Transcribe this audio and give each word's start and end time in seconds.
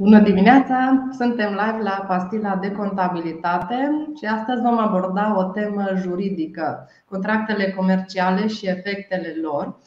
Bună 0.00 0.20
dimineața! 0.20 1.08
Suntem 1.18 1.48
live 1.48 1.82
la 1.82 2.04
Pastila 2.08 2.56
de 2.56 2.72
Contabilitate 2.72 4.08
și 4.18 4.24
astăzi 4.24 4.60
vom 4.60 4.78
aborda 4.78 5.38
o 5.38 5.44
temă 5.44 5.90
juridică, 5.96 6.88
contractele 7.08 7.70
comerciale 7.70 8.46
și 8.46 8.66
efectele 8.66 9.34
lor. 9.42 9.78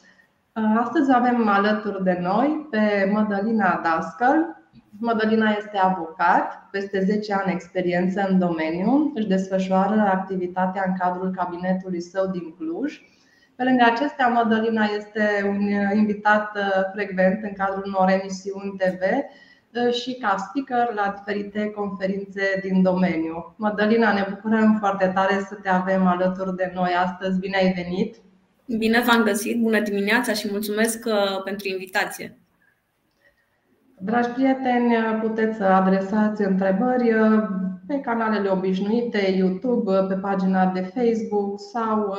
Astăzi 0.78 1.14
avem 1.14 1.48
alături 1.48 2.04
de 2.04 2.18
noi 2.20 2.66
pe 2.70 3.10
Mădălina 3.12 3.80
Dascăl. 3.82 4.62
Mădălina 4.98 5.50
este 5.58 5.78
avocat, 5.78 6.68
peste 6.70 7.00
10 7.00 7.34
ani 7.34 7.52
experiență 7.52 8.26
în 8.28 8.38
domeniu, 8.38 9.12
își 9.14 9.28
desfășoară 9.28 10.00
activitatea 10.00 10.84
în 10.86 10.94
cadrul 10.98 11.30
cabinetului 11.36 12.00
său 12.00 12.26
din 12.26 12.54
Cluj. 12.58 13.00
Pe 13.56 13.64
lângă 13.64 13.84
acestea, 13.84 14.28
Mădălina 14.28 14.84
este 14.96 15.24
un 15.48 15.60
invitat 15.96 16.58
frecvent 16.92 17.42
în 17.42 17.52
cadrul 17.52 17.84
unor 17.86 18.08
emisiuni 18.10 18.76
TV 18.76 19.02
și 19.90 20.14
ca 20.14 20.36
speaker 20.36 20.94
la 20.94 21.14
diferite 21.16 21.70
conferințe 21.70 22.60
din 22.62 22.82
domeniu. 22.82 23.54
Mădălina, 23.56 24.12
ne 24.12 24.26
bucurăm 24.30 24.76
foarte 24.78 25.10
tare 25.14 25.46
să 25.48 25.54
te 25.54 25.68
avem 25.68 26.06
alături 26.06 26.56
de 26.56 26.72
noi 26.74 26.92
astăzi. 27.04 27.38
Bine 27.38 27.56
ai 27.56 27.72
venit! 27.72 28.16
Bine 28.78 29.00
v-am 29.06 29.22
găsit, 29.22 29.60
bună 29.60 29.80
dimineața 29.80 30.32
și 30.32 30.48
mulțumesc 30.50 31.04
uh, 31.06 31.42
pentru 31.44 31.68
invitație! 31.68 32.38
Dragi 33.98 34.28
prieteni, 34.28 34.94
puteți 35.20 35.56
să 35.56 35.64
adresați 35.64 36.42
întrebări 36.42 37.12
uh, 37.12 37.42
pe 37.86 38.00
canalele 38.00 38.48
obișnuite, 38.48 39.34
YouTube, 39.36 39.90
uh, 39.90 40.06
pe 40.06 40.14
pagina 40.14 40.66
de 40.66 40.80
Facebook 40.80 41.60
sau 41.60 42.16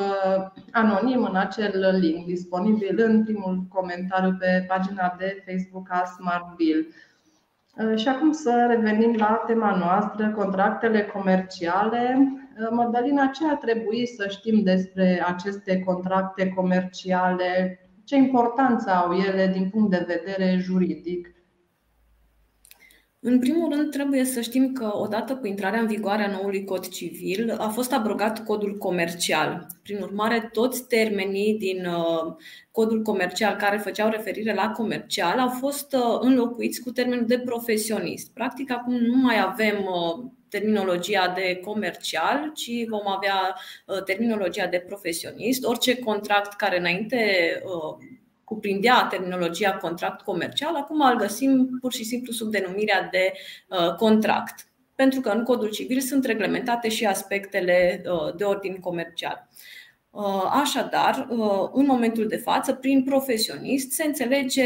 anonim 0.71 1.23
în 1.23 1.35
acel 1.35 1.97
link 1.99 2.25
disponibil 2.25 3.03
în 3.07 3.23
primul 3.23 3.65
comentariu 3.69 4.35
pe 4.39 4.65
pagina 4.67 5.15
de 5.17 5.43
Facebook 5.45 5.87
a 5.89 6.03
Smart 6.05 6.55
Bill. 6.55 6.87
Uh, 7.77 7.97
și 7.97 8.07
acum 8.07 8.31
să 8.31 8.65
revenim 8.69 9.15
la 9.15 9.43
tema 9.45 9.75
noastră, 9.77 10.31
contractele 10.31 11.03
comerciale. 11.03 12.17
Uh, 12.59 12.67
Madalina, 12.71 13.25
ce 13.25 13.47
ar 13.47 13.55
trebui 13.55 14.07
să 14.07 14.27
știm 14.27 14.63
despre 14.63 15.23
aceste 15.25 15.79
contracte 15.79 16.49
comerciale? 16.49 17.79
Ce 18.03 18.15
importanță 18.15 18.89
au 18.89 19.13
ele 19.13 19.47
din 19.47 19.69
punct 19.69 19.89
de 19.89 20.05
vedere 20.07 20.57
juridic? 20.57 21.34
În 23.27 23.39
primul 23.39 23.69
rând, 23.73 23.91
trebuie 23.91 24.23
să 24.23 24.41
știm 24.41 24.73
că 24.73 24.91
odată 24.93 25.35
cu 25.35 25.47
intrarea 25.47 25.79
în 25.79 25.87
vigoare 25.87 26.23
a 26.23 26.31
noului 26.31 26.63
cod 26.63 26.87
civil 26.87 27.55
a 27.57 27.67
fost 27.67 27.93
abrogat 27.93 28.43
codul 28.43 28.77
comercial. 28.77 29.67
Prin 29.83 30.01
urmare, 30.01 30.49
toți 30.51 30.87
termenii 30.87 31.57
din 31.57 31.85
uh, 31.85 32.33
codul 32.71 33.01
comercial 33.01 33.55
care 33.55 33.77
făceau 33.77 34.09
referire 34.09 34.53
la 34.53 34.71
comercial 34.71 35.39
au 35.39 35.49
fost 35.49 35.93
uh, 35.93 36.17
înlocuiți 36.19 36.81
cu 36.81 36.91
termenul 36.91 37.25
de 37.25 37.39
profesionist. 37.39 38.33
Practic, 38.33 38.71
acum 38.71 38.93
nu 38.93 39.15
mai 39.15 39.41
avem 39.41 39.77
uh, 39.77 40.25
terminologia 40.49 41.33
de 41.35 41.59
comercial, 41.63 42.51
ci 42.55 42.71
vom 42.87 43.07
avea 43.07 43.55
terminologia 44.05 44.67
de 44.67 44.83
profesionist. 44.87 45.65
Orice 45.65 45.99
contract 45.99 46.53
care 46.53 46.79
înainte 46.79 47.19
cuprindea 48.45 49.07
terminologia 49.09 49.77
contract 49.77 50.21
comercial, 50.21 50.75
acum 50.75 51.01
îl 51.01 51.15
găsim 51.15 51.77
pur 51.81 51.93
și 51.93 52.03
simplu 52.03 52.31
sub 52.31 52.51
denumirea 52.51 53.07
de 53.11 53.33
uh, 53.67 53.93
contract, 53.95 54.67
pentru 54.95 55.19
că 55.21 55.29
în 55.29 55.43
codul 55.43 55.69
civil 55.69 55.99
sunt 55.99 56.25
reglementate 56.25 56.89
și 56.89 57.05
aspectele 57.05 58.01
uh, 58.05 58.35
de 58.35 58.43
ordin 58.43 58.79
comercial. 58.79 59.49
Uh, 60.09 60.49
așadar, 60.49 61.27
în 61.73 61.85
momentul 61.85 62.27
de 62.27 62.37
față, 62.37 62.73
prin 62.73 63.03
profesionist 63.03 63.91
se 63.91 64.03
înțelege 64.03 64.65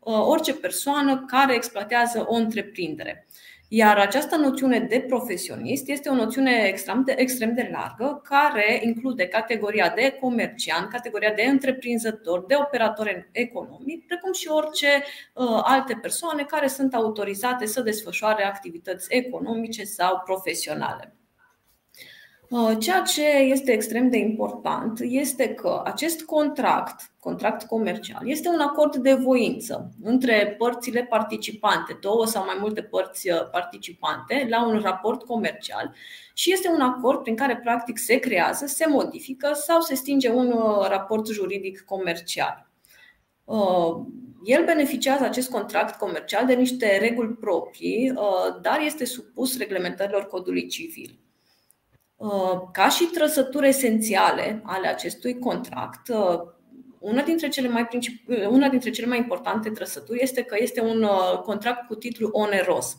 orice 0.00 0.54
persoană 0.54 1.24
care 1.26 1.54
exploatează 1.54 2.24
o 2.28 2.34
întreprindere. 2.34 3.26
Iar 3.70 3.98
această 3.98 4.36
noțiune 4.36 4.78
de 4.78 5.00
profesionist 5.00 5.88
este 5.88 6.08
o 6.08 6.14
noțiune 6.14 6.64
extrem 6.66 7.02
de, 7.04 7.14
extrem 7.16 7.54
de 7.54 7.68
largă 7.72 8.20
care 8.24 8.80
include 8.84 9.26
categoria 9.26 9.92
de 9.94 10.16
comerciant, 10.20 10.88
categoria 10.88 11.32
de 11.32 11.42
întreprinzător, 11.42 12.44
de 12.46 12.54
operator 12.54 13.28
economic, 13.32 14.06
precum 14.06 14.32
și 14.32 14.48
orice 14.48 14.86
uh, 15.32 15.60
alte 15.62 15.98
persoane 16.02 16.42
care 16.42 16.66
sunt 16.66 16.94
autorizate 16.94 17.66
să 17.66 17.80
desfășoare 17.80 18.44
activități 18.44 19.06
economice 19.14 19.84
sau 19.84 20.22
profesionale. 20.24 21.17
Uh, 22.50 22.76
ceea 22.78 23.02
ce 23.02 23.26
este 23.26 23.72
extrem 23.72 24.10
de 24.10 24.16
important 24.16 25.00
este 25.02 25.48
că 25.48 25.82
acest 25.84 26.22
contract, 26.22 27.10
contract 27.20 27.66
comercial, 27.66 28.28
este 28.28 28.48
un 28.48 28.60
acord 28.60 28.96
de 28.96 29.14
voință 29.14 29.90
între 30.02 30.54
părțile 30.58 31.04
participante, 31.04 31.98
două 32.00 32.26
sau 32.26 32.44
mai 32.44 32.56
multe 32.60 32.82
părți 32.82 33.30
uh, 33.30 33.50
participante, 33.50 34.46
la 34.50 34.66
un 34.66 34.80
raport 34.80 35.22
comercial 35.22 35.94
și 36.34 36.52
este 36.52 36.68
un 36.68 36.80
acord 36.80 37.22
prin 37.22 37.36
care 37.36 37.56
practic 37.56 37.98
se 37.98 38.16
creează, 38.16 38.66
se 38.66 38.86
modifică 38.88 39.52
sau 39.54 39.80
se 39.80 39.94
stinge 39.94 40.30
un 40.30 40.52
uh, 40.52 40.86
raport 40.88 41.26
juridic 41.26 41.80
comercial. 41.80 42.66
El 44.44 44.64
beneficiază 44.64 45.24
acest 45.24 45.50
contract 45.50 45.98
comercial 45.98 46.46
de 46.46 46.54
niște 46.54 46.98
reguli 46.98 47.34
proprii, 47.34 48.12
dar 48.62 48.80
este 48.84 49.04
supus 49.04 49.58
reglementărilor 49.58 50.26
codului 50.26 50.66
civil. 50.66 51.18
Uh, 52.18 52.60
ca 52.72 52.88
și 52.88 53.04
trăsături 53.04 53.68
esențiale 53.68 54.62
ale 54.64 54.88
acestui 54.88 55.38
contract, 55.38 56.08
uh, 56.08 56.40
una 56.98 57.22
dintre, 57.22 57.48
cele 57.48 57.68
mai 57.68 57.86
princip- 57.86 58.28
uh, 58.28 58.46
una 58.48 58.68
dintre 58.68 58.90
cele 58.90 59.06
mai 59.06 59.18
importante 59.18 59.70
trăsături 59.70 60.22
este 60.22 60.42
că 60.42 60.56
este 60.58 60.80
un 60.80 61.06
contract 61.42 61.86
cu 61.86 61.94
titlu 61.94 62.28
oneros. 62.32 62.96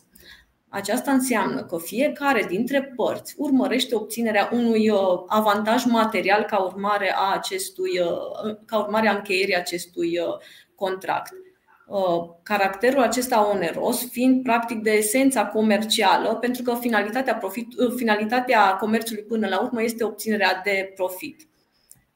Aceasta 0.68 1.10
înseamnă 1.12 1.64
că 1.64 1.78
fiecare 1.78 2.44
dintre 2.44 2.92
părți 2.96 3.34
urmărește 3.36 3.94
obținerea 3.94 4.48
unui 4.52 4.90
avantaj 5.26 5.84
material 5.84 6.42
ca 6.42 6.58
urmare 6.58 7.12
a 7.16 7.32
acestui, 7.32 8.00
ca 8.66 8.78
urmare 8.78 9.08
a 9.08 9.14
încheierii 9.14 9.56
acestui 9.56 10.18
contract. 10.74 11.32
Uh, 11.90 12.30
caracterul 12.42 13.02
acesta 13.02 13.50
oneros 13.50 14.10
fiind 14.10 14.42
practic 14.42 14.82
de 14.82 14.90
esența 14.90 15.46
comercială, 15.46 16.34
pentru 16.34 16.62
că 16.62 16.74
finalitatea, 16.80 17.34
profit, 17.34 17.78
uh, 17.78 17.92
finalitatea 17.96 18.76
comerțului 18.76 19.22
până 19.22 19.48
la 19.48 19.60
urmă 19.60 19.82
este 19.82 20.04
obținerea 20.04 20.60
de 20.64 20.92
profit. 20.94 21.48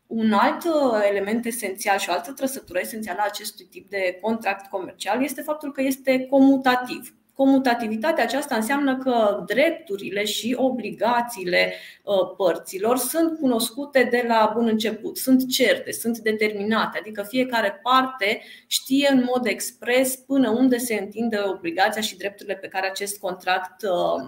Un 0.06 0.32
alt 0.32 0.64
uh, 0.64 1.06
element 1.08 1.44
esențial 1.44 1.98
și 1.98 2.08
o 2.08 2.12
altă 2.12 2.32
trăsătură 2.32 2.78
esențială 2.80 3.18
a 3.20 3.26
acestui 3.28 3.64
tip 3.64 3.90
de 3.90 4.18
contract 4.20 4.70
comercial 4.70 5.22
este 5.22 5.42
faptul 5.42 5.72
că 5.72 5.82
este 5.82 6.26
comutativ. 6.30 7.14
Comutativitatea 7.34 8.24
aceasta 8.24 8.54
înseamnă 8.54 8.96
că 8.96 9.42
drepturile 9.46 10.24
și 10.24 10.56
obligațiile 10.58 11.72
uh, 12.02 12.34
părților 12.36 12.96
sunt 12.96 13.38
cunoscute 13.38 14.08
de 14.10 14.24
la 14.28 14.50
bun 14.54 14.66
început, 14.66 15.16
sunt 15.16 15.50
certe, 15.50 15.92
sunt 15.92 16.18
determinate, 16.18 16.98
adică 16.98 17.22
fiecare 17.22 17.80
parte 17.82 18.42
știe 18.66 19.08
în 19.12 19.24
mod 19.34 19.46
expres 19.46 20.16
până 20.16 20.50
unde 20.50 20.78
se 20.78 20.94
întinde 20.94 21.38
obligația 21.46 22.02
și 22.02 22.16
drepturile 22.16 22.54
pe 22.54 22.68
care 22.68 22.86
acest 22.86 23.18
contract 23.18 23.82
uh, 23.82 24.22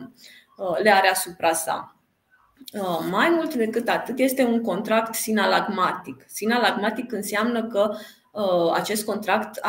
uh, 0.57 0.79
le 0.83 0.91
are 0.91 1.09
asupra 1.09 1.53
sa. 1.53 1.91
Mai 3.11 3.29
mult 3.29 3.55
decât 3.55 3.89
atât, 3.89 4.19
este 4.19 4.45
un 4.45 4.61
contract 4.63 5.15
sinalagmatic. 5.15 6.25
Sinalagmatic 6.29 7.13
înseamnă 7.13 7.67
că 7.67 7.91
Uh, 7.91 8.26
acest 8.73 9.05
contract 9.05 9.61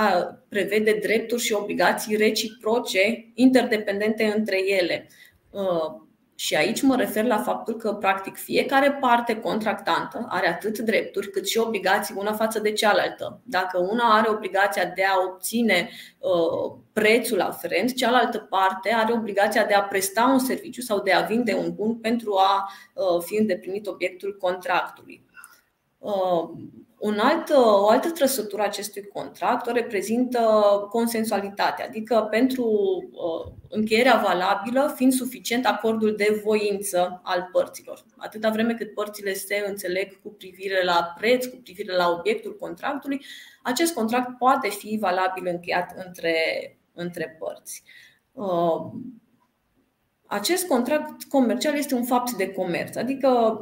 prevede 0.50 1.00
drepturi 1.02 1.42
și 1.42 1.54
obligații 1.54 2.16
reciproce, 2.16 3.32
interdependente 3.34 4.34
între 4.38 4.72
ele. 4.72 5.08
Uh, 5.50 6.06
și 6.36 6.56
aici 6.56 6.82
mă 6.82 6.96
refer 6.96 7.26
la 7.26 7.38
faptul 7.38 7.76
că, 7.76 7.94
practic, 7.94 8.36
fiecare 8.36 8.92
parte 8.92 9.40
contractantă 9.40 10.26
are 10.30 10.48
atât 10.48 10.80
drepturi 10.80 11.30
cât 11.30 11.48
și 11.48 11.58
obligații 11.58 12.16
una 12.18 12.34
față 12.34 12.60
de 12.60 12.72
cealaltă. 12.72 13.42
Dacă 13.44 13.78
una 13.78 14.18
are 14.18 14.30
obligația 14.30 14.86
de 14.86 15.04
a 15.04 15.18
obține 15.28 15.90
uh, 16.18 16.78
prețul 16.94 17.42
aferent, 17.42 17.96
cealaltă 17.96 18.38
parte 18.38 18.94
are 18.94 19.14
obligația 19.14 19.66
de 19.66 19.74
a 19.74 19.82
presta 19.82 20.26
un 20.26 20.40
serviciu 20.40 20.82
sau 20.82 21.02
de 21.02 21.12
a 21.12 21.22
vinde 21.22 21.54
un 21.54 21.74
bun 21.74 21.96
pentru 21.96 22.36
a 22.36 22.70
fi 23.20 23.36
îndeplinit 23.36 23.88
obiectul 23.88 24.38
contractului. 24.40 25.26
Un 27.00 27.20
alt, 27.20 27.50
o 27.50 27.88
altă 27.90 28.10
trăsătură 28.10 28.62
a 28.62 28.66
acestui 28.66 29.08
contract 29.08 29.68
o 29.68 29.72
reprezintă 29.72 30.40
consensualitatea, 30.90 31.86
adică 31.86 32.28
pentru 32.32 32.64
uh, 33.12 33.54
încheierea 33.70 34.22
valabilă 34.26 34.94
fiind 34.96 35.14
suficient 35.14 35.66
acordul 35.66 36.16
de 36.16 36.42
voință 36.44 37.22
al 37.24 37.50
părților. 37.52 38.06
Atâta 38.18 38.50
vreme 38.50 38.74
cât 38.74 38.94
părțile 38.94 39.34
se 39.34 39.66
înțeleg 39.68 40.22
cu 40.22 40.30
privire 40.30 40.84
la 40.84 41.14
preț, 41.18 41.46
cu 41.46 41.56
privire 41.64 41.96
la 41.96 42.10
obiectul 42.10 42.56
contractului, 42.60 43.26
acest 43.64 43.94
contract 43.94 44.38
poate 44.38 44.70
fi 44.70 44.98
valabil 45.02 45.48
încheiat 45.48 45.94
între, 46.06 46.36
între 46.94 47.38
părți. 47.40 47.84
Uh, 48.32 48.92
acest 50.26 50.68
contract 50.68 51.24
comercial 51.24 51.76
este 51.76 51.96
un 51.96 52.04
fapt 52.04 52.32
de 52.32 52.52
comerț, 52.52 52.96
adică 52.96 53.60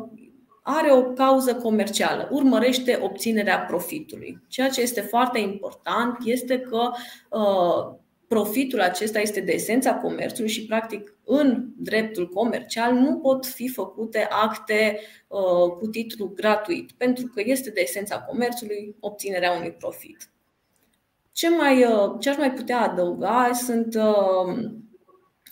are 0.67 0.91
o 0.91 1.03
cauză 1.03 1.55
comercială, 1.55 2.27
urmărește 2.31 2.99
obținerea 3.01 3.59
profitului. 3.59 4.41
Ceea 4.47 4.69
ce 4.69 4.81
este 4.81 5.01
foarte 5.01 5.39
important 5.39 6.17
este 6.23 6.59
că 6.59 6.91
uh, 7.29 7.95
profitul 8.27 8.81
acesta 8.81 9.19
este 9.19 9.39
de 9.39 9.51
esența 9.51 9.93
comerțului 9.95 10.49
și, 10.49 10.65
practic, 10.65 11.15
în 11.23 11.67
dreptul 11.77 12.29
comercial 12.29 12.93
nu 12.93 13.17
pot 13.17 13.45
fi 13.45 13.67
făcute 13.67 14.27
acte 14.29 14.99
uh, 15.27 15.71
cu 15.79 15.87
titlu 15.87 16.31
gratuit, 16.35 16.91
pentru 16.91 17.27
că 17.27 17.41
este 17.45 17.69
de 17.69 17.81
esența 17.81 18.21
comerțului 18.21 18.95
obținerea 18.99 19.51
unui 19.51 19.71
profit. 19.71 20.29
Ce, 21.31 21.49
mai, 21.49 21.83
uh, 21.83 22.15
ce 22.19 22.29
aș 22.29 22.37
mai 22.37 22.53
putea 22.53 22.79
adăuga 22.81 23.49
sunt 23.53 23.95
uh, 23.95 24.65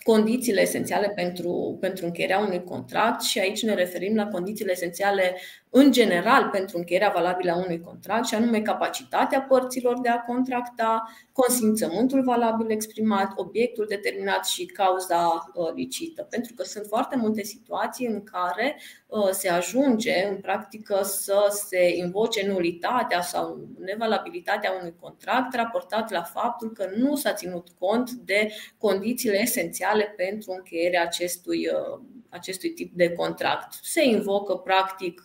condițiile 0.04 0.60
esențiale 0.60 1.08
pentru, 1.08 1.76
pentru 1.80 2.04
încheierea 2.04 2.38
unui 2.38 2.64
contract 2.64 3.22
și 3.22 3.38
aici 3.38 3.62
ne 3.62 3.74
referim 3.74 4.14
la 4.14 4.26
condițiile 4.26 4.72
esențiale 4.72 5.36
în 5.76 5.92
general 5.92 6.48
pentru 6.52 6.78
încheierea 6.78 7.12
valabilă 7.14 7.52
a 7.52 7.56
unui 7.56 7.80
contract 7.80 8.26
și 8.26 8.34
anume 8.34 8.60
capacitatea 8.60 9.40
părților 9.40 10.00
de 10.00 10.08
a 10.08 10.20
contracta, 10.20 11.02
consimțământul 11.32 12.22
valabil 12.22 12.70
exprimat, 12.70 13.32
obiectul 13.36 13.86
determinat 13.88 14.46
și 14.46 14.66
cauza 14.66 15.50
uh, 15.54 15.72
licită. 15.74 16.26
Pentru 16.30 16.54
că 16.54 16.62
sunt 16.62 16.86
foarte 16.86 17.16
multe 17.16 17.42
situații 17.42 18.06
în 18.06 18.22
care 18.22 18.80
uh, 19.06 19.28
se 19.30 19.48
ajunge 19.48 20.26
în 20.30 20.36
practică 20.36 21.00
să 21.02 21.62
se 21.68 21.96
invoce 21.96 22.46
nulitatea 22.46 23.20
sau 23.20 23.68
nevalabilitatea 23.78 24.72
unui 24.80 24.94
contract 25.00 25.54
raportat 25.54 26.10
la 26.10 26.22
faptul 26.22 26.72
că 26.72 26.88
nu 26.96 27.16
s-a 27.16 27.32
ținut 27.32 27.68
cont 27.78 28.10
de 28.10 28.52
condițiile 28.78 29.40
esențiale 29.40 30.14
pentru 30.16 30.52
încheierea 30.52 31.02
acestui 31.02 31.68
uh, 31.68 32.00
acestui 32.34 32.70
tip 32.70 32.92
de 32.94 33.12
contract. 33.12 33.72
Se 33.82 34.04
invocă, 34.04 34.54
practic, 34.54 35.22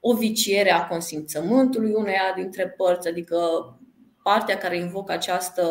o 0.00 0.14
viciere 0.14 0.70
a 0.70 0.86
consimțământului 0.86 1.92
uneia 1.92 2.32
dintre 2.36 2.68
părți, 2.68 3.08
adică 3.08 3.38
partea 4.26 4.56
care 4.56 4.76
invocă 4.76 5.12
această 5.12 5.62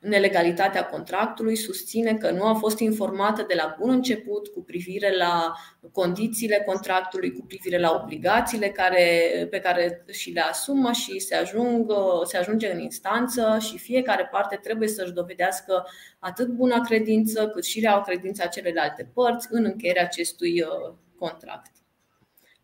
nelegalitate 0.00 0.78
a 0.78 0.86
contractului 0.86 1.56
susține 1.56 2.14
că 2.14 2.30
nu 2.30 2.44
a 2.44 2.54
fost 2.54 2.78
informată 2.78 3.44
de 3.48 3.54
la 3.56 3.76
bun 3.78 3.90
început 3.90 4.48
cu 4.48 4.62
privire 4.62 5.16
la 5.16 5.52
condițiile 5.92 6.62
contractului, 6.66 7.32
cu 7.32 7.44
privire 7.46 7.78
la 7.78 8.00
obligațiile 8.02 8.68
care, 8.68 9.20
pe 9.50 9.58
care 9.58 10.04
și 10.10 10.30
le 10.30 10.40
asumă 10.40 10.92
și 10.92 11.18
se, 11.18 11.34
ajung, 11.34 11.92
se 12.24 12.36
ajunge 12.36 12.72
în 12.72 12.80
instanță 12.80 13.56
și 13.60 13.78
fiecare 13.78 14.28
parte 14.30 14.58
trebuie 14.62 14.88
să-și 14.88 15.12
dovedească 15.12 15.86
atât 16.18 16.48
buna 16.48 16.80
credință 16.80 17.48
cât 17.48 17.64
și 17.64 17.80
reaua 17.80 18.00
credința 18.00 18.46
celelalte 18.46 19.10
părți 19.14 19.48
în 19.50 19.64
încheierea 19.64 20.02
acestui 20.02 20.60
uh, 20.60 20.94
contract. 21.18 21.75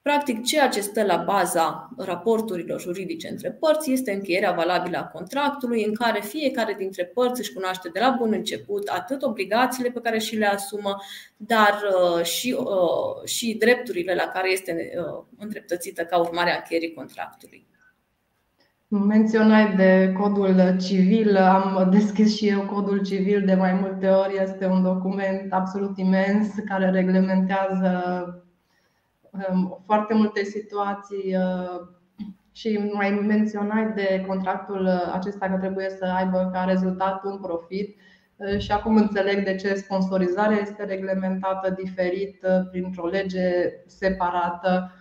Practic, 0.03 0.45
ceea 0.45 0.69
ce 0.69 0.81
stă 0.81 1.05
la 1.05 1.17
baza 1.17 1.91
raporturilor 1.97 2.81
juridice 2.81 3.29
între 3.29 3.51
părți 3.51 3.93
este 3.93 4.13
încheierea 4.13 4.53
valabilă 4.53 4.99
a 4.99 5.07
contractului, 5.07 5.85
în 5.85 5.95
care 5.95 6.21
fiecare 6.21 6.75
dintre 6.79 7.05
părți 7.05 7.41
își 7.41 7.53
cunoaște 7.53 7.89
de 7.89 8.01
la 8.01 8.15
bun 8.19 8.33
început 8.33 8.89
atât 8.89 9.23
obligațiile 9.23 9.91
pe 9.91 10.01
care 10.01 10.19
și 10.19 10.37
le 10.37 10.47
asumă, 10.47 10.97
dar 11.37 11.81
uh, 12.17 12.25
și, 12.25 12.57
uh, 12.59 13.29
și 13.29 13.57
drepturile 13.59 14.15
la 14.15 14.23
care 14.23 14.53
este 14.53 14.93
uh, 14.97 15.25
îndreptățită 15.39 16.05
ca 16.05 16.19
urmare 16.19 16.53
a 16.53 16.57
încheierii 16.57 16.95
contractului. 16.95 17.67
Menționai 18.89 19.75
de 19.77 20.13
codul 20.19 20.77
civil, 20.81 21.37
am 21.37 21.89
deschis 21.91 22.37
și 22.37 22.49
eu 22.49 22.61
codul 22.61 23.03
civil 23.03 23.43
de 23.47 23.55
mai 23.55 23.73
multe 23.73 24.09
ori. 24.09 24.39
Este 24.43 24.67
un 24.67 24.83
document 24.83 25.53
absolut 25.53 25.99
imens 25.99 26.49
care 26.69 26.91
reglementează 26.91 28.42
foarte 29.85 30.15
multe 30.15 30.45
situații 30.45 31.37
uh, 31.37 31.87
și 32.53 32.91
mai 32.93 33.11
menționai 33.11 33.93
de 33.95 34.25
contractul 34.27 34.89
acesta 34.89 35.49
că 35.49 35.57
trebuie 35.57 35.89
să 35.91 36.05
aibă 36.05 36.51
ca 36.53 36.65
rezultat 36.65 37.25
un 37.25 37.39
profit 37.39 37.97
uh, 38.37 38.59
și 38.59 38.73
acum 38.73 38.97
înțeleg 38.97 39.45
de 39.45 39.55
ce 39.55 39.75
sponsorizarea 39.75 40.59
este 40.59 40.85
reglementată 40.85 41.71
diferit 41.71 42.43
uh, 42.43 42.69
printr-o 42.71 43.07
lege 43.07 43.51
separată. 43.87 44.93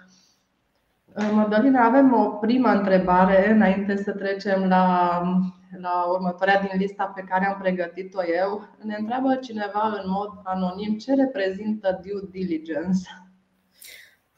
Madalina, 1.34 1.86
avem 1.86 2.14
o 2.14 2.26
primă 2.30 2.70
întrebare 2.70 3.52
înainte 3.52 3.96
să 3.96 4.12
trecem 4.12 4.68
la, 4.68 5.22
la 5.82 6.06
următoarea 6.12 6.60
din 6.60 6.80
lista 6.80 7.12
pe 7.16 7.24
care 7.30 7.46
am 7.46 7.58
pregătit-o 7.62 8.20
eu. 8.42 8.68
Ne 8.84 8.96
întreabă 9.00 9.36
cineva 9.36 10.00
în 10.04 10.10
mod 10.10 10.30
anonim 10.44 10.98
ce 10.98 11.14
reprezintă 11.16 12.00
due 12.04 12.28
diligence. 12.32 13.21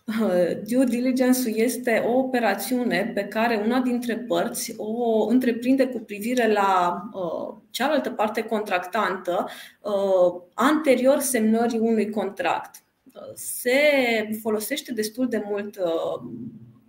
Due 0.69 0.85
diligence-ul 0.85 1.55
este 1.55 2.03
o 2.05 2.17
operațiune 2.17 3.11
pe 3.13 3.23
care 3.23 3.61
una 3.65 3.79
dintre 3.79 4.17
părți 4.17 4.73
o 4.77 5.25
întreprinde 5.27 5.87
cu 5.87 5.99
privire 5.99 6.51
la 6.51 7.01
uh, 7.13 7.55
cealaltă 7.69 8.09
parte 8.09 8.41
contractantă 8.43 9.47
uh, 9.81 10.41
anterior 10.53 11.19
semnării 11.19 11.79
unui 11.79 12.09
contract. 12.09 12.83
Uh, 13.13 13.21
se 13.33 13.79
folosește 14.41 14.93
destul 14.93 15.27
de 15.27 15.43
mult 15.45 15.77
uh, 15.77 16.29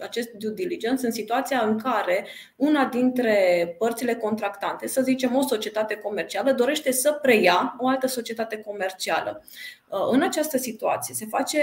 acest 0.04 0.30
due 0.30 0.52
diligence 0.54 1.06
în 1.06 1.12
situația 1.12 1.60
în 1.60 1.78
care 1.78 2.26
una 2.56 2.84
dintre 2.84 3.74
părțile 3.78 4.14
contractante, 4.14 4.86
să 4.86 5.02
zicem 5.02 5.36
o 5.36 5.42
societate 5.42 5.94
comercială, 5.94 6.52
dorește 6.52 6.92
să 6.92 7.12
preia 7.12 7.76
o 7.78 7.88
altă 7.88 8.06
societate 8.06 8.56
comercială. 8.56 9.44
Uh, 9.88 10.08
în 10.10 10.22
această 10.22 10.58
situație 10.58 11.14
se 11.14 11.26
face, 11.26 11.58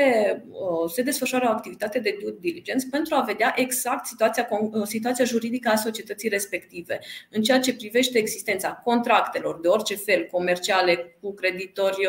uh, 0.50 0.92
se 0.94 1.02
desfășoară 1.02 1.46
o 1.48 1.52
activitate 1.52 2.00
de 2.00 2.18
due 2.22 2.36
diligence 2.40 2.88
pentru 2.92 3.16
a 3.16 3.22
vedea 3.22 3.54
exact 3.56 4.06
situația, 4.06 4.48
uh, 4.50 4.84
situația 4.84 5.26
juridică 5.26 5.70
a 5.70 5.76
societății 5.76 6.30
respective, 6.30 7.00
în 7.30 7.42
ceea 7.42 7.60
ce 7.60 7.76
privește 7.76 8.18
existența 8.18 8.82
contractelor 8.84 9.60
de 9.60 9.68
orice 9.68 9.96
fel, 9.96 10.28
comerciale, 10.32 11.18
cu 11.22 11.34
creditori 11.34 12.08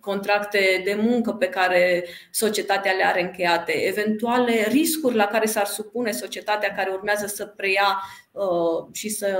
contracte 0.00 0.82
de 0.84 0.98
muncă 1.00 1.32
pe 1.32 1.46
care 1.46 2.04
societatea 2.30 2.92
le 2.92 3.04
are 3.04 3.22
încheiate, 3.22 3.72
eventuale 3.72 4.66
riscuri 4.68 5.14
la 5.14 5.26
care 5.26 5.46
s-ar 5.46 5.66
supune 5.66 6.10
societatea 6.10 6.74
care 6.74 6.90
urmează 6.92 7.26
să 7.26 7.46
preia 7.46 8.02
uh, 8.32 8.86
și 8.92 9.08
să 9.08 9.38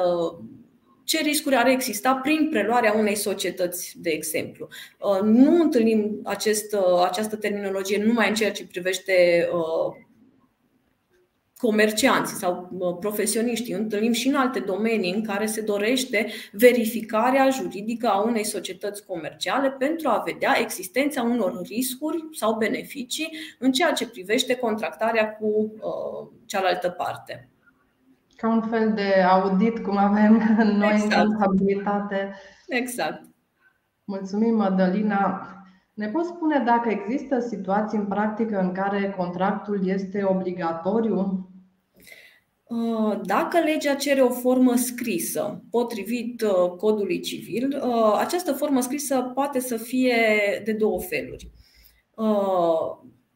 ce 1.04 1.22
riscuri 1.22 1.56
ar 1.56 1.66
exista 1.66 2.14
prin 2.14 2.48
preluarea 2.50 2.92
unei 2.92 3.14
societăți, 3.14 3.94
de 3.96 4.10
exemplu. 4.10 4.68
Uh, 4.98 5.20
nu 5.22 5.62
întâlnim 5.62 6.20
acest, 6.24 6.72
uh, 6.72 7.02
această 7.04 7.36
terminologie 7.36 8.04
numai 8.04 8.28
în 8.28 8.34
ceea 8.34 8.52
ce 8.52 8.66
privește 8.66 9.48
comercianții 11.58 12.36
sau 12.36 12.68
profesioniștii, 13.00 13.74
întâlnim 13.74 14.12
și 14.12 14.28
în 14.28 14.34
alte 14.34 14.58
domenii 14.58 15.14
în 15.14 15.24
care 15.24 15.46
se 15.46 15.60
dorește 15.60 16.26
verificarea 16.52 17.48
juridică 17.50 18.08
a 18.08 18.22
unei 18.22 18.44
societăți 18.44 19.06
comerciale 19.06 19.70
pentru 19.70 20.08
a 20.08 20.22
vedea 20.24 20.58
existența 20.60 21.22
unor 21.22 21.60
riscuri 21.62 22.28
sau 22.32 22.56
beneficii 22.56 23.36
în 23.58 23.72
ceea 23.72 23.92
ce 23.92 24.08
privește 24.08 24.56
contractarea 24.56 25.36
cu 25.36 25.46
uh, 25.46 26.28
cealaltă 26.46 26.88
parte. 26.88 27.48
Ca 28.36 28.48
un 28.48 28.62
fel 28.62 28.92
de 28.92 29.22
audit, 29.30 29.78
cum 29.78 29.96
avem 29.96 30.32
noi 30.78 30.92
exact. 30.92 31.24
în 31.24 31.34
contabilitate. 31.34 32.34
Exact. 32.68 33.22
Mulțumim, 34.04 34.54
Madalina. 34.54 35.52
Ne 35.94 36.08
poți 36.08 36.28
spune 36.28 36.62
dacă 36.64 36.88
există 36.88 37.38
situații 37.38 37.98
în 37.98 38.06
practică 38.06 38.58
în 38.58 38.72
care 38.72 39.14
contractul 39.16 39.88
este 39.88 40.24
obligatoriu? 40.24 41.47
Uh, 42.68 43.20
dacă 43.24 43.58
legea 43.58 43.94
cere 43.94 44.20
o 44.20 44.30
formă 44.30 44.76
scrisă, 44.76 45.64
potrivit 45.70 46.42
uh, 46.42 46.70
codului 46.76 47.20
civil, 47.20 47.82
uh, 47.82 48.16
această 48.18 48.52
formă 48.52 48.80
scrisă 48.80 49.30
poate 49.34 49.60
să 49.60 49.76
fie 49.76 50.16
de 50.64 50.72
două 50.72 51.00
feluri 51.00 51.50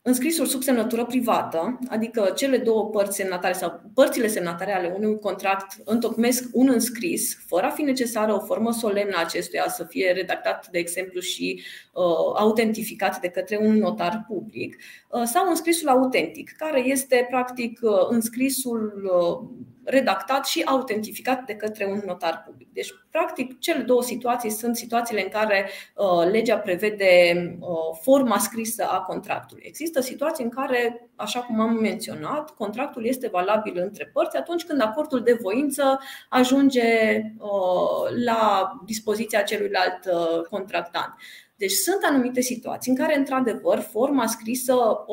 înscrisul 0.04 0.46
sub 0.46 0.62
semnătură 0.62 1.04
privată, 1.04 1.78
adică 1.88 2.32
cele 2.36 2.56
două 2.56 2.88
părți 2.88 3.16
semnatare 3.16 3.52
sau 3.52 3.80
părțile 3.94 4.26
semnatare 4.26 4.74
ale 4.74 4.94
unui 4.96 5.18
contract 5.18 5.76
întocmesc 5.84 6.48
un 6.52 6.68
înscris, 6.68 7.38
fără 7.46 7.66
a 7.66 7.70
fi 7.70 7.82
necesară 7.82 8.34
o 8.34 8.40
formă 8.40 8.72
solemnă 8.72 9.16
a 9.16 9.20
acestuia 9.20 9.68
să 9.68 9.84
fie 9.84 10.12
redactat, 10.12 10.68
de 10.70 10.78
exemplu, 10.78 11.20
și 11.20 11.62
uh, 11.92 12.38
autentificat 12.38 13.20
de 13.20 13.28
către 13.28 13.58
un 13.62 13.76
notar 13.76 14.24
public, 14.28 14.76
uh, 15.08 15.22
sau 15.24 15.48
înscrisul 15.48 15.88
autentic, 15.88 16.52
care 16.56 16.80
este 16.86 17.26
practic 17.30 17.80
uh, 17.82 17.90
înscrisul 18.08 19.10
uh, 19.12 19.48
redactat 19.84 20.46
și 20.46 20.62
autentificat 20.62 21.44
de 21.44 21.54
către 21.54 21.84
un 21.84 22.02
notar 22.06 22.42
public. 22.46 22.72
Deci, 22.72 22.90
practic, 23.10 23.58
cele 23.58 23.82
două 23.82 24.02
situații 24.02 24.50
sunt 24.50 24.76
situațiile 24.76 25.22
în 25.22 25.28
care 25.28 25.68
uh, 25.96 26.30
legea 26.30 26.56
prevede 26.56 27.32
uh, 27.60 27.98
forma 28.02 28.38
scrisă 28.38 28.84
a 28.84 29.00
contractului. 29.00 29.62
Există 29.66 30.00
situații 30.00 30.44
în 30.44 30.50
care, 30.50 31.10
așa 31.16 31.40
cum 31.40 31.60
am 31.60 31.72
menționat, 31.72 32.50
contractul 32.50 33.06
este 33.06 33.28
valabil 33.28 33.78
între 33.78 34.10
părți 34.12 34.36
atunci 34.36 34.64
când 34.64 34.80
acordul 34.80 35.22
de 35.22 35.38
voință 35.40 36.00
ajunge 36.28 37.20
uh, 37.38 38.24
la 38.24 38.72
dispoziția 38.84 39.42
celuilalt 39.42 40.08
contractant. 40.50 41.14
Deci 41.62 41.72
sunt 41.72 42.02
anumite 42.02 42.40
situații 42.40 42.90
în 42.90 42.96
care, 42.96 43.16
într-adevăr, 43.16 43.78
forma 43.78 44.26
scrisă 44.26 45.04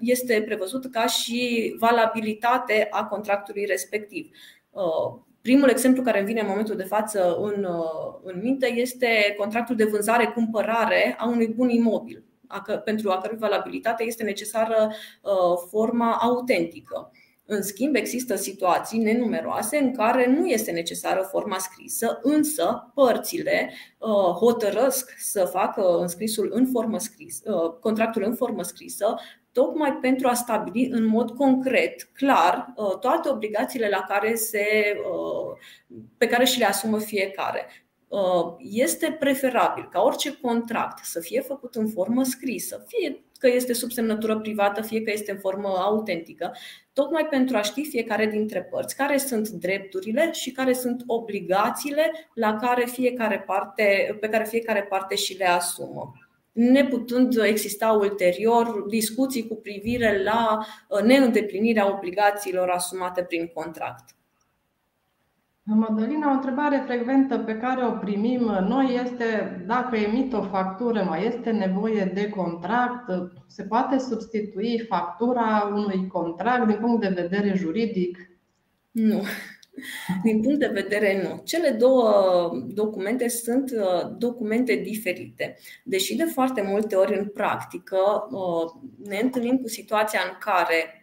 este 0.00 0.42
prevăzută 0.46 0.88
ca 0.88 1.06
și 1.06 1.74
valabilitate 1.78 2.86
a 2.90 3.04
contractului 3.04 3.64
respectiv. 3.64 4.30
Uh, 4.70 5.20
Primul 5.40 5.68
exemplu 5.68 6.02
care 6.02 6.18
îmi 6.18 6.26
vine 6.26 6.40
în 6.40 6.46
momentul 6.46 6.76
de 6.76 6.82
față 6.82 7.36
în, 7.40 7.66
în 8.22 8.40
minte 8.42 8.72
este 8.72 9.34
contractul 9.38 9.76
de 9.76 9.84
vânzare-cumpărare 9.84 11.16
a 11.18 11.28
unui 11.28 11.48
bun 11.48 11.68
imobil, 11.68 12.24
pentru 12.84 13.10
a 13.10 13.18
cărui 13.18 13.38
valabilitate 13.38 14.04
este 14.04 14.22
necesară 14.22 14.92
forma 15.70 16.12
autentică. 16.12 17.10
În 17.54 17.62
schimb, 17.62 17.94
există 17.94 18.34
situații 18.34 18.98
nenumeroase 18.98 19.76
în 19.76 19.94
care 19.94 20.26
nu 20.26 20.46
este 20.46 20.70
necesară 20.70 21.28
forma 21.30 21.58
scrisă, 21.58 22.18
însă 22.22 22.92
părțile 22.94 23.72
uh, 23.98 24.08
hotărăsc 24.10 25.14
să 25.18 25.44
facă 25.44 25.96
înscrisul 25.98 26.50
în 26.54 26.66
formă 26.66 26.98
scrisă, 26.98 27.52
uh, 27.52 27.72
contractul 27.80 28.22
în 28.22 28.34
formă 28.34 28.62
scrisă, 28.62 29.14
tocmai 29.52 29.92
pentru 30.00 30.28
a 30.28 30.34
stabili 30.34 30.88
în 30.90 31.04
mod 31.04 31.30
concret, 31.30 32.02
clar, 32.02 32.72
uh, 32.76 32.98
toate 32.98 33.28
obligațiile 33.28 33.88
la 33.88 34.04
care 34.08 34.34
se, 34.34 34.96
pe 36.16 36.26
care 36.26 36.44
și 36.44 36.58
le 36.58 36.64
asumă 36.64 36.98
fiecare. 36.98 37.66
Este 38.58 39.16
preferabil 39.20 39.88
ca 39.90 40.00
orice 40.00 40.38
contract 40.40 41.04
să 41.04 41.20
fie 41.20 41.40
făcut 41.40 41.74
în 41.74 41.88
formă 41.88 42.24
scrisă, 42.24 42.84
fie 42.86 43.24
că 43.42 43.54
este 43.54 43.72
sub 43.72 43.90
semnătură 43.90 44.38
privată, 44.38 44.82
fie 44.82 45.02
că 45.02 45.10
este 45.10 45.30
în 45.30 45.38
formă 45.38 45.68
autentică, 45.68 46.52
tocmai 46.92 47.26
pentru 47.30 47.56
a 47.56 47.62
ști 47.62 47.88
fiecare 47.88 48.26
dintre 48.26 48.62
părți 48.62 48.96
care 48.96 49.16
sunt 49.18 49.48
drepturile 49.48 50.32
și 50.32 50.50
care 50.50 50.72
sunt 50.72 51.02
obligațiile 51.06 52.10
la 52.34 52.56
care 52.56 52.84
fiecare 52.86 53.44
parte, 53.46 54.16
pe 54.20 54.28
care 54.28 54.44
fiecare 54.44 54.82
parte 54.82 55.14
și 55.14 55.36
le 55.36 55.46
asumă 55.46 56.12
neputând 56.52 57.42
exista 57.42 57.90
ulterior 57.92 58.84
discuții 58.88 59.48
cu 59.48 59.54
privire 59.54 60.22
la 60.22 60.66
uh, 60.88 61.00
neîndeplinirea 61.00 61.96
obligațiilor 61.96 62.68
asumate 62.68 63.22
prin 63.22 63.50
contract. 63.54 64.04
Madalina, 65.64 66.30
o 66.30 66.34
întrebare 66.34 66.82
frecventă 66.86 67.38
pe 67.38 67.56
care 67.56 67.86
o 67.86 67.90
primim 67.90 68.40
noi 68.68 69.00
este 69.04 69.62
dacă 69.66 69.96
emit 69.96 70.32
o 70.32 70.42
factură, 70.42 71.02
mai 71.02 71.26
este 71.26 71.50
nevoie 71.50 72.10
de 72.14 72.28
contract? 72.28 73.10
Se 73.46 73.62
poate 73.62 73.98
substitui 73.98 74.86
factura 74.88 75.70
unui 75.74 76.06
contract 76.06 76.66
din 76.66 76.78
punct 76.80 77.00
de 77.00 77.20
vedere 77.20 77.54
juridic? 77.56 78.18
Nu. 78.90 79.22
Din 80.22 80.40
punct 80.40 80.58
de 80.58 80.70
vedere, 80.72 81.22
nu. 81.22 81.40
Cele 81.44 81.70
două 81.70 82.50
documente 82.66 83.28
sunt 83.28 83.70
uh, 83.70 84.10
documente 84.18 84.74
diferite. 84.74 85.58
Deși 85.84 86.16
de 86.16 86.24
foarte 86.24 86.62
multe 86.62 86.94
ori 86.94 87.18
în 87.18 87.26
practică 87.26 87.98
uh, 88.30 88.82
ne 89.08 89.18
întâlnim 89.22 89.56
cu 89.56 89.68
situația 89.68 90.20
în 90.24 90.36
care 90.38 91.01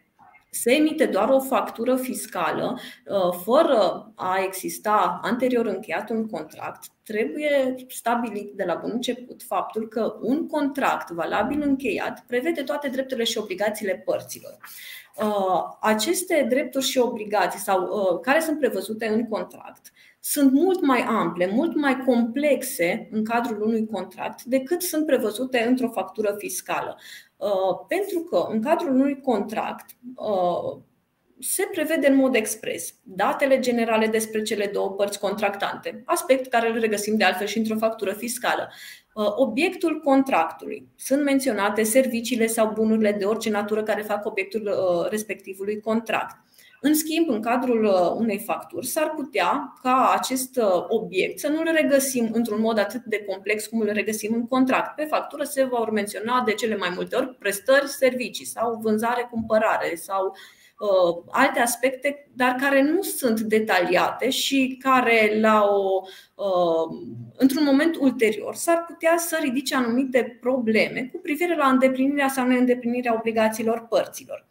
se 0.50 0.72
emite 0.72 1.06
doar 1.06 1.30
o 1.30 1.40
factură 1.40 1.96
fiscală 1.96 2.80
uh, 3.06 3.40
fără 3.44 4.12
a 4.16 4.44
exista 4.44 5.20
anterior 5.24 5.66
încheiat 5.66 6.10
un 6.10 6.28
contract, 6.28 6.86
trebuie 7.04 7.76
stabilit 7.88 8.54
de 8.54 8.64
la 8.64 8.76
bun 8.76 8.92
început 8.94 9.44
faptul 9.44 9.88
că 9.88 10.16
un 10.22 10.48
contract 10.48 11.10
valabil 11.10 11.62
încheiat 11.62 12.24
prevede 12.28 12.64
toate 12.64 12.88
drepturile 12.88 13.26
și 13.26 13.38
obligațiile 13.38 14.02
părților. 14.06 14.58
Uh, 15.16 15.78
aceste 15.82 16.46
drepturi 16.50 16.86
și 16.86 16.98
obligații 16.98 17.60
sau 17.60 17.82
uh, 17.82 18.20
care 18.22 18.40
sunt 18.40 18.60
prevăzute 18.60 19.08
în 19.08 19.28
contract 19.28 19.92
sunt 20.20 20.52
mult 20.52 20.82
mai 20.82 21.02
ample, 21.02 21.50
mult 21.52 21.76
mai 21.76 22.04
complexe 22.06 23.08
în 23.12 23.24
cadrul 23.24 23.62
unui 23.62 23.88
contract 23.92 24.44
decât 24.44 24.82
sunt 24.82 25.06
prevăzute 25.06 25.66
într-o 25.68 25.90
factură 25.90 26.36
fiscală. 26.38 26.98
Uh, 27.38 27.86
pentru 27.88 28.20
că 28.20 28.48
în 28.50 28.62
cadrul 28.62 28.94
unui 28.94 29.22
contract 29.22 29.90
uh, 30.16 30.82
se 31.40 31.68
prevede 31.72 32.08
în 32.08 32.16
mod 32.16 32.36
expres 32.36 32.94
datele 33.04 33.60
generale 33.60 34.08
despre 34.08 34.42
cele 34.42 34.70
două 34.74 34.90
părți 34.90 35.20
contractante, 35.20 36.02
aspect 36.06 36.50
care 36.50 36.70
îl 36.70 36.80
regăsim 36.80 37.18
de 37.18 37.24
altfel 37.24 37.48
și 37.48 37.58
într-o 37.58 37.78
factură 37.78 38.14
fiscală. 38.14 38.70
Uh, 39.14 39.34
obiectul 39.36 40.00
contractului. 40.04 40.88
Sunt 40.96 41.24
menționate 41.24 41.84
serviciile 41.84 42.48
sau 42.48 42.72
bunurile 42.74 43.12
de 43.12 43.26
orice 43.26 43.50
natură 43.50 43.84
care 43.84 44.02
fac 44.02 44.26
obiectul 44.26 44.72
respectivului 45.10 45.82
contract. 45.82 46.36
În 46.82 46.94
schimb, 46.94 47.30
în 47.30 47.42
cadrul 47.42 47.84
uh, 47.84 48.12
unei 48.16 48.40
facturi, 48.40 48.86
s-ar 48.86 49.14
putea 49.16 49.74
ca 49.82 50.14
acest 50.18 50.58
uh, 50.58 50.86
obiect 50.88 51.40
să 51.40 51.48
nu 51.48 51.60
îl 51.60 51.70
regăsim 51.72 52.30
într-un 52.32 52.62
mod 52.62 52.78
atât 52.78 53.04
de 53.04 53.24
complex 53.24 53.66
cum 53.66 53.80
îl 53.80 53.92
regăsim 53.92 54.34
în 54.34 54.48
contract. 54.48 54.96
Pe 54.96 55.04
factură 55.04 55.44
se 55.44 55.64
vor 55.64 55.92
menționa 55.92 56.44
de 56.46 56.54
cele 56.54 56.76
mai 56.76 56.92
multe 56.96 57.16
ori 57.16 57.36
prestări, 57.36 57.88
servicii 57.88 58.46
sau 58.46 58.80
vânzare-cumpărare 58.82 59.96
sau 59.96 60.36
uh, 60.80 61.24
alte 61.32 61.60
aspecte, 61.60 62.30
dar 62.36 62.56
care 62.56 62.82
nu 62.82 63.02
sunt 63.02 63.40
detaliate 63.40 64.30
și 64.30 64.78
care 64.80 65.40
la 65.40 65.64
o, 65.64 66.02
uh, 66.36 66.98
într-un 67.38 67.64
moment 67.64 67.96
ulterior 67.96 68.56
s-ar 68.56 68.84
putea 68.88 69.16
să 69.18 69.38
ridice 69.42 69.76
anumite 69.76 70.38
probleme 70.42 71.10
cu 71.14 71.20
privire 71.20 71.56
la 71.56 71.68
îndeplinirea 71.68 72.28
sau 72.28 72.48
neîndeplinirea 72.48 73.16
obligațiilor 73.18 73.86
părților. 73.90 74.48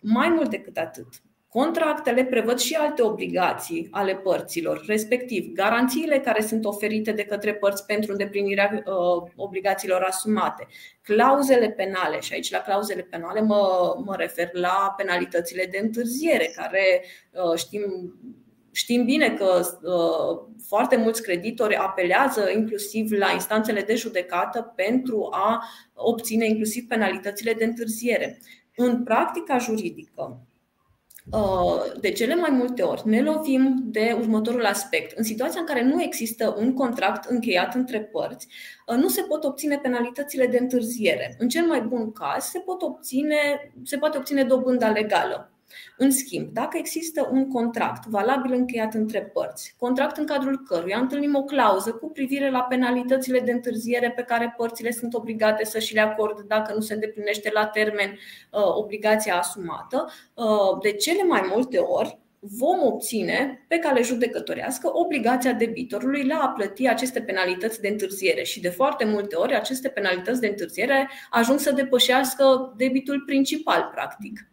Mai 0.00 0.28
mult 0.28 0.50
decât 0.50 0.76
atât, 0.76 1.06
Contractele 1.52 2.24
prevăd 2.24 2.58
și 2.58 2.74
alte 2.74 3.02
obligații 3.02 3.88
ale 3.90 4.14
părților, 4.14 4.84
respectiv 4.86 5.52
garanțiile 5.52 6.20
care 6.20 6.42
sunt 6.42 6.64
oferite 6.64 7.12
de 7.12 7.24
către 7.24 7.54
părți 7.54 7.86
pentru 7.86 8.12
îndeplinirea 8.12 8.82
uh, 8.86 9.30
obligațiilor 9.36 10.02
asumate, 10.02 10.66
clauzele 11.02 11.70
penale, 11.70 12.20
și 12.20 12.32
aici 12.32 12.50
la 12.50 12.58
clauzele 12.58 13.02
penale 13.02 13.40
mă, 13.40 13.94
mă 14.04 14.14
refer 14.16 14.50
la 14.52 14.94
penalitățile 14.96 15.68
de 15.70 15.78
întârziere, 15.82 16.52
care 16.56 17.04
uh, 17.32 17.58
știm 17.58 18.14
Știm 18.74 19.04
bine 19.04 19.34
că 19.34 19.60
uh, 19.82 20.54
foarte 20.66 20.96
mulți 20.96 21.22
creditori 21.22 21.76
apelează 21.76 22.50
inclusiv 22.56 23.10
la 23.10 23.30
instanțele 23.32 23.82
de 23.82 23.94
judecată 23.94 24.72
pentru 24.76 25.28
a 25.30 25.64
obține 25.94 26.46
inclusiv 26.46 26.86
penalitățile 26.86 27.52
de 27.52 27.64
întârziere. 27.64 28.38
În 28.76 29.02
practica 29.02 29.58
juridică, 29.58 30.12
Uh, 30.22 30.51
de 32.00 32.10
cele 32.10 32.34
mai 32.34 32.50
multe 32.50 32.82
ori 32.82 33.08
ne 33.08 33.22
lovim 33.22 33.82
de 33.84 34.16
următorul 34.20 34.64
aspect. 34.64 35.18
În 35.18 35.24
situația 35.24 35.60
în 35.60 35.66
care 35.66 35.82
nu 35.82 36.02
există 36.02 36.54
un 36.58 36.74
contract 36.74 37.30
încheiat 37.30 37.74
între 37.74 38.00
părți, 38.00 38.48
uh, 38.86 38.96
nu 38.96 39.08
se 39.08 39.22
pot 39.22 39.44
obține 39.44 39.78
penalitățile 39.78 40.46
de 40.46 40.58
întârziere. 40.58 41.36
În 41.38 41.48
cel 41.48 41.66
mai 41.66 41.80
bun 41.80 42.12
caz, 42.12 42.44
se, 42.44 42.58
pot 42.58 42.82
obține, 42.82 43.72
se 43.82 43.96
poate 43.96 44.18
obține 44.18 44.44
dobânda 44.44 44.88
legală. 44.88 45.51
În 45.96 46.10
schimb, 46.10 46.52
dacă 46.52 46.76
există 46.76 47.28
un 47.32 47.48
contract 47.48 48.06
valabil 48.06 48.52
încheiat 48.52 48.94
între 48.94 49.20
părți, 49.20 49.74
contract 49.78 50.16
în 50.16 50.26
cadrul 50.26 50.62
căruia 50.68 50.98
întâlnim 50.98 51.34
o 51.34 51.42
clauză 51.42 51.92
cu 51.92 52.10
privire 52.10 52.50
la 52.50 52.62
penalitățile 52.62 53.40
de 53.40 53.52
întârziere 53.52 54.10
pe 54.10 54.22
care 54.22 54.54
părțile 54.56 54.90
sunt 54.90 55.14
obligate 55.14 55.64
să 55.64 55.78
și 55.78 55.94
le 55.94 56.00
acorde 56.00 56.42
dacă 56.46 56.74
nu 56.74 56.80
se 56.80 56.94
îndeplinește 56.94 57.50
la 57.54 57.66
termen 57.66 58.10
uh, 58.10 58.60
obligația 58.76 59.38
asumată, 59.38 60.10
uh, 60.34 60.78
de 60.82 60.92
cele 60.92 61.22
mai 61.22 61.42
multe 61.54 61.78
ori 61.78 62.20
vom 62.44 62.82
obține 62.82 63.64
pe 63.68 63.78
cale 63.78 64.02
judecătorească 64.02 64.90
obligația 64.92 65.52
debitorului 65.52 66.26
la 66.26 66.38
a 66.38 66.48
plăti 66.48 66.88
aceste 66.88 67.20
penalități 67.20 67.80
de 67.80 67.88
întârziere 67.88 68.42
și 68.42 68.60
de 68.60 68.68
foarte 68.68 69.04
multe 69.04 69.36
ori 69.36 69.54
aceste 69.54 69.88
penalități 69.88 70.40
de 70.40 70.46
întârziere 70.46 71.10
ajung 71.30 71.58
să 71.58 71.72
depășească 71.72 72.74
debitul 72.76 73.22
principal, 73.26 73.90
practic. 73.92 74.48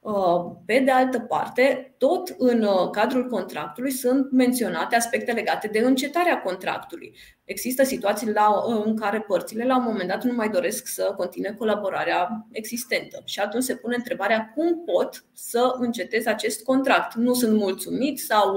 Uh, 0.00 0.56
pe 0.66 0.78
de 0.78 0.90
altă 0.90 1.20
parte, 1.20 1.94
tot 1.98 2.34
în 2.38 2.62
uh, 2.62 2.90
cadrul 2.90 3.26
contractului 3.26 3.90
sunt 3.90 4.30
menționate 4.30 4.96
aspecte 4.96 5.32
legate 5.32 5.68
de 5.68 5.78
încetarea 5.78 6.40
contractului. 6.40 7.16
Există 7.44 7.84
situații 7.84 8.32
la, 8.32 8.64
uh, 8.66 8.82
în 8.84 8.96
care 8.96 9.20
părțile 9.20 9.64
la 9.64 9.76
un 9.76 9.82
moment 9.82 10.08
dat 10.08 10.24
nu 10.24 10.32
mai 10.32 10.48
doresc 10.48 10.86
să 10.86 11.14
continue 11.16 11.54
colaborarea 11.58 12.46
existentă 12.52 13.22
și 13.24 13.40
atunci 13.40 13.62
se 13.62 13.76
pune 13.76 13.94
întrebarea 13.94 14.52
cum 14.54 14.84
pot 14.84 15.24
să 15.32 15.74
încetez 15.78 16.26
acest 16.26 16.64
contract. 16.64 17.14
Nu 17.14 17.34
sunt 17.34 17.56
mulțumit 17.56 18.18
sau 18.18 18.56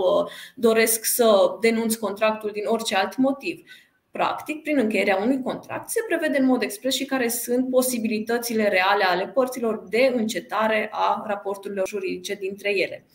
doresc 0.55 1.05
să 1.05 1.57
denunț 1.61 1.95
contractul 1.95 2.49
din 2.53 2.63
orice 2.65 2.95
alt 2.95 3.17
motiv. 3.17 3.63
Practic, 4.11 4.61
prin 4.61 4.77
încheierea 4.77 5.17
unui 5.17 5.41
contract, 5.41 5.89
se 5.89 5.99
prevede 6.07 6.37
în 6.37 6.45
mod 6.45 6.61
expres 6.61 6.93
și 6.93 7.05
care 7.05 7.27
sunt 7.27 7.69
posibilitățile 7.69 8.67
reale 8.67 9.03
ale 9.03 9.27
părților 9.27 9.83
de 9.89 10.13
încetare 10.15 10.89
a 10.91 11.23
raporturilor 11.27 11.87
juridice 11.87 12.33
dintre 12.33 12.77
ele. 12.77 13.05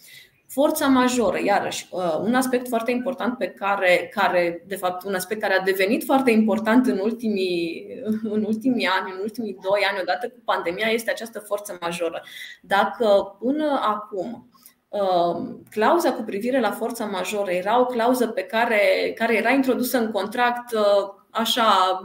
Forța 0.49 0.87
majoră, 0.87 1.39
iarăși, 1.45 1.87
uh, 1.91 2.19
un 2.21 2.35
aspect 2.35 2.69
foarte 2.69 2.91
important 2.91 3.39
pe 3.39 3.47
care, 3.47 4.11
care, 4.15 4.65
de 4.67 4.77
fapt, 4.77 5.05
un 5.05 5.15
aspect 5.15 5.41
care 5.41 5.55
a 5.55 5.63
devenit 5.63 6.05
foarte 6.05 6.31
important 6.31 6.87
în 6.87 6.99
ultimii, 6.99 7.87
în 8.35 8.45
ultimii 8.45 8.87
ani, 8.87 9.13
în 9.15 9.21
ultimii 9.21 9.59
doi 9.63 9.81
ani, 9.91 9.99
odată 10.01 10.29
cu 10.29 10.41
pandemia, 10.45 10.87
este 10.87 11.11
această 11.11 11.39
forță 11.39 11.79
majoră. 11.81 12.23
Dacă 12.61 13.37
până 13.39 13.81
acum 13.83 14.29
Um, 14.29 14.56
clauza 15.71 16.13
cu 16.13 16.23
privire 16.23 16.61
la 16.61 16.71
forța 16.71 17.05
majoră 17.05 17.51
era 17.51 17.81
o 17.81 17.87
clauză 17.87 18.27
pe 18.27 18.43
care, 18.43 19.13
care 19.15 19.37
era 19.37 19.51
introdusă 19.51 19.99
în 19.99 20.11
contract 20.11 20.73
uh, 20.73 21.15
așa 21.31 22.01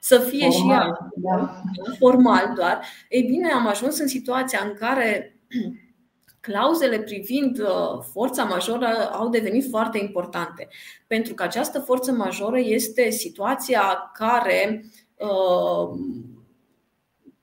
să 0.00 0.18
fie 0.18 0.48
formal, 0.50 0.52
și 0.52 0.70
ea 0.70 0.98
da. 1.14 1.62
formal 1.98 2.52
doar. 2.54 2.80
Ei 3.08 3.22
bine, 3.22 3.50
am 3.50 3.66
ajuns 3.66 3.98
în 3.98 4.08
situația 4.08 4.60
în 4.64 4.74
care 4.78 5.36
clauzele 6.40 6.98
privind 6.98 7.58
uh, 7.58 8.02
forța 8.12 8.44
majoră 8.44 9.10
au 9.12 9.28
devenit 9.28 9.68
foarte 9.70 9.98
importante, 9.98 10.68
pentru 11.06 11.34
că 11.34 11.42
această 11.42 11.80
forță 11.80 12.12
majoră 12.12 12.58
este 12.58 13.10
situația 13.10 14.10
care 14.12 14.84
uh, 15.16 15.98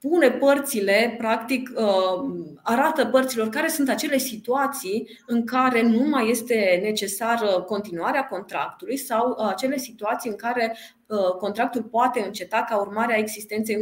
pune 0.08 0.32
părțile, 0.32 1.16
practic, 1.18 1.70
uh, 1.76 2.30
arată 2.64 3.06
părților 3.06 3.50
care 3.50 3.68
sunt 3.68 3.90
acele 3.90 4.18
situații 4.18 5.20
în 5.28 5.46
care 5.46 5.82
nu 5.82 6.10
mai 6.10 6.30
este 6.30 6.80
necesară 6.84 7.62
continuarea 7.62 8.28
contractului 8.28 8.98
sau 8.98 9.38
acele 9.48 9.78
situații 9.78 10.30
în 10.30 10.36
care 10.36 10.78
contractul 11.40 11.84
poate 11.84 12.20
înceta 12.20 12.66
ca 12.70 12.80
urmare 12.80 13.14
a 13.14 13.18
existenței 13.18 13.78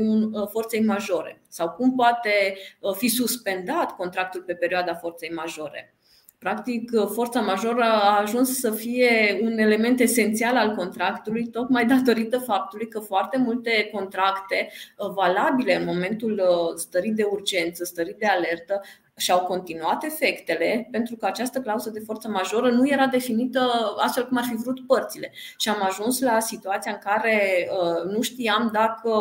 forței 0.49 0.83
majore 0.83 1.41
sau 1.47 1.69
cum 1.69 1.95
poate 1.95 2.57
fi 2.97 3.07
suspendat 3.07 3.95
contractul 3.95 4.41
pe 4.41 4.53
perioada 4.53 4.95
forței 4.95 5.31
majore. 5.33 5.95
Practic, 6.43 6.91
forța 7.13 7.41
majoră 7.41 7.83
a 7.83 8.19
ajuns 8.19 8.60
să 8.60 8.71
fie 8.71 9.39
un 9.41 9.57
element 9.57 10.00
esențial 10.00 10.55
al 10.57 10.75
contractului, 10.75 11.48
tocmai 11.48 11.86
datorită 11.86 12.38
faptului 12.39 12.88
că 12.88 13.00
foarte 13.00 13.38
multe 13.38 13.89
contracte 13.93 14.69
uh, 14.98 15.10
valabile 15.10 15.75
în 15.75 15.86
momentul 15.86 16.31
uh, 16.31 16.75
stării 16.75 17.12
de 17.12 17.24
urgență, 17.24 17.83
stării 17.83 18.15
de 18.19 18.25
alertă, 18.25 18.81
și-au 19.18 19.39
continuat 19.39 20.03
efectele 20.03 20.88
pentru 20.91 21.15
că 21.15 21.25
această 21.25 21.62
clauză 21.62 21.89
de 21.89 22.00
forță 22.00 22.27
majoră 22.27 22.70
nu 22.72 22.88
era 22.88 23.08
definită 23.08 23.72
astfel 23.98 24.27
cum 24.27 24.38
ar 24.38 24.44
fi 24.44 24.56
vrut 24.56 24.86
părțile. 24.86 25.32
Și 25.58 25.70
am 25.70 25.84
ajuns 25.84 26.20
la 26.20 26.39
situația 26.39 26.91
în 26.91 27.12
care 27.12 27.70
uh, 27.72 28.12
nu 28.13 28.22
știam 28.22 28.70
dacă 28.74 29.12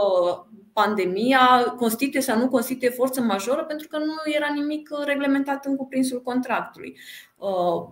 pandemia 0.73 1.75
constituie 1.77 2.23
sau 2.23 2.39
nu 2.39 2.49
constituie 2.49 2.91
forță 2.91 3.21
majoră 3.21 3.65
pentru 3.65 3.89
că 3.89 3.99
nu 3.99 4.15
era 4.25 4.53
nimic 4.55 4.89
reglementat 5.05 5.65
în 5.65 5.77
cuprinsul 5.77 6.23
contractului. 6.23 6.99
Uh, 7.37 7.89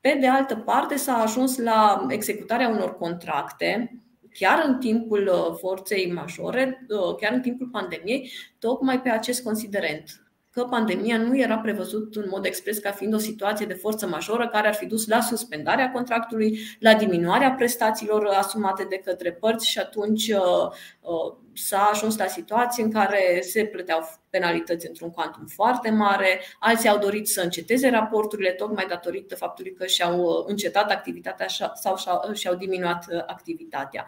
pe 0.00 0.16
de 0.20 0.28
altă 0.28 0.56
parte, 0.56 0.96
s-a 0.96 1.14
ajuns 1.14 1.58
la 1.58 2.06
executarea 2.08 2.68
unor 2.68 2.96
contracte 2.96 3.98
chiar 4.32 4.64
în 4.66 4.78
timpul 4.78 5.30
uh, 5.32 5.56
forței 5.58 6.12
majore, 6.12 6.86
chiar 7.20 7.32
în 7.32 7.40
timpul 7.40 7.68
pandemiei, 7.72 8.30
tocmai 8.58 9.00
pe 9.00 9.08
acest 9.08 9.42
considerent 9.42 10.23
că 10.54 10.64
pandemia 10.64 11.18
nu 11.18 11.38
era 11.38 11.58
prevăzut 11.58 12.16
în 12.16 12.24
mod 12.28 12.44
expres 12.44 12.78
ca 12.78 12.90
fiind 12.90 13.14
o 13.14 13.18
situație 13.18 13.66
de 13.66 13.74
forță 13.74 14.06
majoră 14.06 14.48
care 14.48 14.68
ar 14.68 14.74
fi 14.74 14.86
dus 14.86 15.06
la 15.06 15.20
suspendarea 15.20 15.90
contractului, 15.90 16.58
la 16.78 16.94
diminuarea 16.94 17.52
prestațiilor 17.52 18.26
asumate 18.26 18.86
de 18.90 18.96
către 19.04 19.32
părți 19.32 19.68
și 19.68 19.78
atunci 19.78 20.28
uh, 20.28 20.70
uh, 21.00 21.36
s-a 21.54 21.90
ajuns 21.92 22.16
la 22.16 22.26
situații 22.26 22.82
în 22.82 22.90
care 22.90 23.40
se 23.40 23.64
plăteau 23.64 24.00
penalități 24.30 24.86
într-un 24.86 25.10
cuantum 25.10 25.46
foarte 25.46 25.90
mare, 25.90 26.40
alții 26.58 26.88
au 26.88 26.98
dorit 26.98 27.28
să 27.28 27.40
înceteze 27.40 27.88
raporturile 27.88 28.50
tocmai 28.50 28.86
datorită 28.88 29.34
faptului 29.34 29.72
că 29.72 29.86
și-au 29.86 30.20
uh, 30.20 30.44
încetat 30.46 30.90
activitatea 30.90 31.46
sau 31.74 31.96
și-au 32.32 32.54
diminuat 32.54 33.06
activitatea. 33.26 34.06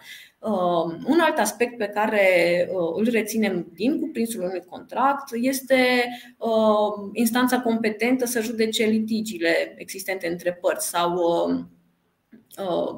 Un 1.06 1.20
alt 1.20 1.38
aspect 1.38 1.76
pe 1.76 1.86
care 1.86 2.68
îl 2.94 3.08
reținem 3.10 3.66
din 3.72 4.00
cuprinsul 4.00 4.42
unui 4.42 4.64
contract 4.68 5.28
este 5.32 6.04
instanța 7.12 7.60
competentă 7.60 8.26
să 8.26 8.40
judece 8.40 8.84
litigiile 8.84 9.74
existente 9.76 10.28
între 10.28 10.52
părți 10.52 10.88
sau 10.88 11.16
Uh, 11.26 11.64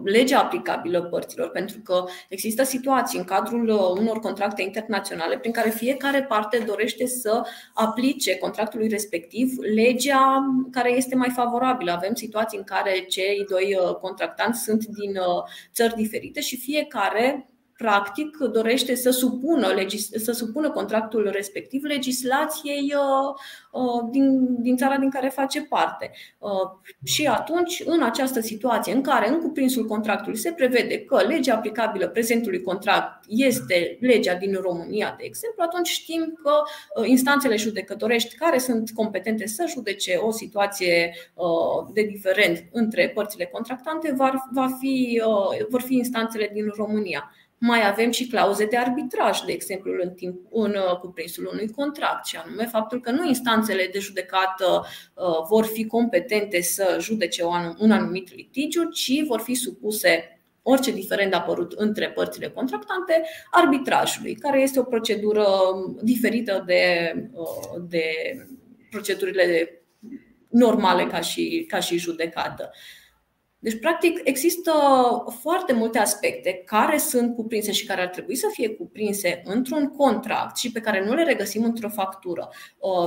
legea 0.05 0.39
aplicabilă 0.39 1.03
părților, 1.03 1.49
pentru 1.51 1.79
că 1.79 2.05
există 2.29 2.63
situații 2.63 3.19
în 3.19 3.25
cadrul 3.25 3.69
uh, 3.69 4.01
unor 4.01 4.19
contracte 4.21 4.63
internaționale 4.63 5.39
prin 5.39 5.53
care 5.53 5.71
fiecare 5.71 6.23
parte 6.23 6.59
dorește 6.59 7.07
să 7.07 7.47
aplice 7.75 8.39
contractului 8.39 8.89
respectiv 8.89 9.59
legea 9.75 10.45
care 10.71 10.93
este 10.93 11.17
mai 11.17 11.31
favorabilă. 11.31 11.93
Avem 11.93 12.15
situații 12.15 12.59
în 12.59 12.65
care 12.65 12.99
cei 13.09 13.45
doi 13.49 13.77
uh, 13.81 13.95
contractanți 13.95 14.63
sunt 14.63 14.85
din 14.85 15.19
țări 15.73 15.95
diferite 15.95 16.41
și 16.41 16.57
fiecare 16.57 17.49
practic 17.79 18.37
dorește 18.37 18.95
să 18.95 19.11
supună, 19.11 19.75
să 20.17 20.33
supună 20.33 20.71
contractul 20.71 21.31
respectiv 21.33 21.83
legislației 21.83 22.95
uh, 22.95 23.35
uh, 23.83 24.09
din, 24.11 24.57
din 24.63 24.77
țara 24.77 24.97
din 24.97 25.11
care 25.11 25.29
face 25.29 25.63
parte. 25.63 26.11
Uh, 26.39 26.51
și 27.05 27.27
atunci, 27.27 27.83
în 27.87 28.03
această 28.03 28.41
situație 28.41 28.93
în 28.93 29.03
care 29.03 29.29
în 29.29 29.41
cuprinsul 29.41 29.87
contractului 29.87 30.39
se 30.39 30.53
prevede 30.53 30.99
că 31.01 31.23
legea 31.27 31.55
aplicabilă 31.55 32.09
prezentului 32.09 32.63
contract 32.63 33.25
este 33.29 33.99
legea 34.01 34.35
din 34.35 34.55
România, 34.61 35.15
de 35.19 35.25
exemplu, 35.25 35.63
atunci 35.67 35.89
știm 35.89 36.39
că 36.43 36.53
instanțele 37.05 37.57
judecătorești 37.57 38.35
care 38.35 38.59
sunt 38.59 38.91
competente 38.91 39.47
să 39.47 39.65
judece 39.69 40.17
o 40.17 40.31
situație 40.31 41.15
de 41.93 42.03
diferent 42.03 42.65
între 42.73 43.09
părțile 43.09 43.45
contractante 43.45 44.15
va 44.53 44.69
fi, 44.81 45.23
vor 45.69 45.81
fi 45.81 45.95
instanțele 45.95 46.51
din 46.53 46.73
România. 46.77 47.33
Mai 47.59 47.89
avem 47.89 48.11
și 48.11 48.27
clauze 48.27 48.65
de 48.67 48.77
arbitraj, 48.77 49.41
de 49.41 49.53
exemplu, 49.53 49.93
în, 50.03 50.11
timp, 50.11 50.41
în 50.51 50.71
uh, 50.71 50.97
cuprinsul 50.99 51.51
unui 51.53 51.71
contract, 51.71 52.27
și 52.27 52.37
anume 52.37 52.65
faptul 52.65 53.01
că 53.01 53.11
nu 53.11 53.27
instanțele 53.27 53.89
de 53.93 53.99
judecată 53.99 54.87
uh, 55.15 55.47
vor 55.49 55.65
fi 55.65 55.87
competente 55.87 56.61
să 56.61 56.97
judece 57.01 57.45
un 57.79 57.91
anumit 57.91 58.35
litigiu, 58.35 58.85
ci 58.85 59.25
vor 59.27 59.41
fi 59.41 59.55
supuse 59.55 60.41
orice 60.63 60.91
diferent 60.93 61.35
apărut 61.35 61.73
între 61.73 62.11
părțile 62.11 62.49
contractante 62.49 63.23
arbitrajului, 63.51 64.35
care 64.35 64.61
este 64.61 64.79
o 64.79 64.83
procedură 64.83 65.47
diferită 66.03 66.63
de, 66.67 67.15
uh, 67.33 67.83
de 67.89 68.05
procedurile 68.91 69.73
normale 70.49 71.05
ca 71.05 71.21
și, 71.21 71.65
ca 71.69 71.79
și 71.79 71.99
judecată. 71.99 72.71
Deci, 73.61 73.79
practic, 73.79 74.21
există 74.25 74.73
foarte 75.41 75.73
multe 75.73 75.99
aspecte 75.99 76.63
care 76.67 76.99
sunt 76.99 77.35
cuprinse 77.35 77.73
și 77.73 77.87
care 77.87 78.01
ar 78.01 78.09
trebui 78.09 78.37
să 78.37 78.47
fie 78.53 78.69
cuprinse 78.69 79.43
într-un 79.45 79.89
contract 79.89 80.57
și 80.57 80.73
pe 80.73 80.81
care 80.81 81.05
nu 81.05 81.15
le 81.15 81.25
regăsim 81.25 81.65
într-o 81.65 81.89
factură. 81.89 82.49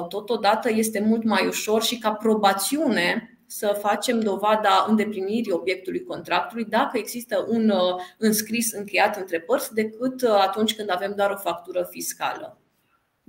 Totodată 0.09 0.69
este 0.71 0.99
mult 0.99 1.23
mai 1.23 1.47
ușor 1.47 1.83
și 1.83 1.97
ca 1.97 2.11
probațiune 2.11 3.35
să 3.45 3.77
facem 3.81 4.19
dovada 4.19 4.85
îndeplinirii 4.87 5.51
obiectului 5.51 6.03
contractului 6.03 6.65
dacă 6.65 6.97
există 6.97 7.45
un 7.49 7.69
uh, 7.69 7.95
înscris 8.17 8.71
încheiat 8.71 9.17
între 9.17 9.39
părți 9.39 9.73
decât 9.73 10.21
uh, 10.21 10.29
atunci 10.29 10.75
când 10.75 10.91
avem 10.91 11.13
doar 11.15 11.31
o 11.31 11.37
factură 11.37 11.87
fiscală. 11.89 12.60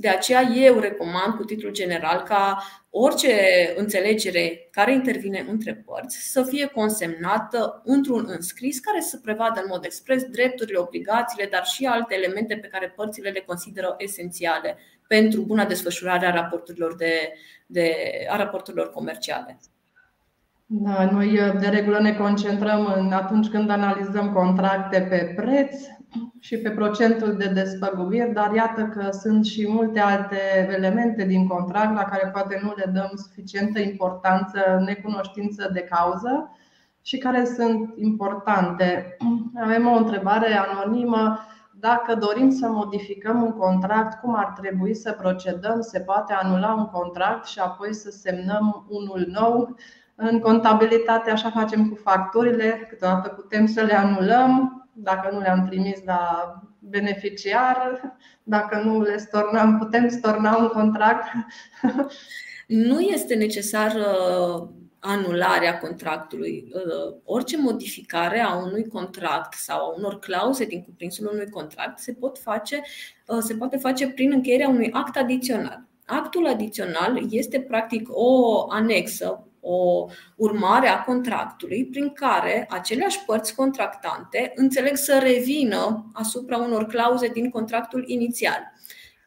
De 0.02 0.08
aceea 0.08 0.42
eu 0.42 0.78
recomand 0.78 1.34
cu 1.36 1.44
titlul 1.44 1.72
general 1.72 2.22
ca 2.22 2.62
orice 2.90 3.34
înțelegere 3.76 4.68
care 4.70 4.92
intervine 4.92 5.44
între 5.48 5.74
părți 5.74 6.16
să 6.16 6.42
fie 6.42 6.66
consemnată 6.66 7.82
într-un 7.84 8.24
înscris 8.28 8.78
care 8.78 9.00
să 9.00 9.18
prevadă 9.18 9.60
în 9.60 9.66
mod 9.68 9.84
expres 9.84 10.24
drepturile, 10.24 10.78
obligațiile, 10.78 11.48
dar 11.50 11.64
și 11.64 11.84
alte 11.84 12.14
elemente 12.14 12.56
pe 12.56 12.66
care 12.66 12.92
părțile 12.96 13.30
le 13.30 13.40
consideră 13.46 13.94
esențiale 13.98 14.76
pentru 15.06 15.42
buna 15.42 15.64
desfășurare 15.64 16.26
a 16.26 16.34
raporturilor, 16.34 16.96
de, 16.96 17.32
de, 17.66 17.94
a 18.28 18.36
raporturilor 18.36 18.90
comerciale. 18.90 19.58
Da, 20.66 21.10
noi 21.10 21.40
de 21.60 21.66
regulă 21.66 22.00
ne 22.00 22.14
concentrăm 22.14 22.92
în 22.96 23.12
atunci 23.12 23.48
când 23.48 23.70
analizăm 23.70 24.32
contracte 24.32 25.00
pe 25.00 25.32
preț, 25.36 25.74
și 26.40 26.56
pe 26.56 26.70
procentul 26.70 27.36
de 27.36 27.46
despăgubiri, 27.46 28.32
dar 28.32 28.54
iată 28.54 28.82
că 28.82 29.10
sunt 29.10 29.44
și 29.44 29.68
multe 29.68 30.00
alte 30.00 30.68
elemente 30.76 31.24
din 31.24 31.46
contract 31.46 31.94
la 31.94 32.04
care 32.04 32.30
poate 32.32 32.60
nu 32.62 32.72
le 32.76 32.90
dăm 32.94 33.10
suficientă 33.14 33.80
importanță, 33.80 34.82
necunoștință 34.86 35.70
de 35.72 35.80
cauză 35.80 36.50
și 37.02 37.18
care 37.18 37.44
sunt 37.44 37.92
importante. 37.96 39.16
Avem 39.62 39.86
o 39.86 39.96
întrebare 39.96 40.54
anonimă. 40.54 41.38
Dacă 41.80 42.14
dorim 42.14 42.50
să 42.50 42.68
modificăm 42.68 43.42
un 43.42 43.52
contract, 43.52 44.20
cum 44.20 44.34
ar 44.36 44.52
trebui 44.60 44.94
să 44.94 45.12
procedăm? 45.12 45.80
Se 45.80 46.00
poate 46.00 46.32
anula 46.32 46.74
un 46.74 46.86
contract 46.86 47.46
și 47.46 47.58
apoi 47.58 47.94
să 47.94 48.10
semnăm 48.10 48.86
unul 48.88 49.26
nou? 49.32 49.76
În 50.14 50.38
contabilitate 50.38 51.30
așa 51.30 51.50
facem 51.50 51.88
cu 51.88 51.94
facturile, 51.94 52.86
câteodată 52.88 53.28
putem 53.28 53.66
să 53.66 53.82
le 53.82 53.94
anulăm, 53.94 54.81
dacă 54.92 55.30
nu 55.32 55.40
le-am 55.40 55.68
trimis 55.68 56.04
la 56.04 56.52
beneficiar, 56.78 58.00
dacă 58.42 58.82
nu 58.84 59.02
le 59.02 59.16
stornăm, 59.16 59.78
putem 59.78 60.08
storna 60.08 60.56
un 60.56 60.68
contract. 60.68 61.24
Nu 62.66 63.00
este 63.00 63.34
necesar 63.34 63.94
uh, 63.94 64.68
anularea 64.98 65.78
contractului. 65.78 66.72
Uh, 66.72 67.16
orice 67.24 67.56
modificare 67.56 68.40
a 68.40 68.54
unui 68.54 68.86
contract 68.86 69.54
sau 69.54 69.78
a 69.78 69.94
unor 69.96 70.18
clauze 70.18 70.64
din 70.64 70.82
cuprinsul 70.82 71.30
unui 71.32 71.48
contract 71.48 71.98
se, 71.98 72.12
pot 72.12 72.38
face, 72.38 72.82
uh, 73.26 73.38
se 73.40 73.54
poate 73.54 73.76
face 73.76 74.08
prin 74.08 74.32
încheierea 74.32 74.68
unui 74.68 74.90
act 74.92 75.16
adițional. 75.16 75.84
Actul 76.06 76.46
adițional 76.46 77.26
este 77.30 77.60
practic 77.60 78.08
o 78.10 78.64
anexă 78.70 79.46
o 79.64 80.06
urmare 80.36 80.88
a 80.88 81.02
contractului 81.02 81.86
prin 81.86 82.12
care 82.12 82.66
aceleași 82.70 83.24
părți 83.24 83.54
contractante 83.54 84.52
înțeleg 84.54 84.96
să 84.96 85.18
revină 85.22 86.10
asupra 86.12 86.56
unor 86.56 86.86
clauze 86.86 87.28
din 87.28 87.50
contractul 87.50 88.04
inițial. 88.06 88.72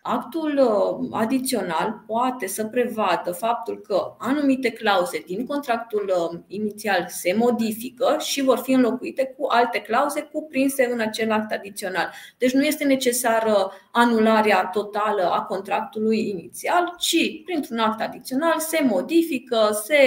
Actul 0.08 0.58
uh, 0.58 1.08
adițional 1.12 2.04
poate 2.08 2.48
să 2.48 2.66
prevadă 2.66 3.32
faptul 3.32 3.82
că 3.88 4.16
anumite 4.18 4.70
clauze 4.72 5.24
din 5.26 5.46
contractul 5.46 6.14
uh, 6.18 6.40
inițial 6.48 7.06
se 7.08 7.34
modifică 7.38 8.18
și 8.20 8.42
vor 8.42 8.58
fi 8.58 8.72
înlocuite 8.72 9.36
cu 9.38 9.46
alte 9.50 9.80
clauze 9.80 10.22
cuprinse 10.22 10.90
în 10.92 11.00
acel 11.00 11.32
act 11.32 11.52
adițional. 11.52 12.12
Deci 12.38 12.54
nu 12.54 12.64
este 12.64 12.84
necesară 12.84 13.72
anularea 13.92 14.66
totală 14.66 15.32
a 15.32 15.42
contractului 15.42 16.30
inițial, 16.30 16.96
ci 16.98 17.44
printr-un 17.46 17.78
act 17.78 18.02
adițional 18.02 18.60
se 18.60 18.84
modifică, 18.84 19.70
se 19.84 19.98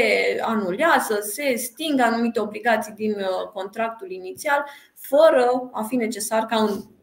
anulează, 0.40 1.18
se 1.20 1.54
sting 1.54 2.00
anumite 2.00 2.40
obligații 2.40 2.92
din 2.92 3.10
uh, 3.10 3.50
contractul 3.54 4.10
inițial, 4.10 4.64
fără 4.94 5.70
a 5.72 5.82
fi 5.82 5.96
necesar 5.96 6.44
ca 6.44 6.62
un 6.62 6.68
Uh, 6.68 6.97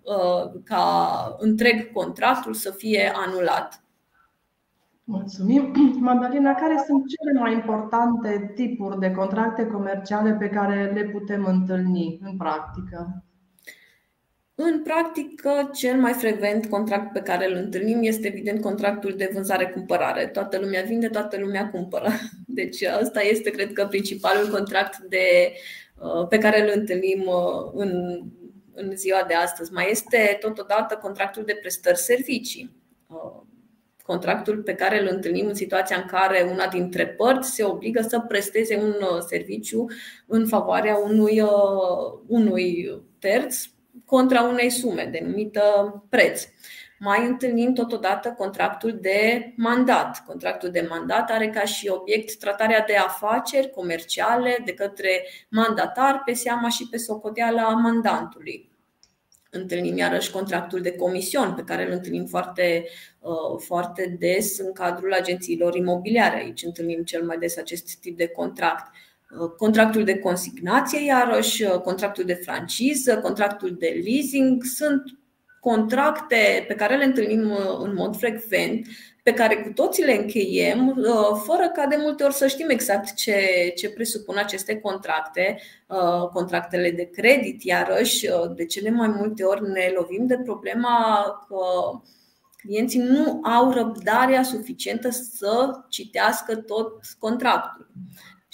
ca 0.64 1.36
întreg 1.40 1.92
contractul 1.92 2.54
să 2.54 2.72
fie 2.72 3.12
anulat. 3.16 3.86
Mulțumim. 5.04 5.74
Madalina, 6.00 6.54
care 6.54 6.84
sunt 6.88 7.04
cele 7.08 7.40
mai 7.40 7.54
importante 7.54 8.52
tipuri 8.56 9.00
de 9.00 9.12
contracte 9.12 9.68
comerciale 9.68 10.32
pe 10.32 10.50
care 10.50 10.92
le 10.94 11.04
putem 11.04 11.46
întâlni 11.46 12.20
în 12.22 12.38
practică? 12.38 13.24
În 14.56 14.82
practică, 14.84 15.70
cel 15.74 16.00
mai 16.00 16.14
frecvent 16.14 16.66
contract 16.66 17.14
pe 17.14 17.20
care 17.20 17.52
îl 17.52 17.56
întâlnim 17.56 18.00
este 18.02 18.28
evident 18.28 18.62
contractul 18.62 19.14
de 19.18 19.30
vânzare-cumpărare. 19.34 20.28
Toată 20.28 20.60
lumea 20.60 20.82
vinde, 20.82 21.08
toată 21.08 21.38
lumea 21.40 21.70
cumpără. 21.70 22.10
Deci 22.46 22.84
ăsta 23.02 23.22
este, 23.22 23.50
cred 23.50 23.74
că, 23.74 23.86
principalul 23.86 24.52
contract 24.52 24.98
de, 24.98 25.54
uh, 25.98 26.28
pe 26.28 26.38
care 26.38 26.62
îl 26.62 26.72
întâlnim 26.76 27.22
uh, 27.26 27.72
în 27.74 28.22
în 28.76 28.96
ziua 28.96 29.24
de 29.28 29.34
astăzi. 29.34 29.74
Mai 29.74 29.88
este 29.90 30.38
totodată 30.40 30.96
contractul 30.96 31.44
de 31.46 31.58
prestări 31.62 31.98
servicii. 31.98 32.76
Uh, 33.08 33.42
contractul 34.04 34.58
pe 34.58 34.74
care 34.74 35.02
îl 35.02 35.08
întâlnim 35.12 35.48
în 35.48 35.54
situația 35.54 35.98
în 35.98 36.06
care 36.08 36.48
una 36.52 36.68
dintre 36.68 37.08
părți 37.08 37.54
se 37.54 37.64
obligă 37.64 38.02
să 38.02 38.20
presteze 38.20 38.76
un 38.76 38.96
uh, 39.02 39.22
serviciu 39.28 39.86
în 40.26 40.48
favoarea 40.48 40.96
unui, 40.98 41.42
uh, 41.42 42.20
unui 42.28 42.92
terț 43.20 43.64
contra 44.06 44.42
unei 44.42 44.70
sume 44.70 45.10
denumită 45.12 45.62
preț. 46.10 46.48
Mai 47.06 47.26
întâlnim 47.26 47.74
totodată 47.74 48.34
contractul 48.38 48.98
de 49.02 49.54
mandat. 49.56 50.24
Contractul 50.28 50.70
de 50.70 50.88
mandat 50.90 51.30
are 51.30 51.50
ca 51.50 51.62
și 51.62 51.88
obiect 51.88 52.38
tratarea 52.38 52.84
de 52.88 52.96
afaceri 52.96 53.70
comerciale 53.70 54.62
de 54.66 54.74
către 54.74 55.26
mandatar 55.50 56.22
pe 56.26 56.34
seama 56.34 56.70
și 56.70 56.88
pe 56.90 56.98
socoteala 56.98 57.70
mandantului. 57.70 58.72
Întâlnim 59.52 59.98
iarăși 59.98 60.32
contractul 60.32 60.82
de 60.82 60.96
comision, 60.96 61.54
pe 61.54 61.64
care 61.64 61.86
îl 61.86 61.92
întâlnim 61.92 62.26
foarte, 62.26 62.86
uh, 63.20 63.62
foarte 63.66 64.16
des 64.20 64.60
în 64.60 64.74
cadrul 64.74 65.14
agențiilor 65.14 65.76
imobiliare. 65.76 66.36
Aici 66.36 66.64
întâlnim 66.64 67.04
cel 67.04 67.24
mai 67.24 67.38
des 67.38 67.58
acest 67.58 68.00
tip 68.02 68.18
de 68.18 68.28
contract. 68.28 68.92
Uh, 69.40 69.50
contractul 69.58 70.04
de 70.04 70.20
consignație, 70.20 71.06
iarăși, 71.06 71.64
uh, 71.64 71.80
contractul 71.80 72.24
de 72.24 72.34
franciză, 72.34 73.20
contractul 73.20 73.76
de 73.80 74.02
leasing 74.04 74.64
sunt 74.64 75.04
contracte 75.66 76.66
pe 76.68 76.74
care 76.76 76.96
le 76.96 77.04
întâlnim 77.04 77.50
uh, 77.50 77.78
în 77.80 77.94
mod 77.94 78.18
frecvent, 78.18 78.88
pe 79.24 79.34
care 79.34 79.56
cu 79.56 79.70
toții 79.74 80.04
le 80.04 80.14
încheiem, 80.14 80.88
uh, 80.88 81.42
fără 81.44 81.70
ca 81.74 81.86
de 81.86 81.96
multe 82.00 82.24
ori 82.24 82.34
să 82.34 82.48
știm 82.48 82.70
exact 82.70 83.14
ce, 83.14 83.38
ce 83.76 83.90
presupun 83.90 84.38
aceste 84.38 84.80
contracte, 84.80 85.60
uh, 85.88 86.28
contractele 86.34 86.92
de 86.92 87.10
credit, 87.10 87.64
iarăși, 87.64 88.28
de 88.56 88.66
cele 88.66 88.90
mai 88.90 89.08
multe 89.08 89.44
ori 89.44 89.70
ne 89.72 89.92
lovim 89.96 90.26
de 90.26 90.38
problema 90.38 91.26
că 91.48 91.58
clienții 92.58 93.00
nu 93.00 93.40
au 93.44 93.72
răbdarea 93.72 94.44
suficientă 94.44 95.10
să 95.10 95.72
citească 95.90 96.56
tot 96.56 97.00
contractul 97.20 97.88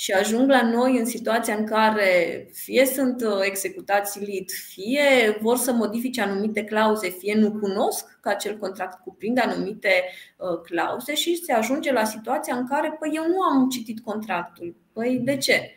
și 0.01 0.11
ajung 0.11 0.49
la 0.49 0.69
noi 0.69 0.97
în 0.97 1.05
situația 1.05 1.55
în 1.55 1.65
care 1.65 2.47
fie 2.53 2.85
sunt 2.85 3.21
uh, 3.21 3.39
executați 3.41 4.19
lead, 4.19 4.49
fie 4.69 5.37
vor 5.41 5.57
să 5.57 5.71
modifice 5.71 6.21
anumite 6.21 6.63
clauze, 6.63 7.09
fie 7.09 7.35
nu 7.35 7.51
cunosc 7.51 8.19
că 8.21 8.29
acel 8.29 8.57
contract 8.57 9.03
cuprinde 9.03 9.41
anumite 9.41 9.89
uh, 10.37 10.61
clauze 10.63 11.15
și 11.15 11.43
se 11.43 11.53
ajunge 11.53 11.91
la 11.91 12.03
situația 12.03 12.55
în 12.55 12.67
care 12.67 12.95
păi 12.99 13.11
eu 13.13 13.27
nu 13.27 13.41
am 13.41 13.69
citit 13.69 13.99
contractul. 13.99 14.75
Păi 14.93 15.21
de 15.23 15.37
ce? 15.37 15.71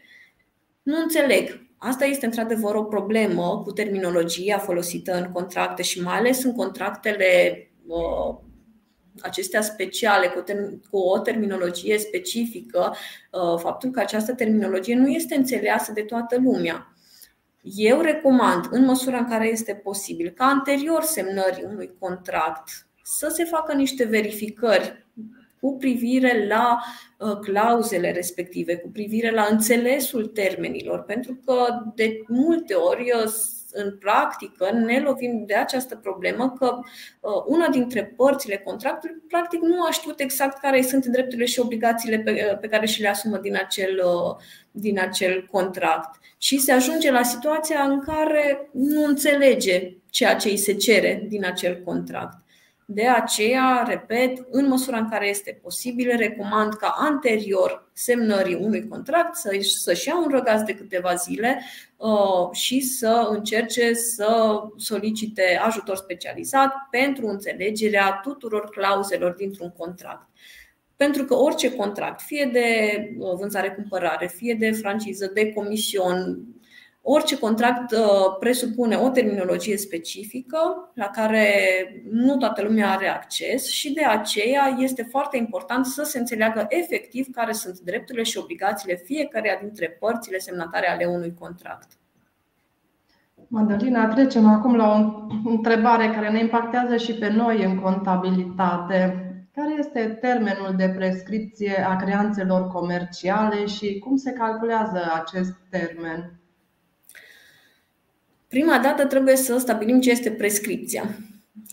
Nu 0.83 0.97
înțeleg. 1.03 1.67
Asta 1.79 2.05
este 2.05 2.27
într-adevăr 2.27 2.75
o 2.75 2.85
problemă 2.85 3.61
cu 3.65 3.73
terminologia 3.73 4.59
folosită 4.59 5.13
în 5.13 5.33
contracte 5.33 5.83
și 5.83 6.03
mai 6.03 6.17
ales 6.17 6.45
în 6.45 6.55
contractele 6.55 7.59
uh, 7.87 8.37
acestea 9.21 9.63
speciale, 9.63 10.27
cu, 10.27 10.43
term- 10.43 10.91
cu 10.91 10.99
o 10.99 11.19
terminologie 11.19 11.99
specifică, 11.99 12.95
uh, 13.31 13.59
faptul 13.59 13.91
că 13.91 14.01
această 14.01 14.33
terminologie 14.33 14.95
nu 14.95 15.09
este 15.09 15.35
înțeleasă 15.35 15.93
de 15.93 16.03
toată 16.03 16.41
lumea. 16.43 16.95
Eu 17.63 18.01
recomand, 18.01 18.65
în 18.71 18.85
măsura 18.85 19.19
în 19.19 19.29
care 19.29 19.49
este 19.49 19.75
posibil, 19.75 20.29
ca 20.29 20.45
anterior 20.45 21.03
semnării 21.03 21.65
unui 21.65 21.95
contract 21.99 22.87
să 23.03 23.33
se 23.35 23.45
facă 23.45 23.73
niște 23.75 24.05
verificări 24.05 25.07
cu 25.61 25.77
privire 25.77 26.47
la 26.47 26.79
uh, 27.19 27.39
clauzele 27.39 28.13
respective, 28.13 28.77
cu 28.77 28.91
privire 28.91 29.31
la 29.31 29.47
înțelesul 29.51 30.27
termenilor, 30.27 31.03
pentru 31.03 31.41
că 31.45 31.67
de 31.95 32.23
multe 32.29 32.75
ori 32.75 33.13
uh, 33.15 33.33
în 33.75 33.97
practică 33.99 34.71
ne 34.73 35.01
lovim 35.01 35.45
de 35.47 35.55
această 35.55 35.97
problemă 35.97 36.55
că 36.59 36.79
uh, 37.21 37.33
una 37.47 37.69
dintre 37.69 38.05
părțile 38.17 38.57
contractului 38.57 39.17
practic 39.29 39.61
nu 39.61 39.85
a 39.85 39.91
știut 39.91 40.21
exact 40.21 40.61
care 40.61 40.83
sunt 40.83 41.07
drepturile 41.07 41.47
și 41.47 41.61
obligațiile 41.61 42.19
pe, 42.19 42.49
uh, 42.51 42.59
pe 42.59 42.69
care 42.69 42.87
și 42.87 43.01
le 43.01 43.09
asumă 43.09 43.39
din 43.39 43.57
acel, 43.57 44.03
uh, 44.05 44.37
din 44.71 45.01
acel 45.01 45.47
contract. 45.51 46.21
Și 46.39 46.59
se 46.59 46.73
ajunge 46.73 47.11
la 47.11 47.23
situația 47.23 47.83
în 47.83 48.01
care 48.01 48.69
nu 48.73 49.05
înțelege 49.05 49.97
ceea 50.11 50.37
ce 50.37 50.49
îi 50.49 50.57
se 50.57 50.75
cere 50.75 51.25
din 51.29 51.45
acel 51.45 51.83
contract. 51.85 52.44
De 52.87 53.07
aceea, 53.07 53.85
repet, 53.89 54.47
în 54.51 54.69
măsura 54.69 54.99
în 54.99 55.09
care 55.09 55.29
este 55.29 55.59
posibil, 55.63 56.17
recomand 56.17 56.75
ca 56.75 56.95
anterior 56.99 57.91
semnării 57.93 58.55
unui 58.55 58.89
contract 58.89 59.35
să-și 59.61 60.09
ia 60.09 60.19
un 60.19 60.29
răgaz 60.31 60.63
de 60.63 60.75
câteva 60.75 61.15
zile 61.15 61.61
uh, 61.97 62.51
și 62.53 62.81
să 62.81 63.29
încerce 63.31 63.93
să 63.93 64.61
solicite 64.77 65.61
ajutor 65.63 65.97
specializat 65.97 66.73
pentru 66.91 67.27
înțelegerea 67.27 68.21
tuturor 68.23 68.69
clauzelor 68.69 69.33
dintr-un 69.33 69.71
contract. 69.79 70.29
Pentru 70.97 71.25
că 71.25 71.35
orice 71.35 71.75
contract, 71.75 72.21
fie 72.21 72.51
de 72.53 72.99
uh, 73.19 73.33
vânzare-cumpărare, 73.39 74.27
fie 74.27 74.55
de 74.55 74.71
franciză, 74.71 75.31
de 75.35 75.53
comision, 75.53 76.39
Orice 77.07 77.39
contract 77.39 77.93
uh, 77.93 77.99
presupune 78.39 78.97
o 78.97 79.09
terminologie 79.09 79.77
specifică 79.77 80.91
la 80.95 81.07
care 81.07 81.49
nu 82.11 82.37
toată 82.37 82.63
lumea 82.63 82.91
are 82.91 83.09
acces 83.09 83.69
și 83.69 83.93
de 83.93 84.05
aceea 84.05 84.77
este 84.79 85.03
foarte 85.11 85.37
important 85.37 85.87
să 85.87 86.03
se 86.03 86.19
înțeleagă 86.19 86.67
efectiv 86.69 87.27
care 87.33 87.53
sunt 87.53 87.79
drepturile 87.81 88.25
și 88.25 88.39
obligațiile 88.39 88.97
fiecarea 88.97 89.59
dintre 89.61 89.97
părțile 90.01 90.39
semnatare 90.39 90.91
ale 90.91 91.05
unui 91.05 91.35
contract. 91.41 91.93
Madalina, 93.49 94.09
trecem 94.09 94.49
acum 94.49 94.77
la 94.77 94.91
o 95.45 95.49
întrebare 95.51 96.11
care 96.11 96.31
ne 96.31 96.41
impactează 96.41 96.97
și 96.97 97.15
pe 97.15 97.29
noi 97.29 97.65
în 97.65 97.81
contabilitate. 97.81 99.29
Care 99.55 99.75
este 99.79 100.19
termenul 100.21 100.75
de 100.77 100.89
prescripție 100.97 101.87
a 101.89 101.97
creanțelor 101.97 102.69
comerciale 102.69 103.67
și 103.67 103.99
cum 103.99 104.17
se 104.17 104.33
calculează 104.33 105.13
acest 105.15 105.55
termen? 105.71 106.39
Prima 108.55 108.79
dată 108.79 109.05
trebuie 109.05 109.37
să 109.37 109.59
stabilim 109.59 110.01
ce 110.01 110.11
este 110.11 110.31
prescripția. 110.31 111.17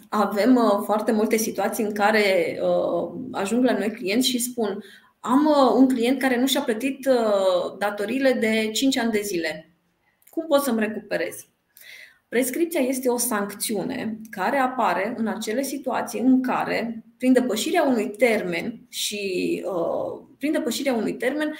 Avem 0.09 0.55
uh, 0.55 0.81
foarte 0.83 1.11
multe 1.11 1.37
situații 1.37 1.83
în 1.83 1.93
care 1.93 2.57
uh, 2.61 3.11
ajung 3.31 3.63
la 3.63 3.77
noi 3.77 3.91
clienți 3.91 4.27
și 4.27 4.39
spun 4.39 4.83
am 5.19 5.45
uh, 5.45 5.73
un 5.75 5.87
client 5.87 6.19
care 6.19 6.39
nu 6.39 6.47
și-a 6.47 6.61
plătit 6.61 7.07
datoriile 7.77 8.33
de 8.33 8.69
5 8.73 8.97
ani 8.97 9.11
de 9.11 9.21
zile. 9.23 9.75
Cum 10.29 10.45
pot 10.47 10.61
să-mi 10.61 10.79
recuperez? 10.79 11.45
Prescripția 12.27 12.79
este 12.79 13.09
o 13.09 13.17
sancțiune 13.17 14.19
care 14.29 14.57
apare 14.57 15.13
în 15.17 15.27
acele 15.27 15.61
situații 15.61 16.19
în 16.19 16.41
care, 16.41 17.03
prin 17.17 17.33
depășirea 17.33 17.83
unui 17.83 18.09
termen 18.09 18.85
și 18.89 19.63
uh, 19.65 20.27
prin 20.37 20.51
depășirea 20.51 20.93
unui 20.93 21.13
termen, 21.13 21.53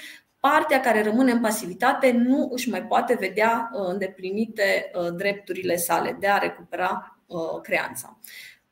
partea 0.50 0.80
care 0.80 1.02
rămâne 1.02 1.32
în 1.32 1.40
pasivitate 1.40 2.10
nu 2.10 2.48
își 2.52 2.70
mai 2.70 2.82
poate 2.82 3.14
vedea 3.14 3.70
uh, 3.72 3.80
îndeplinite 3.88 4.90
uh, 4.94 5.14
drepturile 5.16 5.76
sale 5.76 6.16
de 6.20 6.26
a 6.26 6.38
recupera 6.38 7.18
uh, 7.26 7.60
creanța. 7.62 8.18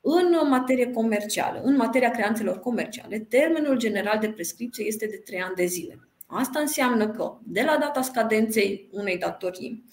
În 0.00 0.48
materie 0.48 0.90
comercială, 0.90 1.60
în 1.64 1.76
materia 1.76 2.10
creanțelor 2.10 2.58
comerciale, 2.58 3.18
termenul 3.18 3.76
general 3.76 4.18
de 4.18 4.30
prescripție 4.30 4.84
este 4.86 5.06
de 5.06 5.16
3 5.16 5.40
ani 5.40 5.54
de 5.54 5.64
zile. 5.64 6.08
Asta 6.26 6.60
înseamnă 6.60 7.08
că, 7.08 7.38
de 7.42 7.62
la 7.62 7.76
data 7.80 8.02
scadenței 8.02 8.88
unei 8.92 9.18
datorii, 9.18 9.84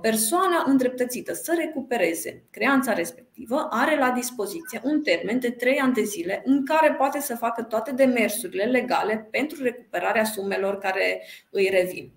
persoana 0.00 0.64
îndreptățită 0.66 1.32
să 1.32 1.54
recupereze 1.58 2.44
creanța 2.50 2.92
respectivă 2.92 3.66
are 3.70 3.98
la 3.98 4.10
dispoziție 4.10 4.80
un 4.84 5.02
termen 5.02 5.38
de 5.40 5.50
3 5.50 5.78
ani 5.78 5.92
de 5.92 6.02
zile 6.02 6.42
în 6.44 6.64
care 6.64 6.92
poate 6.92 7.20
să 7.20 7.36
facă 7.36 7.62
toate 7.62 7.92
demersurile 7.92 8.64
legale 8.64 9.28
pentru 9.30 9.62
recuperarea 9.62 10.24
sumelor 10.24 10.78
care 10.78 11.22
îi 11.50 11.68
revin. 11.68 12.12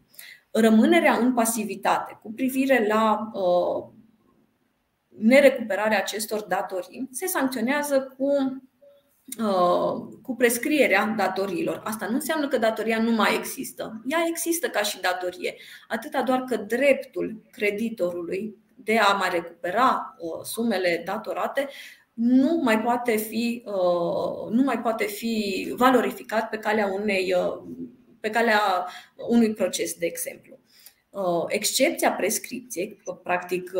Rămânerea 0.51 1.17
în 1.17 1.33
pasivitate 1.33 2.19
cu 2.21 2.31
privire 2.31 2.87
la 2.87 3.31
nerecuperarea 5.07 5.97
acestor 5.97 6.41
datorii 6.41 7.07
se 7.11 7.25
sancționează 7.25 8.15
cu 8.17 8.27
Uh, 8.33 8.68
cu 10.21 10.35
prescrierea 10.35 11.13
datoriilor. 11.17 11.81
Asta 11.83 12.07
nu 12.07 12.13
înseamnă 12.13 12.47
că 12.47 12.57
datoria 12.57 13.01
nu 13.01 13.11
mai 13.11 13.35
există. 13.35 14.01
Ea 14.05 14.19
există 14.27 14.67
ca 14.69 14.81
și 14.81 15.01
datorie, 15.01 15.55
atâta 15.87 16.21
doar 16.21 16.43
că 16.43 16.55
dreptul 16.55 17.41
creditorului 17.51 18.55
de 18.75 18.97
a 18.97 19.13
mai 19.13 19.29
recupera 19.29 20.15
uh, 20.17 20.43
sumele 20.43 21.01
datorate 21.05 21.67
nu 22.13 22.59
mai 22.63 22.81
poate 22.81 23.15
fi, 23.15 23.63
uh, 23.65 24.51
nu 24.51 24.63
mai 24.63 24.79
poate 24.79 25.05
fi 25.05 25.67
valorificat 25.77 26.49
pe 26.49 26.57
calea, 26.57 26.87
unei, 26.87 27.35
pe 28.19 28.29
calea 28.29 28.87
unui 29.15 29.53
proces, 29.53 29.93
de 29.93 30.05
exemplu. 30.05 30.59
Excepția 31.47 32.11
prescripției, 32.11 33.01
practic 33.23 33.71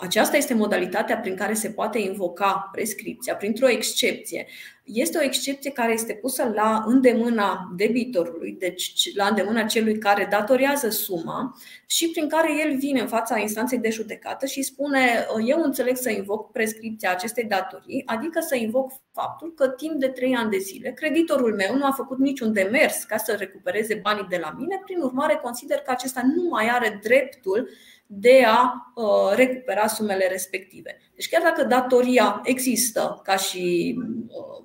aceasta 0.00 0.36
este 0.36 0.54
modalitatea 0.54 1.18
prin 1.18 1.36
care 1.36 1.54
se 1.54 1.70
poate 1.70 1.98
invoca 1.98 2.68
prescripția, 2.72 3.36
printr-o 3.36 3.68
excepție. 3.68 4.46
Este 4.84 5.18
o 5.18 5.22
excepție 5.22 5.70
care 5.70 5.92
este 5.92 6.12
pusă 6.14 6.52
la 6.54 6.84
îndemâna 6.86 7.72
debitorului, 7.76 8.56
deci 8.58 9.14
la 9.14 9.26
îndemâna 9.26 9.62
celui 9.62 9.98
care 9.98 10.26
datorează 10.30 10.88
suma 10.88 11.56
și 11.86 12.10
prin 12.10 12.28
care 12.28 12.48
el 12.64 12.76
vine 12.76 13.00
în 13.00 13.06
fața 13.06 13.38
instanței 13.38 13.78
de 13.78 13.90
judecată 13.90 14.46
și 14.46 14.62
spune 14.62 15.26
eu 15.46 15.62
înțeleg 15.62 15.96
să 15.96 16.10
invoc 16.10 16.52
prescripția 16.52 17.10
acestei 17.10 17.44
datorii, 17.44 18.02
adică 18.06 18.40
să 18.40 18.56
invoc 18.56 18.92
faptul 19.12 19.52
că 19.54 19.68
timp 19.68 19.94
de 19.94 20.08
trei 20.08 20.34
ani 20.34 20.50
de 20.50 20.58
zile 20.58 20.92
creditorul 20.92 21.54
meu 21.54 21.76
nu 21.76 21.84
a 21.84 21.90
făcut 21.90 22.18
niciun 22.18 22.52
demers 22.52 23.04
ca 23.04 23.16
să 23.16 23.36
recupereze 23.38 24.00
banii 24.02 24.26
de 24.28 24.38
la 24.42 24.54
mine, 24.58 24.80
prin 24.84 25.00
urmare 25.00 25.38
consider 25.42 25.78
că 25.78 25.90
acesta 25.90 26.22
nu 26.34 26.48
mai 26.48 26.68
are 26.68 26.98
dreptul 27.02 27.68
de 28.10 28.44
a 28.46 28.92
uh, 28.94 29.34
recupera 29.34 29.86
sumele 29.86 30.28
respective. 30.28 30.98
Deci 31.14 31.28
chiar 31.28 31.42
dacă 31.42 31.64
datoria 31.64 32.40
există 32.44 33.20
ca 33.24 33.36
și 33.36 33.96
uh, 34.28 34.64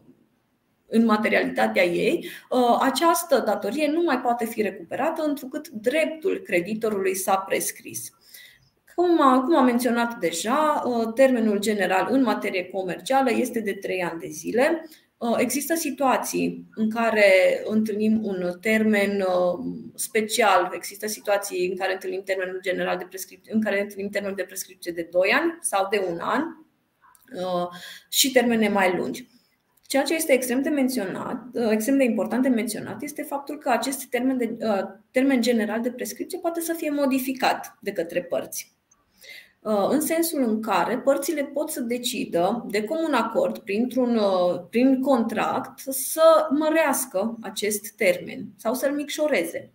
în 0.88 1.06
materialitatea 1.06 1.84
ei, 1.84 2.30
uh, 2.50 2.78
această 2.80 3.40
datorie 3.46 3.88
nu 3.88 4.02
mai 4.02 4.20
poate 4.20 4.46
fi 4.46 4.62
recuperată 4.62 5.24
întrucât 5.24 5.68
dreptul 5.68 6.38
creditorului 6.38 7.16
s-a 7.16 7.38
prescris. 7.38 8.10
Cum 8.96 9.22
a, 9.22 9.42
cum 9.42 9.56
am 9.56 9.66
menționat 9.66 10.18
deja, 10.20 10.84
termenul 11.16 11.60
general 11.60 12.08
în 12.12 12.22
materie 12.22 12.66
comercială 12.66 13.32
este 13.32 13.60
de 13.60 13.74
3 13.74 14.04
ani 14.04 14.20
de 14.20 14.28
zile. 14.28 14.90
Uh, 15.24 15.36
există 15.38 15.76
situații 15.76 16.68
în 16.76 16.90
care 16.90 17.62
întâlnim 17.66 18.24
un 18.24 18.58
termen 18.62 19.22
uh, 19.22 19.66
special, 19.96 20.72
există 20.76 21.08
situații 21.08 21.68
în 21.70 21.78
care 21.78 21.94
întâlnim 21.94 22.22
termenul 22.24 22.60
general 22.62 22.98
de 22.98 23.06
prescripție, 23.10 23.54
în 23.54 23.62
care 23.62 23.82
întâlnim 23.82 24.10
termenul 24.10 24.36
de 24.36 24.44
prescripție 24.44 24.92
de 24.92 25.08
2 25.12 25.30
ani 25.32 25.58
sau 25.62 25.88
de 25.92 26.06
1 26.10 26.18
an 26.20 26.42
uh, 27.36 27.68
și 28.10 28.32
termene 28.32 28.68
mai 28.70 28.96
lungi. 28.96 29.28
Ceea 29.88 30.04
ce 30.04 30.14
este 30.14 30.34
extrem 30.34 30.62
de 30.62 30.70
menționat, 30.70 31.44
extrem 31.72 31.98
de 31.98 32.04
important 32.04 32.42
de 32.44 32.50
menționat 32.50 33.02
este 33.02 33.22
faptul 33.22 33.58
că 33.58 33.70
acest 33.70 34.06
termen, 34.06 34.38
de, 34.38 34.58
termen 35.12 35.42
general 35.42 35.82
de 35.82 35.92
prescripție 35.92 36.40
poate 36.40 36.62
să 36.62 36.74
fie 36.74 36.90
modificat 36.90 37.78
de 37.82 37.92
către 37.92 38.24
părți. 38.24 38.76
Uh, 39.64 39.88
în 39.90 40.02
sensul 40.02 40.44
în 40.44 40.62
care 40.62 40.98
părțile 40.98 41.44
pot 41.44 41.70
să 41.70 41.82
decidă 41.82 42.66
de 42.70 42.84
comun 42.84 43.14
acord 43.14 43.58
printr-un, 43.58 44.16
uh, 44.16 44.62
prin 44.70 45.02
contract 45.02 45.80
să 45.80 46.48
mărească 46.50 47.38
acest 47.42 47.96
termen 47.96 48.48
sau 48.58 48.74
să-l 48.74 48.92
micșoreze. 48.92 49.72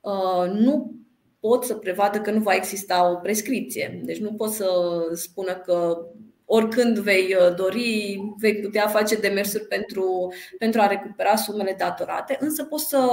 Uh, 0.00 0.50
nu 0.52 0.92
pot 1.40 1.64
să 1.64 1.74
prevadă 1.74 2.20
că 2.20 2.30
nu 2.30 2.40
va 2.40 2.54
exista 2.54 3.10
o 3.10 3.14
prescripție. 3.14 4.00
Deci 4.04 4.18
nu 4.18 4.32
pot 4.32 4.50
să 4.50 4.68
spună 5.12 5.54
că 5.56 6.06
oricând 6.46 6.98
vei 6.98 7.36
dori, 7.56 8.20
vei 8.38 8.60
putea 8.60 8.88
face 8.88 9.16
demersuri 9.16 9.64
pentru, 9.64 10.32
pentru 10.58 10.80
a 10.80 10.86
recupera 10.86 11.36
sumele 11.36 11.74
datorate, 11.78 12.36
însă 12.40 12.64
poți 12.64 12.88
să, 12.88 13.08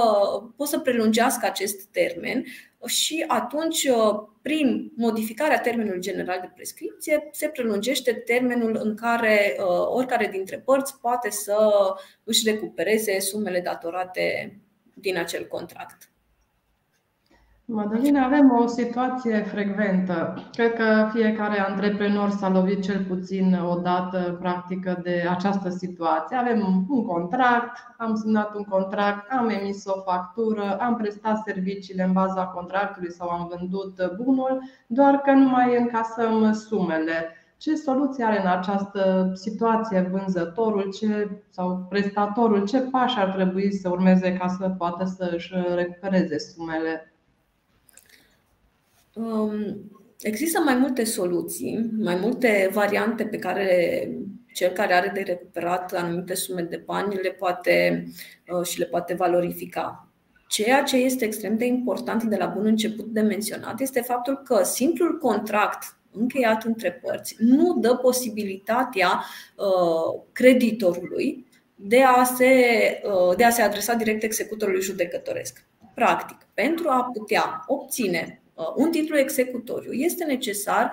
poți 0.56 0.70
să 0.70 0.78
prelungească 0.78 1.46
acest 1.46 1.82
termen 1.84 2.44
și 2.86 3.24
atunci, 3.26 3.84
uh, 3.84 4.28
prin 4.42 4.92
modificarea 4.96 5.60
termenului 5.60 6.00
general 6.00 6.38
de 6.40 6.50
prescripție, 6.54 7.28
se 7.32 7.48
prelungește 7.48 8.12
termenul 8.12 8.78
în 8.82 8.96
care 8.96 9.56
uh, 9.58 9.86
oricare 9.88 10.26
dintre 10.26 10.58
părți 10.58 11.00
poate 11.00 11.30
să 11.30 11.70
își 12.24 12.50
recupereze 12.50 13.20
sumele 13.20 13.60
datorate 13.60 14.58
din 14.94 15.18
acel 15.18 15.46
contract. 15.46 16.13
Madalina, 17.66 18.24
avem 18.24 18.50
o 18.50 18.66
situație 18.66 19.42
frecventă. 19.42 20.34
Cred 20.52 20.72
că 20.72 21.08
fiecare 21.12 21.60
antreprenor 21.60 22.30
s-a 22.30 22.48
lovit 22.48 22.82
cel 22.82 23.04
puțin 23.08 23.54
o 23.54 23.78
dată 23.78 24.36
practică 24.40 25.00
de 25.02 25.26
această 25.30 25.68
situație. 25.68 26.36
Avem 26.36 26.86
un 26.88 27.06
contract, 27.06 27.76
am 27.98 28.14
semnat 28.14 28.54
un 28.54 28.62
contract, 28.62 29.32
am 29.32 29.48
emis 29.48 29.84
o 29.86 30.00
factură, 30.00 30.76
am 30.80 30.96
prestat 30.96 31.42
serviciile 31.46 32.02
în 32.02 32.12
baza 32.12 32.44
contractului 32.44 33.12
sau 33.12 33.28
am 33.28 33.52
vândut 33.56 34.16
bunul, 34.24 34.62
doar 34.86 35.14
că 35.14 35.30
nu 35.30 35.48
mai 35.48 35.78
încasăm 35.78 36.52
sumele. 36.52 37.36
Ce 37.56 37.74
soluție 37.74 38.24
are 38.24 38.40
în 38.40 38.48
această 38.48 39.30
situație 39.34 40.08
vânzătorul 40.12 40.90
ce, 40.92 41.40
sau 41.50 41.86
prestatorul? 41.88 42.64
Ce 42.64 42.80
pași 42.80 43.18
ar 43.18 43.30
trebui 43.30 43.72
să 43.72 43.88
urmeze 43.88 44.36
ca 44.36 44.46
să 44.48 44.68
poată 44.78 45.04
să 45.04 45.30
își 45.34 45.54
recupereze 45.74 46.38
sumele? 46.38 47.13
Um, 49.14 49.90
există 50.20 50.60
mai 50.60 50.74
multe 50.74 51.04
soluții, 51.04 51.90
mai 51.98 52.14
multe 52.14 52.70
variante 52.72 53.24
pe 53.24 53.38
care 53.38 54.08
cel 54.52 54.70
care 54.70 54.94
are 54.94 55.10
de 55.14 55.20
recuperat 55.20 55.92
anumite 55.92 56.34
sume 56.34 56.62
de 56.62 56.82
bani 56.84 57.14
le 57.22 57.30
poate 57.30 58.04
uh, 58.58 58.66
și 58.66 58.78
le 58.78 58.84
poate 58.84 59.14
valorifica. 59.14 60.08
Ceea 60.48 60.82
ce 60.82 60.96
este 60.96 61.24
extrem 61.24 61.56
de 61.56 61.64
important 61.64 62.22
de 62.22 62.36
la 62.36 62.46
bun 62.46 62.66
început 62.66 63.04
de 63.04 63.20
menționat 63.20 63.80
este 63.80 64.00
faptul 64.00 64.36
că 64.44 64.62
simplul 64.62 65.18
contract 65.18 65.96
încheiat 66.12 66.64
între 66.64 66.92
părți 66.92 67.36
nu 67.38 67.78
dă 67.80 67.94
posibilitatea 67.94 69.24
uh, 69.56 70.22
creditorului 70.32 71.46
de 71.74 72.02
a, 72.02 72.24
se, 72.24 72.52
uh, 73.04 73.36
de 73.36 73.44
a 73.44 73.50
se 73.50 73.62
adresa 73.62 73.94
direct 73.94 74.22
executorului 74.22 74.80
judecătoresc. 74.80 75.66
Practic, 75.94 76.48
pentru 76.54 76.88
a 76.88 77.10
putea 77.12 77.64
obține 77.66 78.38
Uh, 78.38 78.43
un 78.76 78.90
titlu 78.90 79.18
executoriu, 79.18 79.92
este 79.92 80.24
necesar 80.24 80.92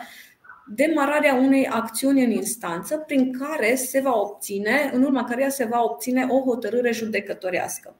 demararea 0.68 1.34
unei 1.34 1.68
acțiuni 1.68 2.24
în 2.24 2.32
instanță 2.32 2.98
prin 2.98 3.38
care 3.38 3.76
se 3.76 4.00
va 4.00 4.20
obține, 4.20 4.92
în 4.94 5.04
urma 5.04 5.24
căreia 5.24 5.50
se 5.50 5.66
va 5.66 5.84
obține 5.84 6.28
o 6.30 6.42
hotărâre 6.44 6.92
judecătorească. 6.92 7.96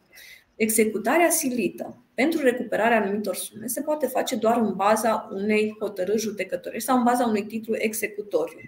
Executarea 0.56 1.30
silită 1.30 2.04
pentru 2.14 2.42
recuperarea 2.42 3.02
anumitor 3.02 3.36
sume 3.36 3.68
se 3.68 3.82
poate 3.82 4.08
face 4.08 4.36
doar 4.36 4.58
în 4.58 4.74
baza 4.76 5.30
unei 5.32 5.76
hotărâri 5.80 6.20
judecătorești 6.20 6.88
sau 6.88 6.98
în 6.98 7.04
baza 7.04 7.26
unui 7.26 7.46
titlu 7.46 7.76
executoriu. 7.78 8.60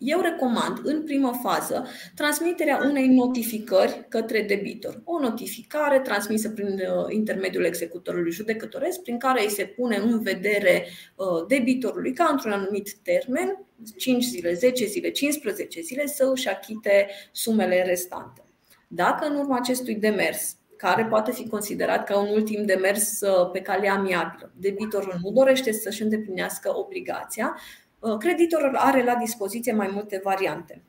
Uh, 0.00 0.06
eu 0.08 0.20
recomand 0.20 0.78
în 0.82 1.02
primă 1.02 1.38
fază 1.42 1.86
transmiterea 2.14 2.80
unei 2.84 3.08
notificări 3.08 4.06
către 4.08 4.42
debitor. 4.42 5.00
O 5.04 5.18
notificare 5.18 6.00
transmisă 6.00 6.50
prin 6.50 6.66
uh, 6.66 7.06
intermediul 7.08 7.64
executorului 7.64 8.32
judecătoresc, 8.32 9.02
prin 9.02 9.18
care 9.18 9.42
îi 9.42 9.50
se 9.50 9.64
pune 9.64 9.96
în 9.96 10.22
vedere 10.22 10.86
uh, 11.14 11.26
debitorului 11.48 12.12
ca 12.12 12.28
într-un 12.30 12.52
anumit 12.52 12.92
termen, 13.02 13.64
5 13.96 14.24
zile, 14.24 14.52
10 14.52 14.84
zile, 14.84 15.10
15 15.10 15.80
zile, 15.80 16.06
să 16.06 16.30
își 16.32 16.48
achite 16.48 17.08
sumele 17.32 17.82
restante. 17.82 18.44
Dacă 18.88 19.26
în 19.26 19.36
urma 19.36 19.56
acestui 19.56 19.94
demers 19.94 20.54
care 20.76 21.04
poate 21.04 21.32
fi 21.32 21.48
considerat 21.48 22.04
ca 22.04 22.18
un 22.18 22.28
ultim 22.28 22.64
demers 22.64 23.20
uh, 23.20 23.50
pe 23.52 23.60
cale 23.60 23.88
amiabilă. 23.88 24.52
Debitorul 24.56 25.18
nu 25.22 25.30
dorește 25.30 25.72
să-și 25.72 26.02
îndeplinească 26.02 26.76
obligația, 26.76 27.56
Uh, 27.56 27.79
creditorul 28.18 28.76
are 28.76 29.04
la 29.04 29.14
dispoziție 29.14 29.72
mai 29.72 29.90
multe 29.92 30.20
variante. 30.24 30.82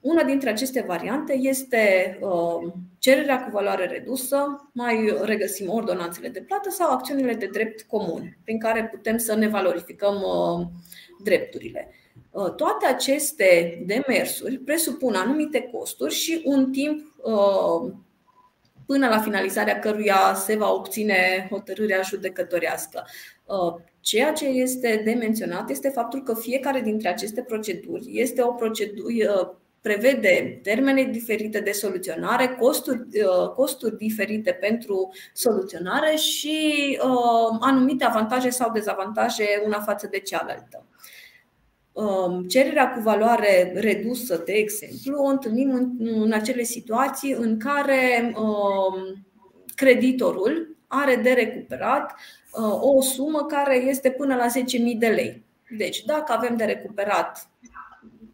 Una 0.00 0.22
dintre 0.22 0.50
aceste 0.50 0.84
variante 0.86 1.32
este 1.32 2.18
uh, 2.20 2.72
cererea 2.98 3.44
cu 3.44 3.50
valoare 3.50 3.86
redusă, 3.86 4.68
mai 4.72 5.16
regăsim 5.22 5.70
ordonanțele 5.70 6.28
de 6.28 6.40
plată 6.40 6.70
sau 6.70 6.90
acțiunile 6.90 7.34
de 7.34 7.46
drept 7.46 7.82
comun, 7.82 8.36
prin 8.44 8.58
care 8.58 8.84
putem 8.84 9.16
să 9.16 9.34
ne 9.34 9.48
valorificăm 9.48 10.14
uh, 10.14 10.66
drepturile. 11.24 11.90
Toate 12.56 12.86
aceste 12.86 13.82
demersuri 13.86 14.58
presupun 14.58 15.14
anumite 15.14 15.68
costuri 15.72 16.14
și 16.14 16.42
un 16.44 16.70
timp 16.70 17.02
până 18.86 19.08
la 19.08 19.20
finalizarea 19.20 19.78
căruia 19.78 20.34
se 20.34 20.56
va 20.56 20.72
obține 20.72 21.46
hotărârea 21.50 22.02
judecătorească. 22.02 23.06
Ceea 24.06 24.32
ce 24.32 24.46
este 24.46 25.02
de 25.04 25.12
menționat 25.12 25.70
este 25.70 25.88
faptul 25.88 26.22
că 26.22 26.34
fiecare 26.34 26.80
dintre 26.80 27.08
aceste 27.08 27.42
proceduri 27.42 28.04
este 28.08 28.42
o 28.42 28.52
procedură 28.52 29.60
prevede 29.80 30.60
termene 30.62 31.02
diferite 31.02 31.60
de 31.60 31.70
soluționare, 31.70 32.56
costuri, 32.60 32.98
uh, 32.98 33.48
costuri 33.48 33.96
diferite 33.96 34.52
pentru 34.52 35.12
soluționare 35.32 36.16
și 36.16 36.58
uh, 37.02 37.58
anumite 37.60 38.04
avantaje 38.04 38.50
sau 38.50 38.72
dezavantaje 38.72 39.44
una 39.64 39.80
față 39.80 40.08
de 40.10 40.18
cealaltă. 40.18 40.86
Um, 41.92 42.42
cererea 42.42 42.92
cu 42.92 43.00
valoare 43.00 43.72
redusă, 43.74 44.42
de 44.44 44.52
exemplu, 44.52 45.22
o 45.22 45.26
întâlnim 45.26 45.70
în, 45.70 46.08
în 46.22 46.32
acele 46.32 46.62
situații 46.62 47.32
în 47.32 47.58
care 47.58 48.34
um, 48.36 49.26
creditorul 49.74 50.75
are 50.86 51.16
de 51.16 51.32
recuperat 51.32 52.14
uh, 52.52 52.82
o 52.82 53.00
sumă 53.00 53.44
care 53.44 53.76
este 53.76 54.10
până 54.10 54.34
la 54.34 54.46
10.000 54.46 54.98
de 54.98 55.08
lei. 55.08 55.44
Deci, 55.70 56.04
dacă 56.04 56.32
avem 56.32 56.56
de 56.56 56.64
recuperat 56.64 57.48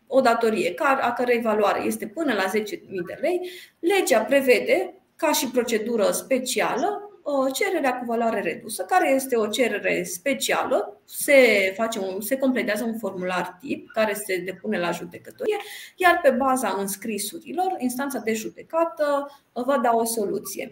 o 0.06 0.20
datorie 0.20 0.74
a 1.00 1.12
cărei 1.12 1.40
valoare 1.40 1.82
este 1.82 2.06
până 2.06 2.32
la 2.32 2.44
10.000 2.44 2.60
de 3.06 3.18
lei, 3.20 3.50
legea 3.78 4.20
prevede, 4.20 4.94
ca 5.16 5.32
și 5.32 5.48
procedură 5.48 6.10
specială, 6.10 7.12
cererea 7.52 7.98
cu 7.98 8.04
valoare 8.04 8.40
redusă, 8.40 8.82
care 8.82 9.10
este 9.10 9.36
o 9.36 9.46
cerere 9.46 10.02
specială, 10.02 11.00
se, 11.04 11.72
face 11.76 11.98
un, 11.98 12.20
se 12.20 12.38
completează 12.38 12.84
un 12.84 12.98
formular 12.98 13.58
tip 13.60 13.90
care 13.90 14.14
se 14.14 14.36
depune 14.36 14.78
la 14.78 14.90
judecătorie, 14.90 15.56
iar 15.96 16.20
pe 16.22 16.30
baza 16.30 16.76
înscrisurilor, 16.78 17.74
instanța 17.78 18.18
de 18.18 18.32
judecată 18.32 19.30
va 19.52 19.78
da 19.78 19.94
o 19.94 20.04
soluție. 20.04 20.70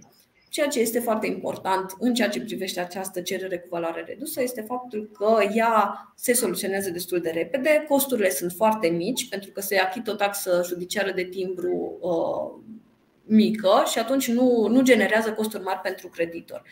Ceea 0.50 0.68
ce 0.68 0.80
este 0.80 1.00
foarte 1.00 1.26
important 1.26 1.94
în 1.98 2.14
ceea 2.14 2.28
ce 2.28 2.40
privește 2.40 2.80
această 2.80 3.20
cerere 3.20 3.58
cu 3.58 3.66
valoare 3.70 4.04
redusă 4.06 4.42
este 4.42 4.60
faptul 4.60 5.10
că 5.12 5.38
ea 5.54 6.12
se 6.16 6.32
soluționează 6.32 6.90
destul 6.90 7.20
de 7.20 7.30
repede, 7.30 7.84
costurile 7.88 8.30
sunt 8.30 8.52
foarte 8.52 8.88
mici 8.88 9.28
pentru 9.28 9.50
că 9.50 9.60
se 9.60 9.78
achită 9.78 10.10
o 10.10 10.14
taxă 10.14 10.62
judiciară 10.66 11.12
de 11.12 11.22
timbru 11.22 11.98
uh, 12.00 12.74
mică 13.24 13.82
și 13.90 13.98
atunci 13.98 14.28
nu, 14.28 14.66
nu 14.66 14.82
generează 14.82 15.32
costuri 15.32 15.62
mari 15.62 15.80
pentru 15.80 16.08
creditor. 16.08 16.62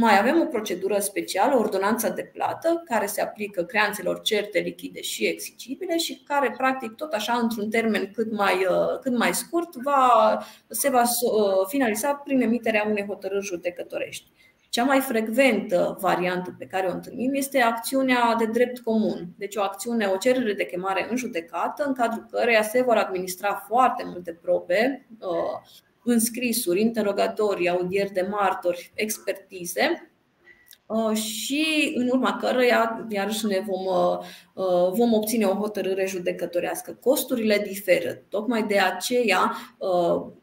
Mai 0.00 0.18
avem 0.18 0.40
o 0.40 0.44
procedură 0.44 0.98
specială, 0.98 1.56
ordonanța 1.56 2.08
de 2.08 2.30
plată, 2.32 2.82
care 2.84 3.06
se 3.06 3.20
aplică 3.20 3.62
creanțelor 3.62 4.20
certe, 4.20 4.58
lichide 4.58 5.00
și 5.00 5.26
exigibile 5.26 5.96
și 5.96 6.22
care, 6.26 6.54
practic, 6.56 6.90
tot 6.90 7.12
așa, 7.12 7.32
într-un 7.32 7.70
termen 7.70 8.10
cât 8.12 8.32
mai, 8.32 8.54
uh, 8.54 8.98
cât 9.00 9.16
mai 9.16 9.34
scurt, 9.34 9.74
va, 9.74 10.38
se 10.68 10.90
va 10.90 11.00
uh, 11.02 11.66
finaliza 11.66 12.12
prin 12.12 12.40
emiterea 12.40 12.86
unei 12.88 13.06
hotărâri 13.06 13.44
judecătorești. 13.44 14.30
Cea 14.68 14.84
mai 14.84 15.00
frecventă 15.00 15.96
variantă 16.00 16.54
pe 16.58 16.66
care 16.66 16.86
o 16.86 16.92
întâlnim 16.92 17.34
este 17.34 17.60
acțiunea 17.60 18.34
de 18.38 18.46
drept 18.46 18.78
comun. 18.78 19.28
Deci 19.36 19.56
o 19.56 19.62
acțiune, 19.62 20.06
o 20.06 20.16
cerere 20.16 20.52
de 20.52 20.66
chemare 20.66 21.06
în 21.10 21.16
judecată, 21.16 21.84
în 21.86 21.94
cadrul 21.94 22.26
căreia 22.30 22.62
se 22.62 22.82
vor 22.82 22.96
administra 22.96 23.64
foarte 23.68 24.02
multe 24.06 24.32
probe 24.42 25.06
uh, 25.18 25.86
înscrisuri, 26.08 26.80
interogatorii, 26.80 27.68
audieri 27.68 28.12
de 28.12 28.26
martori, 28.30 28.90
expertize 28.94 30.12
uh, 30.86 31.16
și 31.16 31.92
în 31.94 32.08
urma 32.08 32.36
căreia 32.36 33.06
iarăși 33.08 33.46
ne 33.46 33.64
vom, 33.66 33.84
uh, 33.84 34.18
uh, 34.54 34.92
vom 34.92 35.12
obține 35.12 35.44
o 35.44 35.54
hotărâre 35.54 36.06
judecătorească. 36.06 36.98
Costurile 37.00 37.64
diferă. 37.66 38.22
Tocmai 38.28 38.62
de 38.62 38.78
aceea 38.78 39.56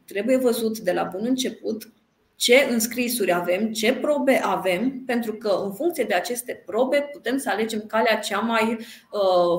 trebuie 0.04 0.36
văzut 0.36 0.78
de 0.78 0.92
la 0.92 1.02
bun 1.02 1.24
început 1.24 1.90
ce 2.36 2.66
înscrisuri 2.70 3.32
avem, 3.32 3.72
ce 3.72 3.94
probe 3.94 4.40
avem, 4.42 5.02
pentru 5.06 5.34
că 5.34 5.60
în 5.64 5.74
funcție 5.74 6.04
de 6.04 6.14
aceste 6.14 6.62
probe 6.66 7.08
putem 7.12 7.38
să 7.38 7.50
alegem 7.50 7.84
calea 7.86 8.18
cea 8.18 8.38
mai 8.38 8.78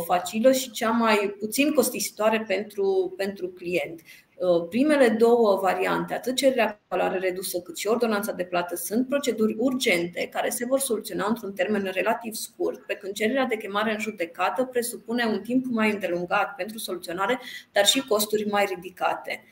facilă 0.06 0.52
și 0.52 0.72
cea 0.72 0.90
mai 0.90 1.36
puțin 1.40 1.74
costisitoare 1.74 2.44
pentru, 2.48 3.14
pentru 3.18 3.48
client. 3.48 4.02
Uh, 4.40 4.68
primele 4.70 5.10
două 5.10 5.60
variante, 5.62 6.14
atât 6.14 6.36
cererea 6.36 6.72
cu 6.72 6.80
valoare 6.88 7.18
redusă 7.18 7.60
cât 7.60 7.78
și 7.78 7.88
ordonanța 7.88 8.32
de 8.32 8.44
plată, 8.44 8.76
sunt 8.76 9.08
proceduri 9.08 9.56
urgente 9.58 10.28
care 10.32 10.50
se 10.50 10.66
vor 10.66 10.80
soluționa 10.80 11.26
într-un 11.28 11.54
termen 11.54 11.90
relativ 11.94 12.34
scurt, 12.34 12.86
pe 12.86 12.94
când 12.94 13.14
cererea 13.14 13.46
de 13.46 13.58
chemare 13.58 13.92
în 13.92 14.00
judecată 14.00 14.64
presupune 14.64 15.26
un 15.26 15.42
timp 15.42 15.66
mai 15.66 15.92
îndelungat 15.92 16.56
pentru 16.56 16.78
soluționare, 16.78 17.40
dar 17.72 17.86
și 17.86 18.08
costuri 18.08 18.50
mai 18.50 18.66
ridicate. 18.76 19.44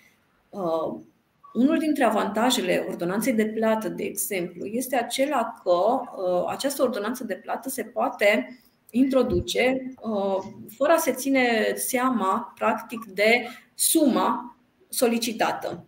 Uh, 0.49 0.99
unul 1.53 1.77
dintre 1.77 2.03
avantajele 2.03 2.85
ordonanței 2.87 3.33
de 3.33 3.45
plată, 3.45 3.89
de 3.89 4.03
exemplu, 4.03 4.65
este 4.65 4.95
acela 4.95 5.53
că 5.63 5.69
uh, 5.69 6.45
această 6.47 6.83
ordonanță 6.83 7.23
de 7.23 7.35
plată 7.35 7.69
se 7.69 7.83
poate 7.83 8.59
introduce 8.89 9.93
fără 10.77 10.91
a 10.91 10.97
se 10.97 11.11
ține 11.11 11.73
seama, 11.75 12.53
practic, 12.55 13.05
de 13.05 13.47
suma 13.73 14.54
solicitată. 14.95 15.87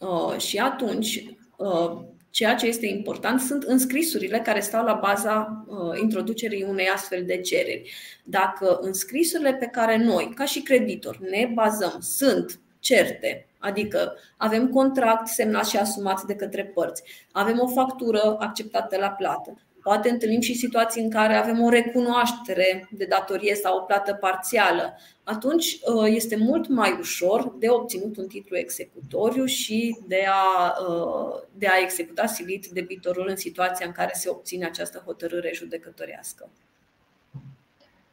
Uh, 0.00 0.38
și 0.38 0.58
atunci, 0.58 1.24
uh, 1.56 2.04
ceea 2.30 2.54
ce 2.54 2.66
este 2.66 2.86
important 2.86 3.40
sunt 3.40 3.62
înscrisurile 3.62 4.40
care 4.40 4.60
stau 4.60 4.84
la 4.84 4.94
baza 4.94 5.64
uh, 5.66 6.00
introducerii 6.00 6.62
unei 6.62 6.88
astfel 6.88 7.24
de 7.24 7.40
cereri. 7.40 7.92
Dacă 8.24 8.78
înscrisurile 8.80 9.54
pe 9.54 9.66
care 9.66 9.96
noi, 9.96 10.32
ca 10.34 10.44
și 10.44 10.62
creditor, 10.62 11.18
ne 11.18 11.50
bazăm 11.54 11.96
sunt 12.00 12.60
certe, 12.78 13.48
adică 13.58 14.18
avem 14.36 14.68
contract 14.68 15.26
semnat 15.26 15.66
și 15.66 15.76
asumat 15.76 16.22
de 16.22 16.34
către 16.34 16.64
părți, 16.64 17.02
avem 17.32 17.60
o 17.60 17.66
factură 17.66 18.36
acceptată 18.38 18.96
la 18.96 19.08
plată, 19.08 19.65
Poate 19.86 20.10
întâlnim 20.10 20.40
și 20.40 20.54
situații 20.54 21.02
în 21.02 21.10
care 21.10 21.34
avem 21.34 21.62
o 21.62 21.68
recunoaștere 21.68 22.88
de 22.90 23.06
datorie 23.08 23.54
sau 23.54 23.76
o 23.76 23.80
plată 23.80 24.12
parțială. 24.12 24.98
Atunci 25.24 25.64
uh, 25.66 26.04
este 26.06 26.36
mult 26.36 26.68
mai 26.68 26.96
ușor 26.98 27.54
de 27.58 27.68
obținut 27.68 28.16
un 28.16 28.26
titlu 28.26 28.56
executoriu 28.56 29.44
și 29.44 29.98
de 30.06 30.24
a, 30.28 30.74
uh, 30.88 31.42
de 31.58 31.66
a 31.66 31.82
executa 31.82 32.26
silit 32.26 32.66
debitorul 32.66 33.26
în 33.28 33.36
situația 33.36 33.86
în 33.86 33.92
care 33.92 34.10
se 34.14 34.28
obține 34.28 34.64
această 34.64 35.02
hotărâre 35.04 35.50
judecătorească. 35.54 36.48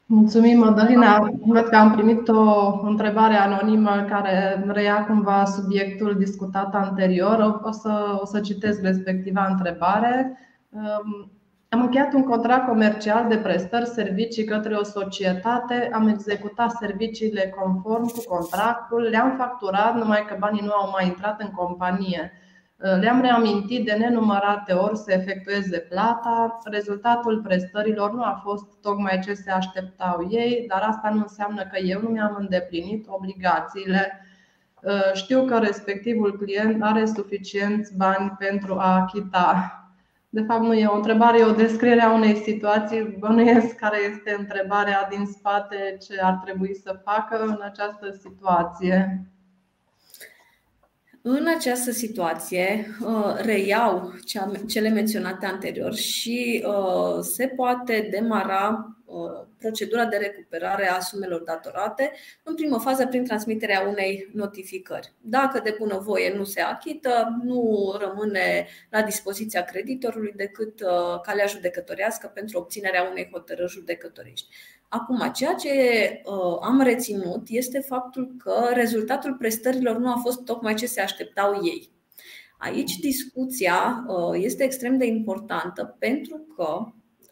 Mulțumim, 0.06 0.58
Madalina. 0.58 1.30
Văd 1.46 1.64
că 1.64 1.76
am 1.76 1.92
primit 1.92 2.28
o 2.28 2.80
întrebare 2.82 3.36
anonimă 3.36 4.06
care 4.10 4.66
reia 4.68 5.06
cumva 5.06 5.46
subiectul 5.46 6.16
discutat 6.18 6.76
anterior. 6.76 7.62
O 7.64 7.72
să, 7.72 8.18
o 8.22 8.26
să 8.26 8.40
citesc 8.40 8.82
respectiva 8.82 9.48
întrebare. 9.50 10.38
Um, 11.74 11.80
am 11.80 11.86
încheiat 11.86 12.14
un 12.14 12.24
contract 12.24 12.68
comercial 12.68 13.28
de 13.28 13.38
prestări 13.38 13.86
servicii 13.86 14.44
către 14.44 14.76
o 14.76 14.84
societate, 14.84 15.90
am 15.94 16.08
executat 16.08 16.72
serviciile 16.72 17.54
conform 17.60 18.08
cu 18.08 18.24
contractul, 18.28 19.02
le-am 19.02 19.36
facturat, 19.38 19.96
numai 19.96 20.26
că 20.28 20.36
banii 20.40 20.66
nu 20.66 20.72
au 20.72 20.90
mai 20.90 21.06
intrat 21.06 21.42
în 21.42 21.50
companie. 21.50 22.32
Le-am 22.78 23.22
reamintit 23.22 23.86
de 23.86 23.94
nenumărate 23.94 24.74
ori 24.74 24.98
să 24.98 25.12
efectueze 25.12 25.78
plata. 25.80 26.60
Rezultatul 26.64 27.42
prestărilor 27.42 28.14
nu 28.14 28.22
a 28.22 28.42
fost 28.44 28.66
tocmai 28.82 29.20
ce 29.24 29.34
se 29.34 29.52
așteptau 29.52 30.28
ei, 30.30 30.66
dar 30.68 30.82
asta 30.82 31.10
nu 31.10 31.20
înseamnă 31.20 31.62
că 31.62 31.80
eu 31.80 32.02
nu 32.02 32.10
mi-am 32.10 32.36
îndeplinit 32.40 33.06
obligațiile. 33.08 34.22
Știu 35.14 35.46
că 35.46 35.58
respectivul 35.58 36.38
client 36.38 36.84
are 36.84 37.06
suficienți 37.06 37.98
bani 37.98 38.36
pentru 38.40 38.78
a 38.80 38.96
achita 38.96 39.78
de 40.34 40.42
fapt, 40.42 40.64
nu 40.64 40.74
e 40.74 40.86
o 40.86 40.96
întrebare, 40.96 41.40
e 41.40 41.46
o 41.46 41.52
descriere 41.52 42.02
a 42.02 42.14
unei 42.14 42.36
situații. 42.36 43.16
Bănuiesc 43.20 43.76
care 43.76 43.98
este 44.12 44.36
întrebarea 44.40 45.08
din 45.10 45.26
spate, 45.26 45.98
ce 46.08 46.22
ar 46.22 46.34
trebui 46.44 46.76
să 46.76 47.02
facă 47.04 47.44
în 47.44 47.60
această 47.62 48.12
situație. 48.12 49.28
În 51.26 51.48
această 51.58 51.92
situație 51.92 52.96
uh, 53.02 53.36
reiau 53.42 54.14
cele 54.68 54.90
menționate 54.90 55.46
anterior 55.46 55.96
și 55.96 56.66
uh, 56.68 57.20
se 57.22 57.48
poate 57.48 58.08
demara 58.12 58.98
uh, 59.06 59.46
procedura 59.58 60.06
de 60.06 60.18
recuperare 60.18 60.90
a 60.90 61.00
sumelor 61.00 61.42
datorate 61.42 62.12
în 62.44 62.56
primă 62.56 62.80
fază 62.80 63.08
prin 63.08 63.24
transmiterea 63.24 63.88
unei 63.88 64.30
notificări. 64.34 65.14
Dacă 65.22 65.60
de 65.60 65.76
bunăvoie 65.78 66.34
nu 66.36 66.44
se 66.44 66.62
achită, 66.62 67.42
nu 67.44 67.94
rămâne 68.00 68.68
la 68.90 69.02
dispoziția 69.02 69.64
creditorului 69.64 70.34
decât 70.36 70.82
calea 71.22 71.46
judecătorească 71.46 72.32
pentru 72.34 72.58
obținerea 72.58 73.08
unei 73.12 73.30
hotărâri 73.32 73.72
judecătorești. 73.72 74.48
Acum, 74.96 75.32
ceea 75.34 75.54
ce 75.54 75.70
uh, 76.26 76.58
am 76.62 76.82
reținut 76.82 77.42
este 77.48 77.80
faptul 77.80 78.36
că 78.38 78.70
rezultatul 78.74 79.34
prestărilor 79.34 79.98
nu 79.98 80.12
a 80.12 80.20
fost 80.22 80.44
tocmai 80.44 80.74
ce 80.74 80.86
se 80.86 81.02
așteptau 81.02 81.60
ei. 81.64 81.92
Aici 82.58 82.96
discuția 82.96 84.06
uh, 84.08 84.42
este 84.44 84.64
extrem 84.64 84.98
de 84.98 85.06
importantă 85.06 85.96
pentru 86.00 86.48
că 86.56 86.80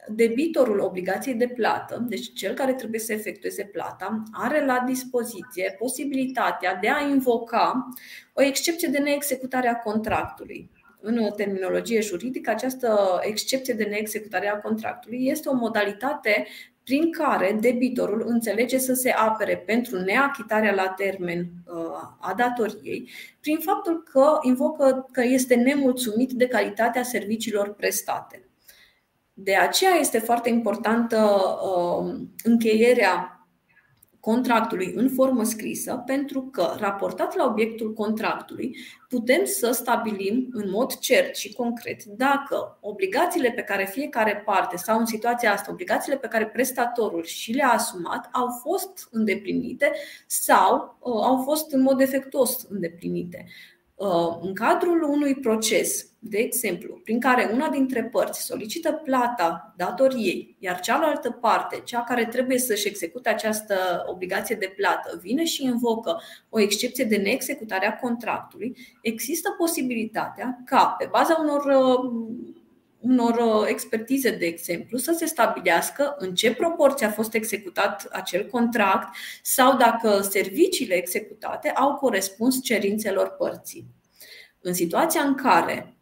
debitorul 0.07 0.79
obligației 0.79 1.35
de 1.35 1.47
plată, 1.47 2.05
deci 2.07 2.33
cel 2.33 2.53
care 2.53 2.73
trebuie 2.73 2.99
să 2.99 3.13
efectueze 3.13 3.63
plata, 3.63 4.23
are 4.31 4.65
la 4.65 4.83
dispoziție 4.87 5.75
posibilitatea 5.79 6.75
de 6.75 6.89
a 6.89 7.07
invoca 7.07 7.87
o 8.33 8.41
excepție 8.41 8.87
de 8.87 8.97
neexecutare 8.97 9.67
a 9.67 9.75
contractului. 9.75 10.69
În 11.03 11.31
terminologie 11.35 12.01
juridică, 12.01 12.49
această 12.49 13.19
excepție 13.23 13.73
de 13.73 13.83
neexecutare 13.83 14.47
a 14.47 14.59
contractului 14.59 15.27
este 15.27 15.49
o 15.49 15.53
modalitate 15.53 16.47
prin 16.91 17.11
care 17.11 17.57
debitorul 17.59 18.23
înțelege 18.27 18.77
să 18.77 18.93
se 18.93 19.09
apere 19.09 19.57
pentru 19.57 19.97
neachitarea 19.97 20.73
la 20.73 20.87
termen 20.87 21.39
uh, 21.39 21.75
a 22.19 22.33
datoriei, 22.37 23.09
prin 23.39 23.57
faptul 23.57 24.03
că 24.03 24.39
invocă 24.41 25.07
că 25.11 25.23
este 25.23 25.55
nemulțumit 25.55 26.31
de 26.31 26.47
calitatea 26.47 27.03
serviciilor 27.03 27.73
prestate. 27.73 28.49
De 29.33 29.55
aceea 29.55 29.91
este 29.99 30.19
foarte 30.19 30.49
importantă 30.49 31.35
uh, 31.63 32.13
încheierea 32.43 33.40
contractului 34.21 34.93
în 34.95 35.09
formă 35.09 35.43
scrisă, 35.43 36.03
pentru 36.05 36.41
că, 36.41 36.75
raportat 36.79 37.35
la 37.35 37.45
obiectul 37.45 37.93
contractului, 37.93 38.77
putem 39.09 39.45
să 39.45 39.71
stabilim 39.71 40.47
în 40.51 40.69
mod 40.69 40.97
cert 40.97 41.35
și 41.35 41.53
concret 41.53 42.03
dacă 42.03 42.77
obligațiile 42.81 43.51
pe 43.51 43.61
care 43.61 43.89
fiecare 43.91 44.41
parte 44.45 44.77
sau 44.77 44.99
în 44.99 45.05
situația 45.05 45.51
asta, 45.51 45.71
obligațiile 45.71 46.17
pe 46.17 46.27
care 46.27 46.47
prestatorul 46.47 47.23
și 47.23 47.51
le-a 47.51 47.71
asumat 47.71 48.29
au 48.31 48.47
fost 48.61 49.07
îndeplinite 49.11 49.91
sau 50.27 50.97
uh, 50.99 51.23
au 51.23 51.41
fost 51.43 51.71
în 51.71 51.81
mod 51.81 51.97
defectuos 51.97 52.65
îndeplinite. 52.69 53.45
Uh, 53.95 54.37
în 54.41 54.53
cadrul 54.53 55.03
unui 55.03 55.35
proces, 55.35 56.10
de 56.23 56.37
exemplu, 56.37 56.99
prin 57.03 57.19
care 57.19 57.49
una 57.53 57.69
dintre 57.69 58.03
părți 58.03 58.45
solicită 58.45 58.91
plata 58.91 59.73
datoriei, 59.77 60.55
iar 60.59 60.79
cealaltă 60.79 61.31
parte, 61.31 61.81
cea 61.85 62.03
care 62.03 62.25
trebuie 62.25 62.57
să-și 62.57 62.87
execute 62.87 63.29
această 63.29 64.03
obligație 64.07 64.55
de 64.55 64.73
plată, 64.75 65.19
vine 65.21 65.43
și 65.43 65.63
invocă 65.63 66.21
o 66.49 66.59
excepție 66.59 67.03
de 67.03 67.17
neexecutare 67.17 67.87
a 67.87 67.97
contractului, 67.97 68.77
există 69.01 69.55
posibilitatea 69.57 70.61
ca, 70.65 70.95
pe 70.99 71.07
baza 71.11 71.37
unor 71.41 71.65
uh, 71.65 72.11
unor 72.99 73.37
uh, 73.37 73.67
expertize, 73.67 74.31
de 74.35 74.45
exemplu, 74.45 74.97
să 74.97 75.13
se 75.17 75.25
stabilească 75.25 76.15
în 76.17 76.35
ce 76.35 76.53
proporție 76.53 77.05
a 77.05 77.11
fost 77.11 77.33
executat 77.33 78.07
acel 78.11 78.45
contract 78.45 79.15
sau 79.43 79.77
dacă 79.77 80.21
serviciile 80.21 80.93
executate 80.93 81.69
au 81.69 81.95
corespuns 81.95 82.63
cerințelor 82.63 83.29
părții. 83.29 83.85
În 84.59 84.73
situația 84.73 85.21
în 85.21 85.35
care 85.35 85.85
uh, 85.87 85.99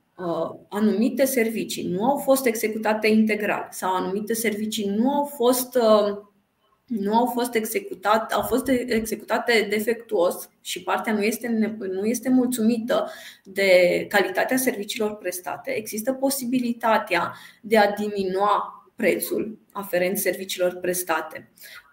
anumite 0.70 1.26
servicii 1.26 1.88
nu 1.88 2.04
au 2.06 2.18
fost 2.18 2.46
executate 2.46 3.08
integral 3.08 3.68
sau 3.72 3.94
anumite 3.94 4.34
servicii 4.34 4.90
nu 4.90 5.10
au 5.12 5.26
fost 5.26 5.76
uh, 5.76 6.18
nu 6.90 7.18
au 7.18 7.26
fost 7.26 7.56
executate, 7.56 8.34
au 8.34 8.42
fost 8.42 8.68
executate 8.68 9.68
defectuos 9.70 10.50
și 10.62 10.84
partea 10.84 11.14
nu 11.14 11.22
este, 11.22 11.76
nu 11.92 12.06
este 12.06 12.30
mulțumită 12.30 13.12
de 13.44 14.06
calitatea 14.10 14.58
serviciilor 14.58 15.16
prestate, 15.16 15.72
există 15.72 16.14
posibilitatea 16.14 17.34
de 17.62 17.78
a 17.78 17.92
diminua 17.92 18.74
prețul 18.96 19.60
aferent 19.72 20.18
serviciilor 20.18 20.76
prestate. 20.76 21.52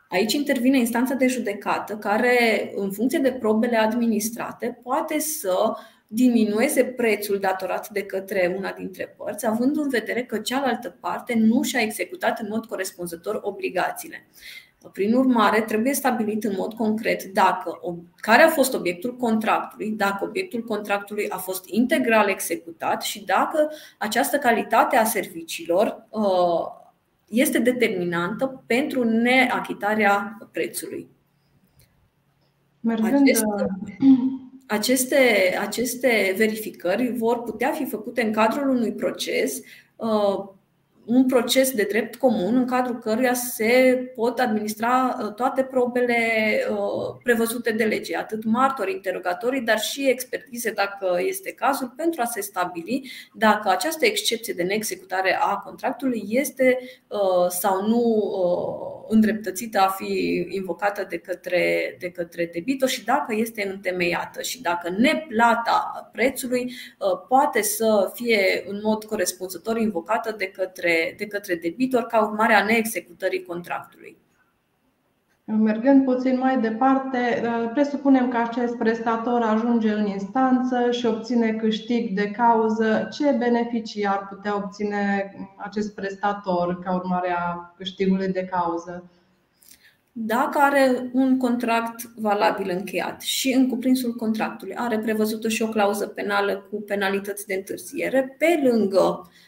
Aici 0.09 0.33
intervine 0.33 0.79
instanța 0.79 1.15
de 1.15 1.27
judecată, 1.27 1.97
care, 1.97 2.73
în 2.77 2.91
funcție 2.91 3.19
de 3.19 3.33
probele 3.33 3.77
administrate, 3.77 4.79
poate 4.83 5.19
să 5.19 5.77
diminueze 6.07 6.85
prețul 6.85 7.39
datorat 7.39 7.89
de 7.89 8.03
către 8.03 8.55
una 8.57 8.73
dintre 8.73 9.15
părți, 9.17 9.47
având 9.47 9.77
în 9.77 9.89
vedere 9.89 10.25
că 10.25 10.39
cealaltă 10.39 10.97
parte 11.01 11.35
nu 11.35 11.63
și-a 11.63 11.81
executat 11.81 12.41
în 12.41 12.47
mod 12.51 12.67
corespunzător 12.67 13.41
obligațiile. 13.43 14.27
Prin 14.93 15.15
urmare, 15.15 15.61
trebuie 15.61 15.95
stabilit 15.95 16.45
în 16.45 16.55
mod 16.57 16.75
concret 16.75 17.23
dacă 17.25 17.81
care 18.17 18.43
a 18.43 18.49
fost 18.49 18.75
obiectul 18.75 19.17
contractului, 19.17 19.91
dacă 19.91 20.25
obiectul 20.25 20.65
contractului 20.65 21.29
a 21.29 21.37
fost 21.37 21.65
integral 21.69 22.29
executat 22.29 23.03
și 23.03 23.25
dacă 23.25 23.71
această 23.99 24.39
calitate 24.39 24.97
a 24.97 25.05
serviciilor 25.05 26.07
uh, 26.09 26.85
este 27.29 27.59
determinantă 27.59 28.63
pentru 28.67 29.05
neachitarea 29.05 30.39
prețului. 30.53 31.09
Aceste, 32.89 33.45
aceste, 34.67 35.17
aceste 35.61 36.35
verificări 36.37 37.13
vor 37.17 37.43
putea 37.43 37.73
fi 37.73 37.85
făcute 37.85 38.23
în 38.23 38.33
cadrul 38.33 38.69
unui 38.69 38.93
proces 38.93 39.61
uh, 39.97 40.49
un 41.07 41.27
proces 41.27 41.71
de 41.71 41.87
drept 41.89 42.17
comun 42.17 42.57
în 42.57 42.67
cadrul 42.67 42.99
căruia 42.99 43.35
se 43.35 44.03
pot 44.15 44.39
administra 44.39 45.17
uh, 45.21 45.35
toate 45.35 45.63
probele 45.63 46.17
uh, 46.71 47.17
prevăzute 47.23 47.71
de 47.73 47.85
lege, 47.85 48.17
atât 48.17 48.45
martori, 48.45 48.93
interogatorii, 48.93 49.61
dar 49.61 49.79
și 49.79 50.09
expertize, 50.09 50.71
dacă 50.71 51.19
este 51.19 51.53
cazul, 51.53 51.93
pentru 51.97 52.21
a 52.21 52.25
se 52.25 52.41
stabili 52.41 53.11
dacă 53.33 53.69
această 53.69 54.07
excepție 54.07 54.55
de 54.55 54.63
neexecutare 54.63 55.39
a 55.41 55.57
contractului 55.57 56.25
este 56.29 56.79
uh, 57.07 57.49
sau 57.49 57.87
nu 57.87 58.05
îndreptățită 59.09 59.81
a 59.81 59.89
fi 59.89 60.47
invocată 60.51 61.07
de 61.09 61.19
către, 61.19 61.97
de 61.99 62.11
către 62.11 62.51
debitor 62.53 62.89
și 62.89 63.05
dacă 63.05 63.35
este 63.35 63.69
întemeiată 63.69 64.43
și 64.43 64.63
dacă 64.63 64.95
neplata 64.99 66.09
prețului 66.13 66.73
poate 67.29 67.63
să 67.63 68.11
fie 68.15 68.65
în 68.69 68.81
mod 68.83 69.05
corespunzător 69.05 69.79
invocată 69.79 70.35
de 70.39 70.47
către 70.47 70.96
de 71.17 71.27
către 71.27 71.55
debitor 71.55 72.03
ca 72.03 72.27
urmare 72.27 72.55
a 72.55 72.65
neexecutării 72.65 73.43
contractului. 73.43 74.17
Mergând 75.49 76.05
puțin 76.05 76.39
mai 76.39 76.61
departe, 76.61 77.43
presupunem 77.73 78.29
că 78.29 78.37
acest 78.37 78.77
prestator 78.77 79.41
ajunge 79.43 79.93
în 79.93 80.07
instanță 80.07 80.91
și 80.91 81.07
obține 81.07 81.53
câștig 81.53 82.15
de 82.15 82.31
cauză. 82.31 83.09
Ce 83.13 83.31
beneficii 83.31 84.07
ar 84.07 84.27
putea 84.29 84.57
obține 84.57 85.33
acest 85.57 85.95
prestator 85.95 86.79
ca 86.79 86.95
urmare 86.95 87.31
a 87.31 87.75
câștigului 87.77 88.29
de 88.29 88.45
cauză? 88.45 89.11
Dacă 90.13 90.59
are 90.59 91.11
un 91.13 91.39
contract 91.39 92.03
valabil 92.17 92.71
încheiat 92.71 93.21
și 93.21 93.53
în 93.53 93.69
cuprinsul 93.69 94.15
contractului 94.15 94.75
are 94.75 94.99
prevăzută 94.99 95.49
și 95.49 95.63
o 95.63 95.69
clauză 95.69 96.07
penală 96.07 96.67
cu 96.71 96.83
penalități 96.83 97.47
de 97.47 97.55
întârziere, 97.55 98.37
pe 98.39 98.61
lângă 98.71 99.21
Uh, 99.21 99.46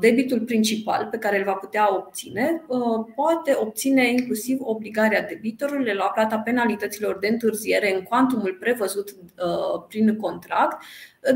debitul 0.00 0.40
principal 0.40 1.08
pe 1.10 1.18
care 1.18 1.38
îl 1.38 1.44
va 1.44 1.52
putea 1.52 1.96
obține, 1.96 2.62
uh, 2.66 2.80
poate 3.14 3.56
obține 3.60 4.10
inclusiv 4.10 4.58
obligarea 4.60 5.22
debitorului 5.22 5.94
la 5.94 6.10
plata 6.14 6.38
penalităților 6.38 7.18
de 7.18 7.26
întârziere 7.26 7.94
în 7.94 8.02
cuantumul 8.02 8.56
prevăzut 8.60 9.10
uh, 9.10 9.84
prin 9.88 10.16
contract, 10.16 10.82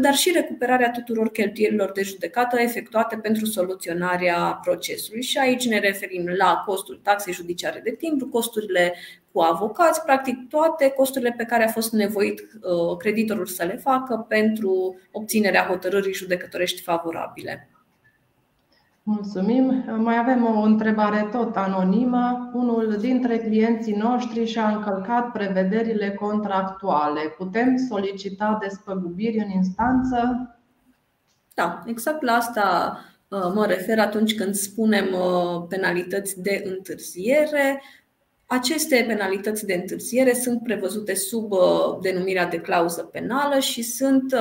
dar 0.00 0.14
și 0.14 0.32
recuperarea 0.32 0.90
tuturor 0.90 1.30
cheltuielilor 1.30 1.92
de 1.92 2.02
judecată 2.02 2.60
efectuate 2.60 3.16
pentru 3.16 3.44
soluționarea 3.44 4.60
procesului. 4.62 5.22
Și 5.22 5.38
aici 5.38 5.68
ne 5.68 5.78
referim 5.78 6.28
la 6.38 6.62
costul 6.66 7.00
taxei 7.02 7.32
judiciare 7.32 7.80
de 7.84 7.90
timbru, 7.90 8.28
costurile 8.28 8.94
cu 9.32 9.40
avocați, 9.40 10.02
practic 10.02 10.48
toate 10.48 10.88
costurile 10.88 11.34
pe 11.36 11.44
care 11.44 11.64
a 11.64 11.68
fost 11.68 11.92
nevoit 11.92 12.48
creditorul 12.98 13.46
să 13.46 13.64
le 13.64 13.76
facă 13.76 14.26
pentru 14.28 14.98
obținerea 15.10 15.66
hotărârii 15.66 16.14
judecătorești 16.14 16.82
favorabile. 16.82 17.70
Mulțumim. 19.08 19.84
Mai 19.98 20.18
avem 20.18 20.44
o 20.44 20.60
întrebare 20.60 21.28
tot 21.32 21.56
anonimă. 21.56 22.50
Unul 22.54 22.96
dintre 23.00 23.38
clienții 23.38 23.96
noștri 23.96 24.46
și-a 24.46 24.68
încălcat 24.68 25.32
prevederile 25.32 26.10
contractuale. 26.10 27.20
Putem 27.20 27.76
solicita 27.88 28.58
despăgubiri 28.62 29.38
în 29.38 29.50
instanță? 29.50 30.50
Da, 31.54 31.82
exact 31.86 32.22
la 32.22 32.32
asta 32.32 32.98
uh, 33.28 33.52
mă 33.54 33.66
refer 33.66 33.98
atunci 33.98 34.34
când 34.34 34.54
spunem 34.54 35.06
uh, 35.12 35.64
penalități 35.68 36.42
de 36.42 36.62
întârziere. 36.64 37.82
Aceste 38.46 39.04
penalități 39.06 39.66
de 39.66 39.74
întârziere 39.74 40.32
sunt 40.32 40.62
prevăzute 40.62 41.14
sub 41.14 41.52
uh, 41.52 41.98
denumirea 42.00 42.46
de 42.46 42.58
clauză 42.58 43.02
penală 43.02 43.58
și 43.58 43.82
sunt 43.82 44.34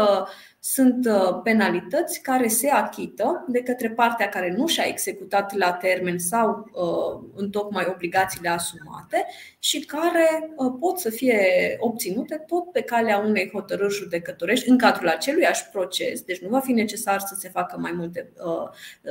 sunt 0.68 1.05
uh, 1.05 1.41
penalități 1.43 2.22
care 2.22 2.47
se 2.47 2.70
achită 2.70 3.45
de 3.47 3.59
către 3.61 3.89
partea 3.89 4.30
care 4.30 4.53
nu 4.57 4.68
și-a 4.68 4.84
executat 4.88 5.53
la 5.53 5.72
termen 5.72 6.20
sau 6.20 6.70
uh, 6.74 7.30
în 7.36 7.49
tocmai 7.49 7.86
obligațiile 7.93 8.49
asumate 8.49 9.26
și 9.59 9.80
care 9.80 10.53
uh, 10.55 10.74
pot 10.80 10.99
să 10.99 11.09
fie 11.09 11.47
obținute 11.80 12.43
tot 12.47 12.72
pe 12.72 12.82
calea 12.82 13.18
unei 13.18 13.49
hotărâri 13.53 13.93
judecătorești 13.93 14.70
în 14.70 14.78
cadrul 14.78 15.07
aceluiași 15.07 15.70
proces, 15.70 16.22
deci 16.22 16.41
nu 16.41 16.49
va 16.49 16.59
fi 16.59 16.72
necesar 16.72 17.20
să 17.20 17.36
se 17.39 17.49
facă 17.49 17.78
mai 17.80 17.91
multe, 17.91 18.32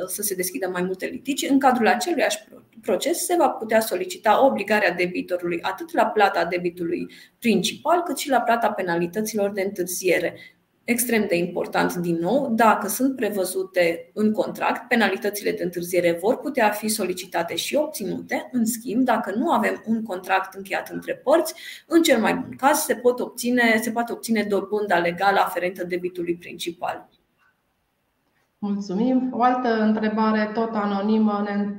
să 0.06 0.22
se 0.22 0.34
deschidă 0.34 0.68
mai 0.68 0.82
multe 0.82 1.06
litigi, 1.06 1.46
în 1.46 1.58
cadrul 1.58 1.88
aceluiași 1.88 2.44
proces 2.82 3.24
se 3.24 3.34
va 3.38 3.48
putea 3.48 3.80
solicita 3.80 4.44
obligarea 4.46 4.90
debitorului 4.90 5.58
atât 5.62 5.92
la 5.92 6.06
plata 6.06 6.44
debitului 6.44 7.10
principal 7.38 8.02
cât 8.02 8.18
și 8.18 8.28
la 8.28 8.40
plata 8.40 8.70
penalităților 8.70 9.50
de 9.50 9.62
întârziere 9.62 10.34
extrem 10.84 11.26
de 11.28 11.36
important 11.36 11.94
din 11.94 12.18
nou, 12.20 12.52
dacă 12.54 12.88
sunt 12.88 13.16
prevăzute 13.16 14.10
în 14.14 14.32
contract, 14.32 14.88
penalitățile 14.88 15.52
de 15.52 15.62
întârziere 15.62 16.18
vor 16.20 16.36
putea 16.36 16.70
fi 16.70 16.88
solicitate 16.88 17.54
și 17.54 17.74
obținute. 17.74 18.48
În 18.52 18.64
schimb, 18.64 19.04
dacă 19.04 19.34
nu 19.36 19.50
avem 19.50 19.82
un 19.86 20.02
contract 20.02 20.54
încheiat 20.54 20.88
între 20.88 21.14
părți, 21.14 21.54
în 21.86 22.02
cel 22.02 22.20
mai 22.20 22.34
bun 22.34 22.56
caz 22.56 22.78
se, 22.78 22.94
pot 22.94 23.20
obține, 23.20 23.80
se 23.82 23.90
poate 23.90 24.12
obține 24.12 24.42
dobânda 24.42 24.98
legală 24.98 25.38
aferentă 25.38 25.84
debitului 25.84 26.36
principal. 26.36 27.08
Mulțumim. 28.58 29.30
O 29.32 29.42
altă 29.42 29.82
întrebare, 29.82 30.50
tot 30.54 30.70
anonimă, 30.72 31.44
ne 31.46 31.74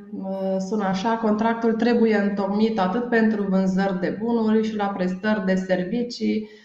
sună 0.60 0.84
așa. 0.84 1.18
Contractul 1.18 1.74
trebuie 1.74 2.18
întocmit 2.18 2.80
atât 2.80 3.10
pentru 3.10 3.44
vânzări 3.44 4.00
de 4.00 4.18
bunuri 4.20 4.68
și 4.68 4.76
la 4.76 4.88
prestări 4.88 5.46
de 5.46 5.56
servicii 5.56 6.42
Uh, 6.42 6.65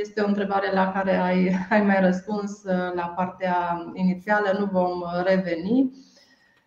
este 0.00 0.20
o 0.20 0.26
întrebare 0.26 0.72
la 0.72 0.92
care 0.92 1.16
ai, 1.16 1.56
ai 1.70 1.82
mai 1.82 2.00
răspuns 2.00 2.50
uh, 2.64 2.92
la 2.94 3.12
partea 3.16 3.86
inițială, 3.94 4.56
nu 4.58 4.64
vom 4.64 5.02
reveni. 5.24 5.92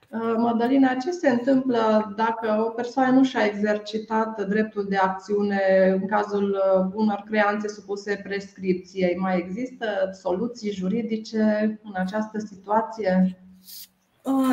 Uh, 0.10 0.34
Madalina, 0.38 0.94
ce 0.94 1.12
se 1.12 1.30
întâmplă 1.30 2.14
dacă 2.16 2.64
o 2.68 2.70
persoană 2.70 3.12
nu 3.12 3.24
și-a 3.24 3.46
exercitat 3.46 4.48
dreptul 4.48 4.86
de 4.90 4.96
acțiune 4.96 5.90
în 6.02 6.08
cazul 6.08 6.62
unor 6.94 7.24
creanțe 7.30 7.68
supuse 7.68 8.22
prescripției? 8.24 9.16
Mai 9.16 9.38
există 9.38 9.86
soluții 10.22 10.72
juridice 10.72 11.80
în 11.84 11.94
această 11.96 12.40
situație? 12.40 13.38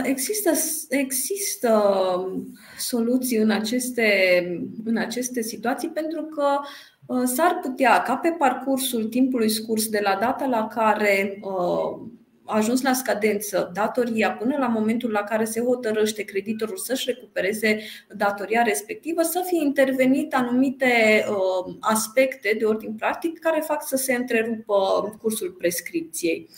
Există, 0.03 0.51
există 0.89 1.73
soluții 2.79 3.37
în 3.37 3.51
aceste, 3.51 4.09
în 4.85 4.97
aceste 4.97 5.43
situații 5.43 5.89
pentru 5.89 6.23
că 6.23 6.45
Uh, 6.45 6.67
s-ar 7.25 7.59
putea 7.63 8.03
ca 8.03 8.17
pe 8.17 8.29
parcursul 8.39 9.05
timpului 9.05 9.49
scurs 9.49 9.89
de 9.89 10.01
la 10.03 10.19
data 10.21 10.47
la 10.47 10.67
care 10.67 11.39
uh, 11.43 12.09
a 12.45 12.57
ajuns 12.57 12.83
la 12.83 12.93
scadență 12.93 13.71
datoria 13.75 14.33
până 14.33 14.57
la 14.59 14.67
momentul 14.67 15.11
la 15.11 15.23
care 15.23 15.45
se 15.45 15.61
hotărăște 15.61 16.23
creditorul 16.23 16.77
să-și 16.77 17.11
recupereze 17.11 17.79
datoria 18.17 18.63
respectivă, 18.63 19.23
să 19.23 19.43
fie 19.47 19.63
intervenit 19.63 20.35
anumite 20.35 21.25
uh, 21.29 21.75
aspecte 21.81 22.57
de 22.59 22.65
ordin 22.65 22.95
practic 22.95 23.39
care 23.39 23.61
fac 23.61 23.87
să 23.87 23.97
se 23.97 24.15
întrerupă 24.15 24.75
cursul 25.21 25.51
prescripției. 25.59 26.49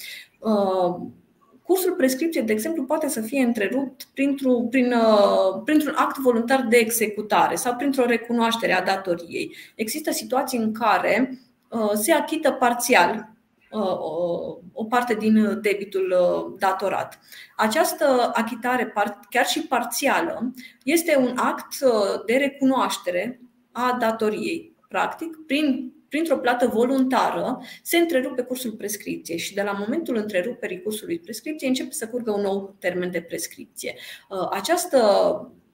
Cursul 1.72 1.92
prescripției, 1.92 2.44
de 2.44 2.52
exemplu, 2.52 2.84
poate 2.84 3.08
să 3.08 3.20
fie 3.20 3.42
întrerupt 3.42 4.08
printr-un, 4.14 4.68
prin, 4.68 4.92
uh, 4.92 5.62
printr-un 5.64 5.94
act 5.96 6.18
voluntar 6.18 6.66
de 6.68 6.76
executare 6.76 7.54
sau 7.54 7.74
printr-o 7.74 8.04
recunoaștere 8.04 8.72
a 8.72 8.82
datoriei. 8.82 9.56
Există 9.74 10.10
situații 10.10 10.58
în 10.58 10.72
care 10.72 11.38
uh, 11.68 11.90
se 11.92 12.12
achită 12.12 12.50
parțial 12.50 13.28
uh, 13.70 14.56
o 14.72 14.84
parte 14.84 15.14
din 15.14 15.60
debitul 15.60 16.14
datorat. 16.58 17.18
Această 17.56 18.30
achitare, 18.34 18.92
chiar 19.30 19.46
și 19.46 19.66
parțială, 19.66 20.52
este 20.84 21.16
un 21.16 21.36
act 21.36 21.78
de 22.26 22.36
recunoaștere 22.36 23.40
a 23.70 23.96
datoriei. 24.00 24.76
Practic, 24.88 25.36
prin 25.46 25.92
printr-o 26.12 26.38
plată 26.38 26.66
voluntară, 26.66 27.60
se 27.82 27.96
întrerupe 27.96 28.42
cursul 28.42 28.72
prescripției 28.72 29.38
și 29.38 29.54
de 29.54 29.62
la 29.62 29.72
momentul 29.72 30.16
întreruperii 30.16 30.82
cursului 30.82 31.18
prescripției 31.18 31.68
începe 31.68 31.92
să 31.92 32.08
curgă 32.08 32.30
un 32.30 32.40
nou 32.40 32.76
termen 32.78 33.10
de 33.10 33.20
prescripție. 33.20 33.94
Uh, 34.28 34.48
această, 34.50 35.00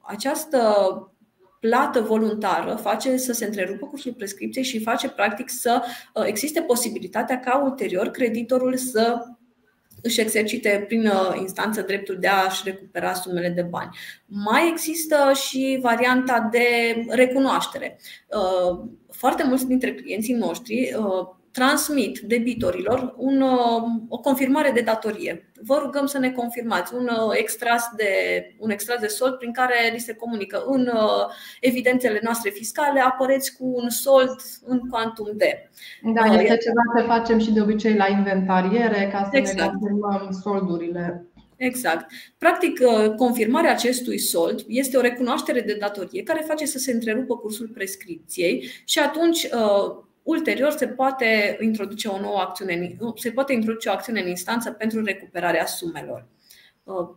această 0.01 0.59
plată 1.61 2.01
voluntară 2.01 2.75
face 2.75 3.17
să 3.17 3.33
se 3.33 3.45
întrerupă 3.45 3.87
cursul 3.87 4.13
prescripției 4.13 4.65
și 4.65 4.83
face 4.83 5.09
practic 5.09 5.49
să 5.49 5.83
uh, 6.15 6.25
existe 6.27 6.61
posibilitatea 6.61 7.41
ca 7.41 7.63
ulterior 7.65 8.09
creditorul 8.09 8.77
să 8.77 9.25
își 10.03 10.21
exercite 10.21 10.85
prin 10.87 11.07
uh, 11.07 11.37
instanță 11.41 11.83
dreptul 11.83 12.17
de 12.21 12.27
a-și 12.27 12.63
recupera 12.65 13.15
sumele 13.15 13.49
de 13.49 13.63
bani. 13.63 13.97
Mai 14.27 14.69
există 14.71 15.33
și 15.49 15.79
varianta 15.83 16.49
de 16.51 16.67
recunoaștere. 17.09 17.99
Uh, 18.27 18.79
foarte 19.11 19.45
mulți 19.45 19.67
dintre 19.67 19.95
clienții 19.95 20.35
noștri 20.35 20.95
uh, 20.99 21.37
transmit 21.59 22.19
debitorilor 22.19 23.15
un, 23.17 23.41
uh, 23.41 23.83
o 24.09 24.19
confirmare 24.19 24.71
de 24.71 24.81
datorie. 24.81 25.51
Vă 25.63 25.79
rugăm 25.83 26.07
să 26.07 26.19
ne 26.19 26.31
confirmați 26.31 26.95
un 26.95 27.09
uh, 27.09 27.31
extras 27.33 27.91
de, 27.97 28.11
un 28.59 28.71
extras 28.71 29.01
de 29.01 29.07
sold 29.07 29.35
prin 29.35 29.53
care 29.53 29.75
li 29.93 29.99
se 29.99 30.15
comunică 30.15 30.65
în 30.67 30.91
evidențele 31.61 32.21
noastre 32.23 32.51
fiscale 32.51 33.01
apăreți 33.01 33.57
cu 33.57 33.65
un 33.83 33.89
sold 33.89 34.37
în 34.67 34.79
quantum 34.79 35.31
de. 35.35 35.71
Da, 36.03 36.25
este 36.25 36.57
ceva 36.57 36.83
ce 37.01 37.07
facem 37.07 37.39
și 37.39 37.53
de 37.53 37.61
obicei 37.61 37.95
la 37.95 38.09
inventariere 38.09 39.09
ca 39.13 39.29
să 39.31 39.37
exact. 39.37 39.59
ne 39.59 39.67
confirmăm 39.67 40.39
soldurile. 40.43 41.27
Exact. 41.57 42.11
Practic, 42.39 42.81
confirmarea 43.17 43.71
acestui 43.71 44.19
sold 44.19 44.65
este 44.67 44.97
o 44.97 45.01
recunoaștere 45.01 45.61
de 45.61 45.77
datorie 45.81 46.23
care 46.23 46.45
face 46.47 46.67
să 46.67 46.79
se 46.79 46.93
întrerupă 46.93 47.37
cursul 47.37 47.71
prescripției 47.75 48.71
și 48.85 48.99
atunci 48.99 49.49
Ulterior 50.29 50.71
se 50.71 50.89
poate 50.89 51.57
introduce 51.61 52.09
o 52.09 52.21
nouă 52.21 52.39
acțiune, 52.39 52.97
se 53.15 53.31
poate 53.31 53.53
introduce 53.53 53.89
o 53.89 53.93
acțiune 53.93 54.21
în 54.21 54.29
instanță 54.29 54.71
pentru 54.71 55.05
recuperarea 55.05 55.67
sumelor. 55.67 56.27
Uh, 56.83 57.09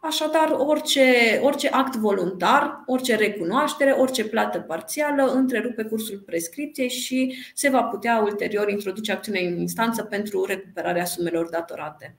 așadar, 0.00 0.56
orice, 0.58 1.04
orice 1.42 1.68
act 1.68 1.96
voluntar, 1.96 2.82
orice 2.86 3.16
recunoaștere, 3.16 3.90
orice 3.90 4.24
plată 4.24 4.60
parțială 4.60 5.32
întrerupe 5.32 5.82
cursul 5.82 6.18
prescripției 6.18 6.88
și 6.88 7.36
se 7.54 7.68
va 7.68 7.82
putea 7.82 8.22
ulterior 8.24 8.68
introduce 8.68 9.12
acțiune 9.12 9.40
în 9.40 9.58
instanță 9.58 10.02
pentru 10.02 10.44
recuperarea 10.44 11.04
sumelor 11.04 11.48
datorate. 11.48 12.16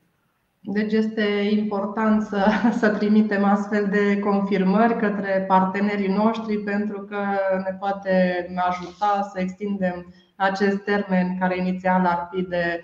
Deci 0.70 0.94
este 0.94 1.22
important 1.52 2.22
să, 2.22 2.46
să 2.80 2.90
trimitem 2.90 3.44
astfel 3.44 3.88
de 3.92 4.20
confirmări 4.20 4.98
către 4.98 5.46
partenerii 5.48 6.16
noștri 6.16 6.58
pentru 6.58 7.02
că 7.02 7.18
ne 7.64 7.78
poate 7.80 8.48
ajuta 8.70 9.30
să 9.34 9.40
extindem 9.40 10.14
acest 10.36 10.78
termen 10.78 11.38
care 11.40 11.58
inițial 11.58 12.06
ar 12.06 12.30
fi 12.32 12.42
de 12.42 12.82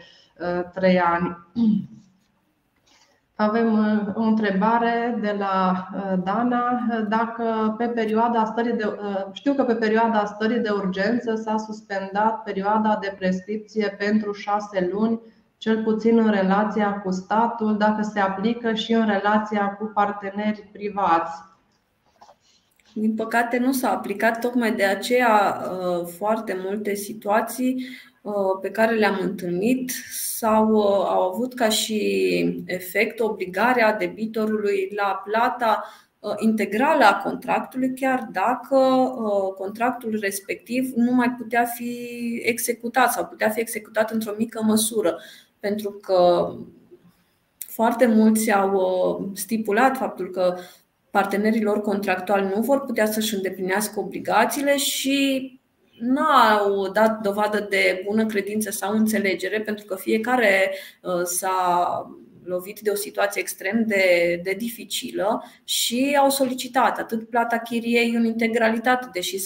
3 0.74 0.96
uh, 0.96 1.02
ani. 1.06 1.38
Avem 3.36 3.74
uh, 3.74 4.16
o 4.16 4.22
întrebare 4.22 5.18
de 5.22 5.36
la 5.40 5.88
uh, 5.96 6.14
Dana. 6.24 6.80
Dacă 7.10 7.76
pe 7.78 7.86
perioada 7.86 8.46
stării 8.46 8.74
de, 8.74 8.98
știu 9.32 9.54
că 9.54 9.64
pe 9.64 9.76
perioada 9.76 10.26
stării 10.26 10.60
de 10.60 10.70
urgență 10.70 11.36
s-a 11.36 11.58
suspendat 11.58 12.44
perioada 12.44 12.98
de 13.02 13.16
prescripție 13.18 13.96
pentru 13.98 14.32
șase 14.32 14.90
luni, 14.92 15.22
cel 15.64 15.84
puțin 15.84 16.18
în 16.18 16.32
relația 16.32 16.94
cu 16.94 17.12
statul, 17.12 17.78
dacă 17.78 18.10
se 18.14 18.20
aplică 18.20 18.74
și 18.74 18.94
în 18.94 19.06
relația 19.06 19.68
cu 19.80 19.92
parteneri 19.94 20.70
privați. 20.72 21.32
Din 22.94 23.16
păcate 23.16 23.58
nu 23.58 23.72
s-a 23.72 23.92
aplicat, 23.92 24.40
tocmai 24.40 24.76
de 24.76 24.84
aceea 24.84 25.62
uh, 25.72 26.08
foarte 26.18 26.58
multe 26.64 26.94
situații 26.94 27.88
uh, 28.22 28.34
pe 28.62 28.70
care 28.70 28.96
le-am 28.96 29.20
întâlnit 29.22 29.92
sau 30.38 30.72
uh, 30.72 31.06
au 31.08 31.32
avut 31.32 31.54
ca 31.54 31.70
și 31.70 32.64
efect 32.66 33.20
obligarea 33.20 33.96
debitorului 33.96 34.92
la 34.96 35.22
plata 35.26 35.84
integrală 36.40 37.04
a 37.04 37.22
contractului, 37.24 37.94
chiar 37.96 38.28
dacă 38.32 38.78
contractul 39.58 40.18
respectiv 40.22 40.92
nu 40.96 41.12
mai 41.12 41.32
putea 41.38 41.66
fi 41.66 42.00
executat 42.44 43.12
sau 43.12 43.26
putea 43.26 43.50
fi 43.50 43.60
executat 43.60 44.12
într-o 44.12 44.34
mică 44.38 44.62
măsură. 44.64 45.18
Pentru 45.64 45.90
că 45.92 46.54
foarte 47.58 48.06
mulți 48.06 48.52
au 48.52 49.32
stipulat 49.36 49.98
faptul 49.98 50.30
că 50.30 50.58
partenerii 51.10 51.64
lor 51.64 51.82
contractuali 51.82 52.52
nu 52.56 52.62
vor 52.62 52.86
putea 52.86 53.06
să-și 53.06 53.36
îndeplinească 53.36 54.00
obligațiile 54.00 54.78
și 54.78 55.50
nu 56.00 56.22
au 56.22 56.88
dat 56.88 57.22
dovadă 57.22 57.68
de 57.70 58.04
bună 58.06 58.26
credință 58.26 58.72
sau 58.72 58.94
înțelegere, 58.94 59.62
pentru 59.62 59.86
că 59.86 59.96
fiecare 59.96 60.76
uh, 61.02 61.22
s-a 61.24 61.88
lovit 62.46 62.80
de 62.80 62.90
o 62.90 62.96
situație 62.96 63.42
extrem 63.42 63.84
de, 63.86 64.40
de 64.44 64.56
dificilă 64.58 65.44
și 65.64 66.18
au 66.20 66.30
solicitat 66.30 67.00
atât 67.00 67.30
plata 67.30 67.58
chiriei 67.58 68.10
în 68.16 68.26
integralitate, 68.26 69.10
deși 69.14 69.38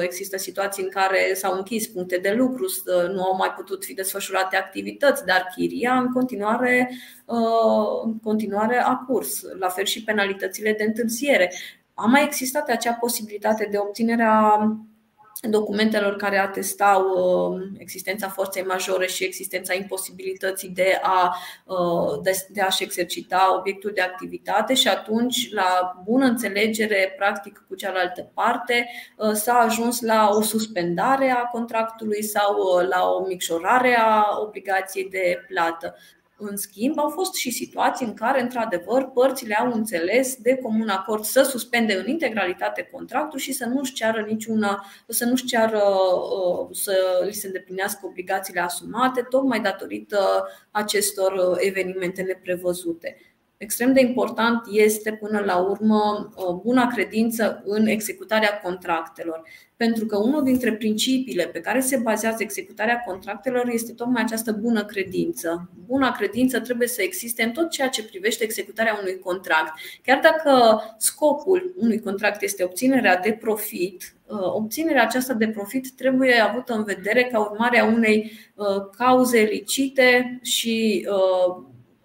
există 0.00 0.36
situații 0.36 0.82
în 0.82 0.88
care 0.90 1.34
s-au 1.34 1.56
închis 1.56 1.86
puncte 1.86 2.16
de 2.16 2.30
lucru, 2.30 2.64
nu 3.12 3.22
au 3.22 3.36
mai 3.36 3.52
putut 3.56 3.84
fi 3.84 3.94
desfășurate 3.94 4.56
activități, 4.56 5.24
dar 5.24 5.52
chiria 5.56 5.94
în 5.94 6.12
continuare, 6.12 6.90
în 8.04 8.18
continuare 8.18 8.76
a 8.76 8.94
curs, 8.94 9.42
la 9.58 9.68
fel 9.68 9.84
și 9.84 10.04
penalitățile 10.04 10.72
de 10.72 10.84
întârziere. 10.84 11.52
A 11.94 12.06
mai 12.06 12.24
existat 12.24 12.68
acea 12.68 12.92
posibilitate 12.92 13.68
de 13.70 13.78
obținerea 13.78 14.58
documentelor 15.40 16.16
care 16.16 16.38
atestau 16.38 17.02
uh, 17.02 17.62
existența 17.78 18.28
forței 18.28 18.62
majore 18.62 19.06
și 19.06 19.24
existența 19.24 19.74
imposibilității 19.74 20.68
de, 20.68 20.98
a, 21.02 21.36
uh, 21.64 22.20
de, 22.48 22.60
a-și 22.60 22.82
exercita 22.82 23.56
obiectul 23.58 23.90
de 23.94 24.00
activitate 24.00 24.74
și 24.74 24.88
atunci, 24.88 25.52
la 25.52 26.02
bună 26.04 26.24
înțelegere, 26.24 27.14
practic 27.16 27.64
cu 27.68 27.74
cealaltă 27.74 28.30
parte, 28.34 28.88
uh, 29.16 29.32
s-a 29.32 29.54
ajuns 29.54 30.00
la 30.00 30.28
o 30.32 30.42
suspendare 30.42 31.30
a 31.30 31.42
contractului 31.42 32.22
sau 32.22 32.54
la 32.88 33.08
o 33.08 33.26
micșorare 33.26 33.96
a 33.98 34.24
obligației 34.40 35.08
de 35.08 35.44
plată. 35.48 35.96
În 36.40 36.56
schimb, 36.56 36.98
au 36.98 37.08
fost 37.08 37.34
și 37.34 37.50
situații 37.50 38.06
în 38.06 38.14
care, 38.14 38.40
într-adevăr, 38.40 39.04
părțile 39.04 39.54
au 39.54 39.72
înțeles 39.72 40.36
de 40.36 40.54
comun 40.56 40.88
acord 40.88 41.24
să 41.24 41.42
suspende 41.42 41.96
în 41.96 42.08
integralitate 42.08 42.88
contractul 42.92 43.38
și 43.38 43.52
să 43.52 43.64
nu-și 43.64 43.92
ceară 43.92 44.24
niciuna, 44.28 44.86
să 45.08 45.24
nu-și 45.24 45.44
ceară 45.44 45.82
uh, 45.82 46.68
să 46.72 47.22
li 47.26 47.32
se 47.32 47.46
îndeplinească 47.46 48.06
obligațiile 48.06 48.60
asumate, 48.60 49.22
tocmai 49.22 49.60
datorită 49.60 50.48
acestor 50.70 51.32
uh, 51.32 51.56
evenimente 51.58 52.22
neprevăzute. 52.22 53.16
Extrem 53.58 53.92
de 53.92 54.00
important 54.00 54.62
este 54.70 55.12
până 55.12 55.38
la 55.38 55.56
urmă 55.56 56.30
buna 56.62 56.86
credință 56.86 57.62
în 57.64 57.86
executarea 57.86 58.60
contractelor. 58.62 59.42
Pentru 59.76 60.06
că 60.06 60.16
unul 60.16 60.42
dintre 60.42 60.72
principiile 60.72 61.44
pe 61.44 61.60
care 61.60 61.80
se 61.80 61.96
bazează 61.96 62.36
executarea 62.38 63.02
contractelor 63.06 63.68
este 63.68 63.92
tocmai 63.92 64.22
această 64.22 64.52
bună 64.52 64.84
credință. 64.84 65.70
Buna 65.86 66.10
credință 66.10 66.60
trebuie 66.60 66.88
să 66.88 67.02
existe 67.02 67.42
în 67.42 67.50
tot 67.50 67.70
ceea 67.70 67.88
ce 67.88 68.04
privește 68.04 68.44
executarea 68.44 68.98
unui 69.00 69.18
contract. 69.18 69.72
Chiar 70.02 70.20
dacă 70.22 70.82
scopul 70.98 71.74
unui 71.78 72.00
contract 72.00 72.42
este 72.42 72.64
obținerea 72.64 73.16
de 73.16 73.32
profit, 73.40 74.14
obținerea 74.54 75.02
aceasta 75.02 75.34
de 75.34 75.48
profit 75.48 75.90
trebuie 75.96 76.34
avută 76.34 76.72
în 76.72 76.84
vedere 76.84 77.28
ca 77.32 77.40
urmare 77.40 77.78
a 77.78 77.86
unei 77.86 78.32
cauze 78.96 79.40
licite 79.40 80.38
și 80.42 81.06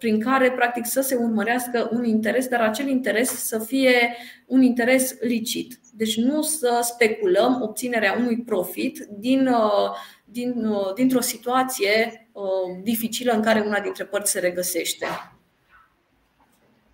prin 0.04 0.20
care 0.20 0.50
practic 0.50 0.86
să 0.86 1.00
se 1.00 1.14
urmărească 1.14 1.88
un 1.92 2.04
interes, 2.04 2.48
dar 2.48 2.60
acel 2.60 2.88
interes 2.88 3.46
să 3.46 3.58
fie 3.58 4.14
un 4.46 4.62
interes 4.62 5.16
licit. 5.20 5.78
Deci 5.92 6.16
nu 6.16 6.42
să 6.42 6.78
speculăm 6.82 7.58
obținerea 7.62 8.16
unui 8.18 8.42
profit 8.42 9.06
din, 9.18 9.46
uh, 9.46 9.96
din, 10.24 10.66
uh, 10.66 10.92
dintr-o 10.94 11.20
situație 11.20 12.28
uh, 12.32 12.82
dificilă 12.82 13.32
în 13.32 13.42
care 13.42 13.64
una 13.66 13.80
dintre 13.80 14.04
părți 14.04 14.30
se 14.30 14.40
regăsește. 14.40 15.06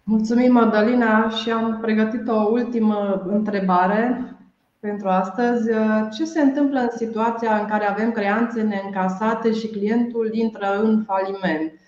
Mulțumim, 0.02 0.52
Madalina, 0.52 1.30
și 1.30 1.50
am 1.50 1.78
pregătit 1.80 2.28
o 2.28 2.48
ultimă 2.50 3.22
întrebare 3.26 4.34
pentru 4.80 5.08
astăzi. 5.08 5.70
Ce 6.16 6.24
se 6.24 6.40
întâmplă 6.40 6.80
în 6.80 6.96
situația 6.96 7.58
în 7.58 7.66
care 7.66 7.84
avem 7.84 8.10
creanțe 8.10 8.62
neîncasate 8.62 9.52
și 9.52 9.68
clientul 9.68 10.30
intră 10.32 10.80
în 10.82 11.04
faliment? 11.06 11.79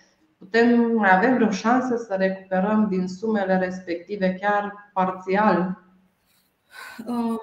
Putem 0.43 0.93
mai 0.93 1.17
avem 1.17 1.35
vreo 1.35 1.51
șansă 1.51 1.97
să 1.97 2.15
recuperăm 2.19 2.89
din 2.91 3.09
sumele 3.09 3.59
respective 3.59 4.39
chiar 4.41 4.91
parțial? 4.93 5.83
Um, 7.07 7.41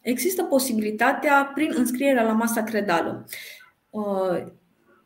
există 0.00 0.42
posibilitatea 0.42 1.50
prin 1.54 1.72
înscrierea 1.76 2.22
la 2.22 2.32
masa 2.32 2.62
credală. 2.62 3.24
Uh, 3.90 4.46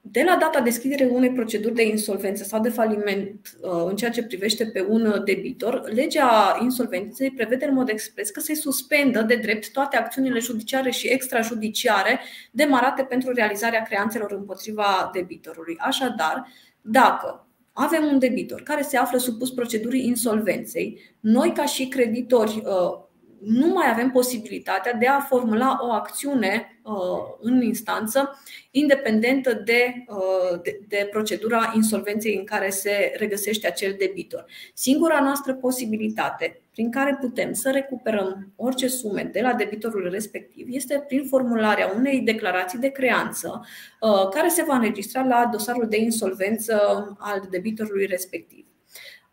de 0.00 0.22
la 0.22 0.36
data 0.36 0.60
deschiderii 0.60 1.06
unei 1.06 1.32
proceduri 1.32 1.74
de 1.74 1.86
insolvență 1.86 2.44
sau 2.44 2.60
de 2.60 2.68
faliment 2.68 3.56
uh, 3.60 3.84
în 3.86 3.96
ceea 3.96 4.10
ce 4.10 4.24
privește 4.24 4.66
pe 4.66 4.86
un 4.88 5.22
debitor, 5.24 5.88
legea 5.88 6.58
insolvenței 6.62 7.30
prevede 7.30 7.66
în 7.66 7.74
mod 7.74 7.88
expres 7.88 8.30
că 8.30 8.40
se 8.40 8.54
suspendă 8.54 9.22
de 9.22 9.36
drept 9.36 9.72
toate 9.72 9.96
acțiunile 9.96 10.38
judiciare 10.38 10.90
și 10.90 11.08
extrajudiciare 11.08 12.20
demarate 12.50 13.02
pentru 13.02 13.32
realizarea 13.32 13.82
creanțelor 13.82 14.32
împotriva 14.32 15.10
debitorului. 15.12 15.76
Așadar, 15.78 16.46
dacă 16.86 17.48
avem 17.72 18.04
un 18.04 18.18
debitor 18.18 18.62
care 18.62 18.82
se 18.82 18.96
află 18.96 19.18
supus 19.18 19.50
procedurii 19.50 20.06
insolvenței, 20.06 21.00
noi, 21.20 21.52
ca 21.52 21.64
și 21.64 21.88
creditori, 21.88 22.62
uh, 22.64 23.02
nu 23.40 23.66
mai 23.66 23.90
avem 23.90 24.10
posibilitatea 24.10 24.92
de 24.92 25.06
a 25.06 25.20
formula 25.20 25.78
o 25.80 25.90
acțiune 25.90 26.80
uh, 26.82 26.94
în 27.40 27.62
instanță 27.62 28.40
independentă 28.70 29.52
de, 29.52 30.04
uh, 30.08 30.60
de, 30.62 30.80
de 30.88 31.08
procedura 31.10 31.72
insolvenței 31.74 32.36
în 32.36 32.44
care 32.44 32.70
se 32.70 33.12
regăsește 33.16 33.66
acel 33.66 33.94
debitor. 33.98 34.44
Singura 34.74 35.20
noastră 35.20 35.54
posibilitate 35.54 36.63
prin 36.74 36.90
care 36.90 37.18
putem 37.20 37.52
să 37.52 37.70
recuperăm 37.70 38.52
orice 38.56 38.88
sume 38.88 39.28
de 39.32 39.40
la 39.40 39.52
debitorul 39.52 40.10
respectiv 40.10 40.66
este 40.70 41.04
prin 41.06 41.24
formularea 41.28 41.92
unei 41.96 42.20
declarații 42.20 42.78
de 42.78 42.88
creanță 42.88 43.66
uh, 44.00 44.28
care 44.28 44.48
se 44.48 44.62
va 44.62 44.74
înregistra 44.74 45.24
la 45.24 45.48
dosarul 45.52 45.88
de 45.88 46.00
insolvență 46.00 46.76
al 47.18 47.46
debitorului 47.50 48.06
respectiv. 48.06 48.66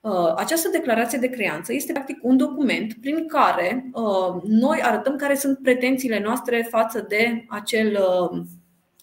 Uh, 0.01 0.33
această 0.35 0.69
declarație 0.69 1.17
de 1.17 1.29
creanță 1.29 1.73
este 1.73 1.91
practic 1.91 2.17
un 2.21 2.37
document 2.37 2.93
prin 2.93 3.27
care 3.27 3.89
uh, 3.93 4.41
noi 4.43 4.79
arătăm 4.81 5.15
care 5.15 5.35
sunt 5.35 5.59
pretențiile 5.61 6.19
noastre 6.19 6.67
față 6.69 7.05
de 7.07 7.45
acel 7.49 7.97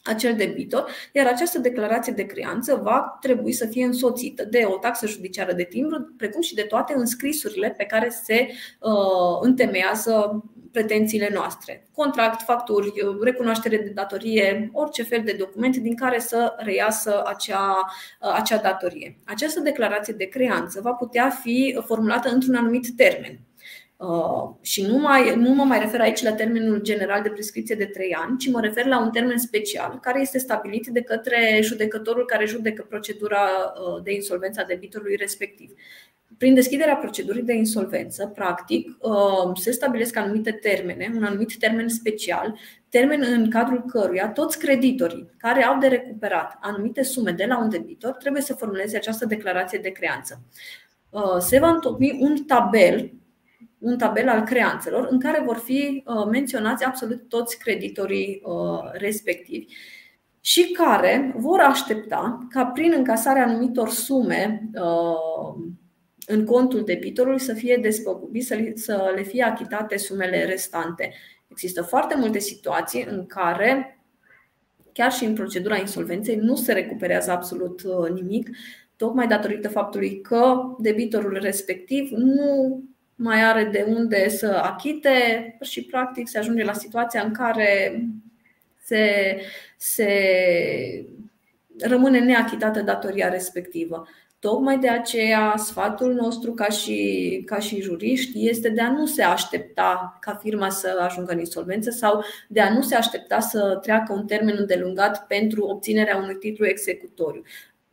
acel 0.08 0.34
debitor, 0.36 0.90
iar 1.12 1.26
această 1.26 1.58
declarație 1.58 2.12
de 2.12 2.26
creanță 2.26 2.80
va 2.82 3.18
trebui 3.20 3.52
să 3.52 3.66
fie 3.66 3.84
însoțită 3.84 4.44
de 4.44 4.64
o 4.66 4.78
taxă 4.78 5.06
judiciară 5.06 5.52
de 5.52 5.62
timbru, 5.62 6.14
precum 6.16 6.40
și 6.40 6.54
de 6.54 6.62
toate 6.62 6.94
înscrisurile 6.96 7.74
pe 7.76 7.84
care 7.84 8.08
se 8.08 8.48
uh, 8.80 9.38
întemeiază 9.40 10.44
pretențiile 10.72 11.30
noastre. 11.32 11.88
Contract, 11.94 12.42
facturi, 12.42 12.92
recunoaștere 13.20 13.76
de 13.76 13.90
datorie, 13.94 14.70
orice 14.72 15.02
fel 15.02 15.22
de 15.24 15.36
document 15.38 15.76
din 15.76 15.94
care 15.94 16.18
să 16.18 16.54
reiasă 16.56 17.22
acea, 17.26 17.76
uh, 18.20 18.32
acea 18.34 18.56
datorie. 18.56 19.16
Această 19.24 19.60
declarație 19.60 20.14
de 20.14 20.24
creanță 20.24 20.80
va 20.80 20.92
putea 20.92 21.30
fi 21.30 21.80
formulată 21.86 22.28
într-un 22.28 22.54
anumit 22.54 22.96
termen. 22.96 23.38
Uh, 23.98 24.54
și 24.60 24.86
nu, 24.86 24.98
mai, 24.98 25.36
nu 25.36 25.54
mă 25.54 25.64
mai 25.64 25.78
refer 25.78 26.00
aici 26.00 26.22
la 26.22 26.32
termenul 26.32 26.80
general 26.80 27.22
de 27.22 27.28
prescripție 27.28 27.74
de 27.74 27.84
3 27.84 28.14
ani, 28.14 28.38
ci 28.38 28.50
mă 28.50 28.60
refer 28.60 28.86
la 28.86 29.00
un 29.00 29.10
termen 29.10 29.38
special 29.38 29.98
care 30.02 30.20
este 30.20 30.38
stabilit 30.38 30.86
de 30.86 31.00
către 31.00 31.60
judecătorul 31.62 32.24
care 32.24 32.46
judecă 32.46 32.86
procedura 32.88 33.38
uh, 33.38 34.02
de 34.02 34.14
insolvență 34.14 34.60
a 34.60 34.64
debitorului 34.64 35.16
respectiv. 35.16 35.70
Prin 36.36 36.54
deschiderea 36.54 36.96
procedurii 36.96 37.42
de 37.42 37.52
insolvență, 37.52 38.26
practic, 38.26 38.96
uh, 39.00 39.50
se 39.54 39.70
stabilesc 39.70 40.16
anumite 40.16 40.52
termene, 40.52 41.12
un 41.16 41.24
anumit 41.24 41.58
termen 41.58 41.88
special, 41.88 42.58
termen 42.88 43.22
în 43.22 43.50
cadrul 43.50 43.84
căruia 43.86 44.28
toți 44.28 44.58
creditorii 44.58 45.30
care 45.38 45.64
au 45.64 45.78
de 45.78 45.86
recuperat 45.86 46.58
anumite 46.60 47.02
sume 47.02 47.30
de 47.30 47.44
la 47.44 47.58
un 47.58 47.68
debitor 47.68 48.12
trebuie 48.12 48.42
să 48.42 48.54
formuleze 48.54 48.96
această 48.96 49.26
declarație 49.26 49.78
de 49.78 49.90
creanță. 49.90 50.40
Se 51.38 51.58
va 51.58 51.68
întocmi 51.68 52.18
un 52.20 52.44
tabel 52.44 53.12
un 53.78 53.98
tabel 53.98 54.28
al 54.28 54.42
creanțelor 54.42 55.06
în 55.10 55.20
care 55.20 55.42
vor 55.44 55.56
fi 55.56 56.02
uh, 56.06 56.26
menționați 56.30 56.84
absolut 56.84 57.28
toți 57.28 57.58
creditorii 57.58 58.42
uh, 58.44 58.90
respectivi 58.92 59.74
și 60.40 60.70
care 60.70 61.34
vor 61.36 61.60
aștepta 61.60 62.46
ca 62.50 62.64
prin 62.64 62.92
încasarea 62.96 63.46
anumitor 63.46 63.88
sume 63.88 64.70
uh, 64.74 65.64
în 66.26 66.44
contul 66.44 66.84
debitorului 66.84 67.40
să 67.40 67.54
fie 67.54 67.78
despăgubit, 67.82 68.46
să 68.74 69.12
le 69.14 69.22
fie 69.22 69.42
achitate 69.42 69.96
sumele 69.96 70.44
restante. 70.44 71.14
Există 71.48 71.82
foarte 71.82 72.16
multe 72.16 72.38
situații 72.38 73.06
în 73.10 73.26
care, 73.26 74.02
chiar 74.92 75.12
și 75.12 75.24
în 75.24 75.34
procedura 75.34 75.76
insolvenței, 75.76 76.36
nu 76.36 76.56
se 76.56 76.72
recuperează 76.72 77.30
absolut 77.30 77.82
nimic, 78.12 78.50
tocmai 78.96 79.26
datorită 79.26 79.68
faptului 79.68 80.20
că 80.20 80.54
debitorul 80.78 81.38
respectiv 81.40 82.10
nu 82.10 82.82
mai 83.20 83.44
are 83.44 83.64
de 83.64 83.84
unde 83.88 84.28
să 84.28 84.46
achite 84.46 85.56
și 85.60 85.84
practic 85.84 86.28
se 86.28 86.38
ajunge 86.38 86.64
la 86.64 86.72
situația 86.72 87.22
în 87.22 87.32
care 87.32 88.02
se, 88.82 89.36
se 89.76 90.08
rămâne 91.80 92.18
neachitată 92.18 92.80
datoria 92.80 93.28
respectivă. 93.28 94.08
Tocmai 94.38 94.78
de 94.78 94.88
aceea, 94.88 95.54
sfatul 95.56 96.14
nostru 96.14 96.52
ca 96.52 96.68
și, 96.68 97.42
ca 97.46 97.58
și 97.58 97.80
juriști 97.80 98.48
este 98.48 98.68
de 98.68 98.80
a 98.80 98.90
nu 98.90 99.06
se 99.06 99.22
aștepta 99.22 100.18
ca 100.20 100.34
firma 100.34 100.70
să 100.70 100.98
ajungă 101.00 101.32
în 101.32 101.38
insolvență 101.38 101.90
sau 101.90 102.24
de 102.48 102.60
a 102.60 102.72
nu 102.72 102.82
se 102.82 102.94
aștepta 102.94 103.40
să 103.40 103.78
treacă 103.82 104.12
un 104.12 104.26
termen 104.26 104.56
îndelungat 104.58 105.26
pentru 105.26 105.64
obținerea 105.64 106.16
unui 106.16 106.34
titlu 106.34 106.66
executoriu. 106.66 107.42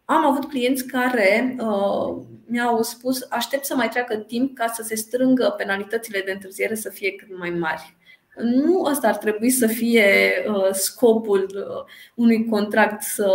Am 0.05 0.25
avut 0.25 0.49
clienți 0.49 0.85
care 0.85 1.55
uh, 1.59 2.15
mi-au 2.45 2.81
spus 2.81 3.25
aștept 3.29 3.65
să 3.65 3.75
mai 3.75 3.89
treacă 3.89 4.15
timp 4.15 4.55
ca 4.55 4.67
să 4.67 4.83
se 4.83 4.95
strângă 4.95 5.53
penalitățile 5.57 6.21
de 6.25 6.31
întârziere 6.31 6.75
să 6.75 6.89
fie 6.89 7.11
cât 7.11 7.37
mai 7.37 7.49
mari. 7.49 7.95
Nu 8.35 8.83
ăsta 8.83 9.07
ar 9.07 9.17
trebui 9.17 9.49
să 9.49 9.67
fie 9.67 10.33
uh, 10.47 10.71
scopul 10.71 11.49
uh, 11.55 11.93
unui 12.15 12.45
contract 12.45 13.01
să 13.01 13.29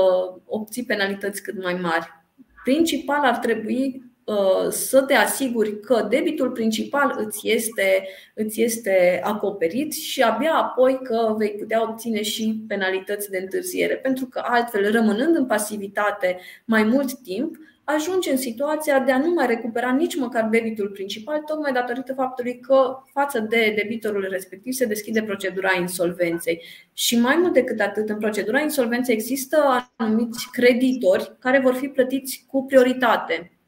obții 0.47 0.85
penalități 0.85 1.43
cât 1.43 1.63
mai 1.63 1.75
mari. 1.75 2.09
Principal 2.65 3.25
ar 3.25 3.37
trebui 3.37 4.10
să 4.71 5.03
te 5.03 5.15
asiguri 5.15 5.81
că 5.81 6.07
debitul 6.11 6.51
principal 6.51 7.25
îți 7.27 7.49
este, 7.49 8.09
îți 8.35 8.63
este 8.63 9.21
acoperit 9.25 9.93
și 9.93 10.23
abia 10.23 10.53
apoi 10.53 11.01
că 11.03 11.35
vei 11.39 11.51
putea 11.51 11.83
obține 11.83 12.23
și 12.23 12.65
penalități 12.69 13.31
de 13.31 13.39
întârziere. 13.39 13.95
Pentru 13.97 14.27
că 14.27 14.43
altfel, 14.45 14.93
rămânând 14.93 15.37
în 15.37 15.47
pasivitate 15.47 16.39
mai 16.65 16.83
mult 16.83 17.19
timp, 17.19 17.57
ajunge 17.85 18.31
în 18.31 18.37
situația 18.37 18.99
de 19.01 19.13
a 19.13 19.19
nu 19.19 19.31
mai 19.31 19.47
recupera 19.47 19.93
nici 19.93 20.17
măcar 20.17 20.49
debitul 20.51 20.89
principal, 20.89 21.39
tocmai 21.39 21.73
datorită 21.73 22.13
faptului 22.15 22.61
că 22.61 23.03
față 23.13 23.41
de 23.41 23.73
debitorul 23.77 24.27
respectiv 24.31 24.73
se 24.73 24.85
deschide 24.85 25.23
procedura 25.23 25.77
insolvenței. 25.81 26.63
Și 26.93 27.19
mai 27.19 27.37
mult 27.37 27.53
decât 27.53 27.81
atât, 27.81 28.09
în 28.09 28.19
procedura 28.19 28.61
insolvenței 28.61 29.15
există 29.15 29.91
anumiți 29.97 30.51
creditori 30.53 31.37
care 31.39 31.61
vor 31.61 31.75
fi 31.75 31.89
plătiți 31.89 32.45
cu 32.49 32.65
prioritate 32.65 33.60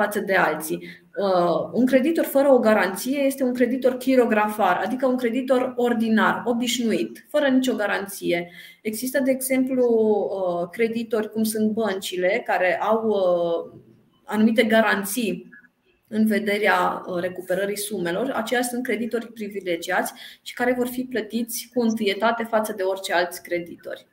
față 0.00 0.20
de 0.20 0.34
alții. 0.34 0.88
Uh, 1.16 1.70
un 1.72 1.86
creditor 1.86 2.24
fără 2.24 2.48
o 2.52 2.58
garanție 2.58 3.18
este 3.20 3.42
un 3.42 3.54
creditor 3.54 3.96
chirografar, 3.96 4.80
adică 4.84 5.06
un 5.06 5.16
creditor 5.16 5.72
ordinar, 5.76 6.42
obișnuit, 6.44 7.26
fără 7.28 7.46
nicio 7.48 7.74
garanție. 7.74 8.50
Există, 8.82 9.20
de 9.20 9.30
exemplu, 9.30 9.84
uh, 9.84 10.68
creditori 10.70 11.30
cum 11.30 11.42
sunt 11.42 11.70
băncile, 11.70 12.42
care 12.46 12.80
au 12.80 13.08
uh, 13.08 13.80
anumite 14.24 14.62
garanții 14.62 15.48
în 16.08 16.26
vederea 16.26 17.02
recuperării 17.20 17.78
sumelor. 17.78 18.30
Aceia 18.30 18.62
sunt 18.62 18.82
creditori 18.82 19.32
privilegiați 19.32 20.12
și 20.42 20.54
care 20.54 20.74
vor 20.76 20.86
fi 20.86 21.04
plătiți 21.04 21.70
cu 21.74 21.80
întâietate 21.80 22.44
față 22.44 22.72
de 22.76 22.82
orice 22.82 23.12
alți 23.12 23.42
creditori. 23.42 24.06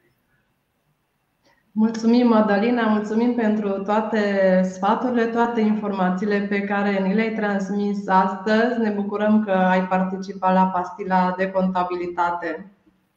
Mulțumim, 1.77 2.27
Madalina, 2.27 2.87
mulțumim 2.87 3.33
pentru 3.33 3.69
toate 3.69 4.19
sfaturile, 4.63 5.25
toate 5.25 5.61
informațiile 5.61 6.39
pe 6.39 6.61
care 6.61 6.99
ni 7.07 7.13
le-ai 7.13 7.33
transmis 7.33 8.07
astăzi. 8.07 8.79
Ne 8.79 8.89
bucurăm 8.89 9.43
că 9.43 9.51
ai 9.51 9.87
participat 9.87 10.53
la 10.53 10.65
pastila 10.65 11.33
de 11.37 11.51
contabilitate. 11.51 12.71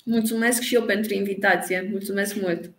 Mulțumesc 0.05 0.61
și 0.61 0.75
eu 0.75 0.83
pentru 0.83 1.15
invitație. 1.15 1.89
Mulțumesc 1.91 2.41
mult! 2.41 2.71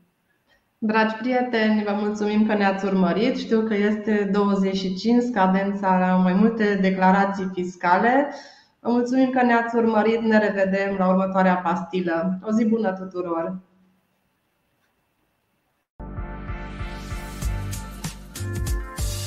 Dragi 0.77 1.15
prieteni, 1.15 1.83
vă 1.83 1.93
mulțumim 1.99 2.47
că 2.47 2.53
ne-ați 2.53 2.85
urmărit. 2.85 3.37
Știu 3.37 3.61
că 3.61 3.75
este 3.75 4.29
25 4.31 5.23
scadența 5.23 5.97
la 5.99 6.15
mai 6.15 6.33
multe 6.33 6.77
declarații 6.81 7.49
fiscale. 7.53 8.33
Vă 8.79 8.91
mulțumim 8.91 9.29
că 9.29 9.43
ne-ați 9.43 9.75
urmărit. 9.75 10.21
Ne 10.21 10.37
revedem 10.37 10.95
la 10.97 11.09
următoarea 11.09 11.55
pastilă. 11.55 12.39
O 12.43 12.51
zi 12.51 12.65
bună 12.65 12.91
tuturor! 12.91 13.68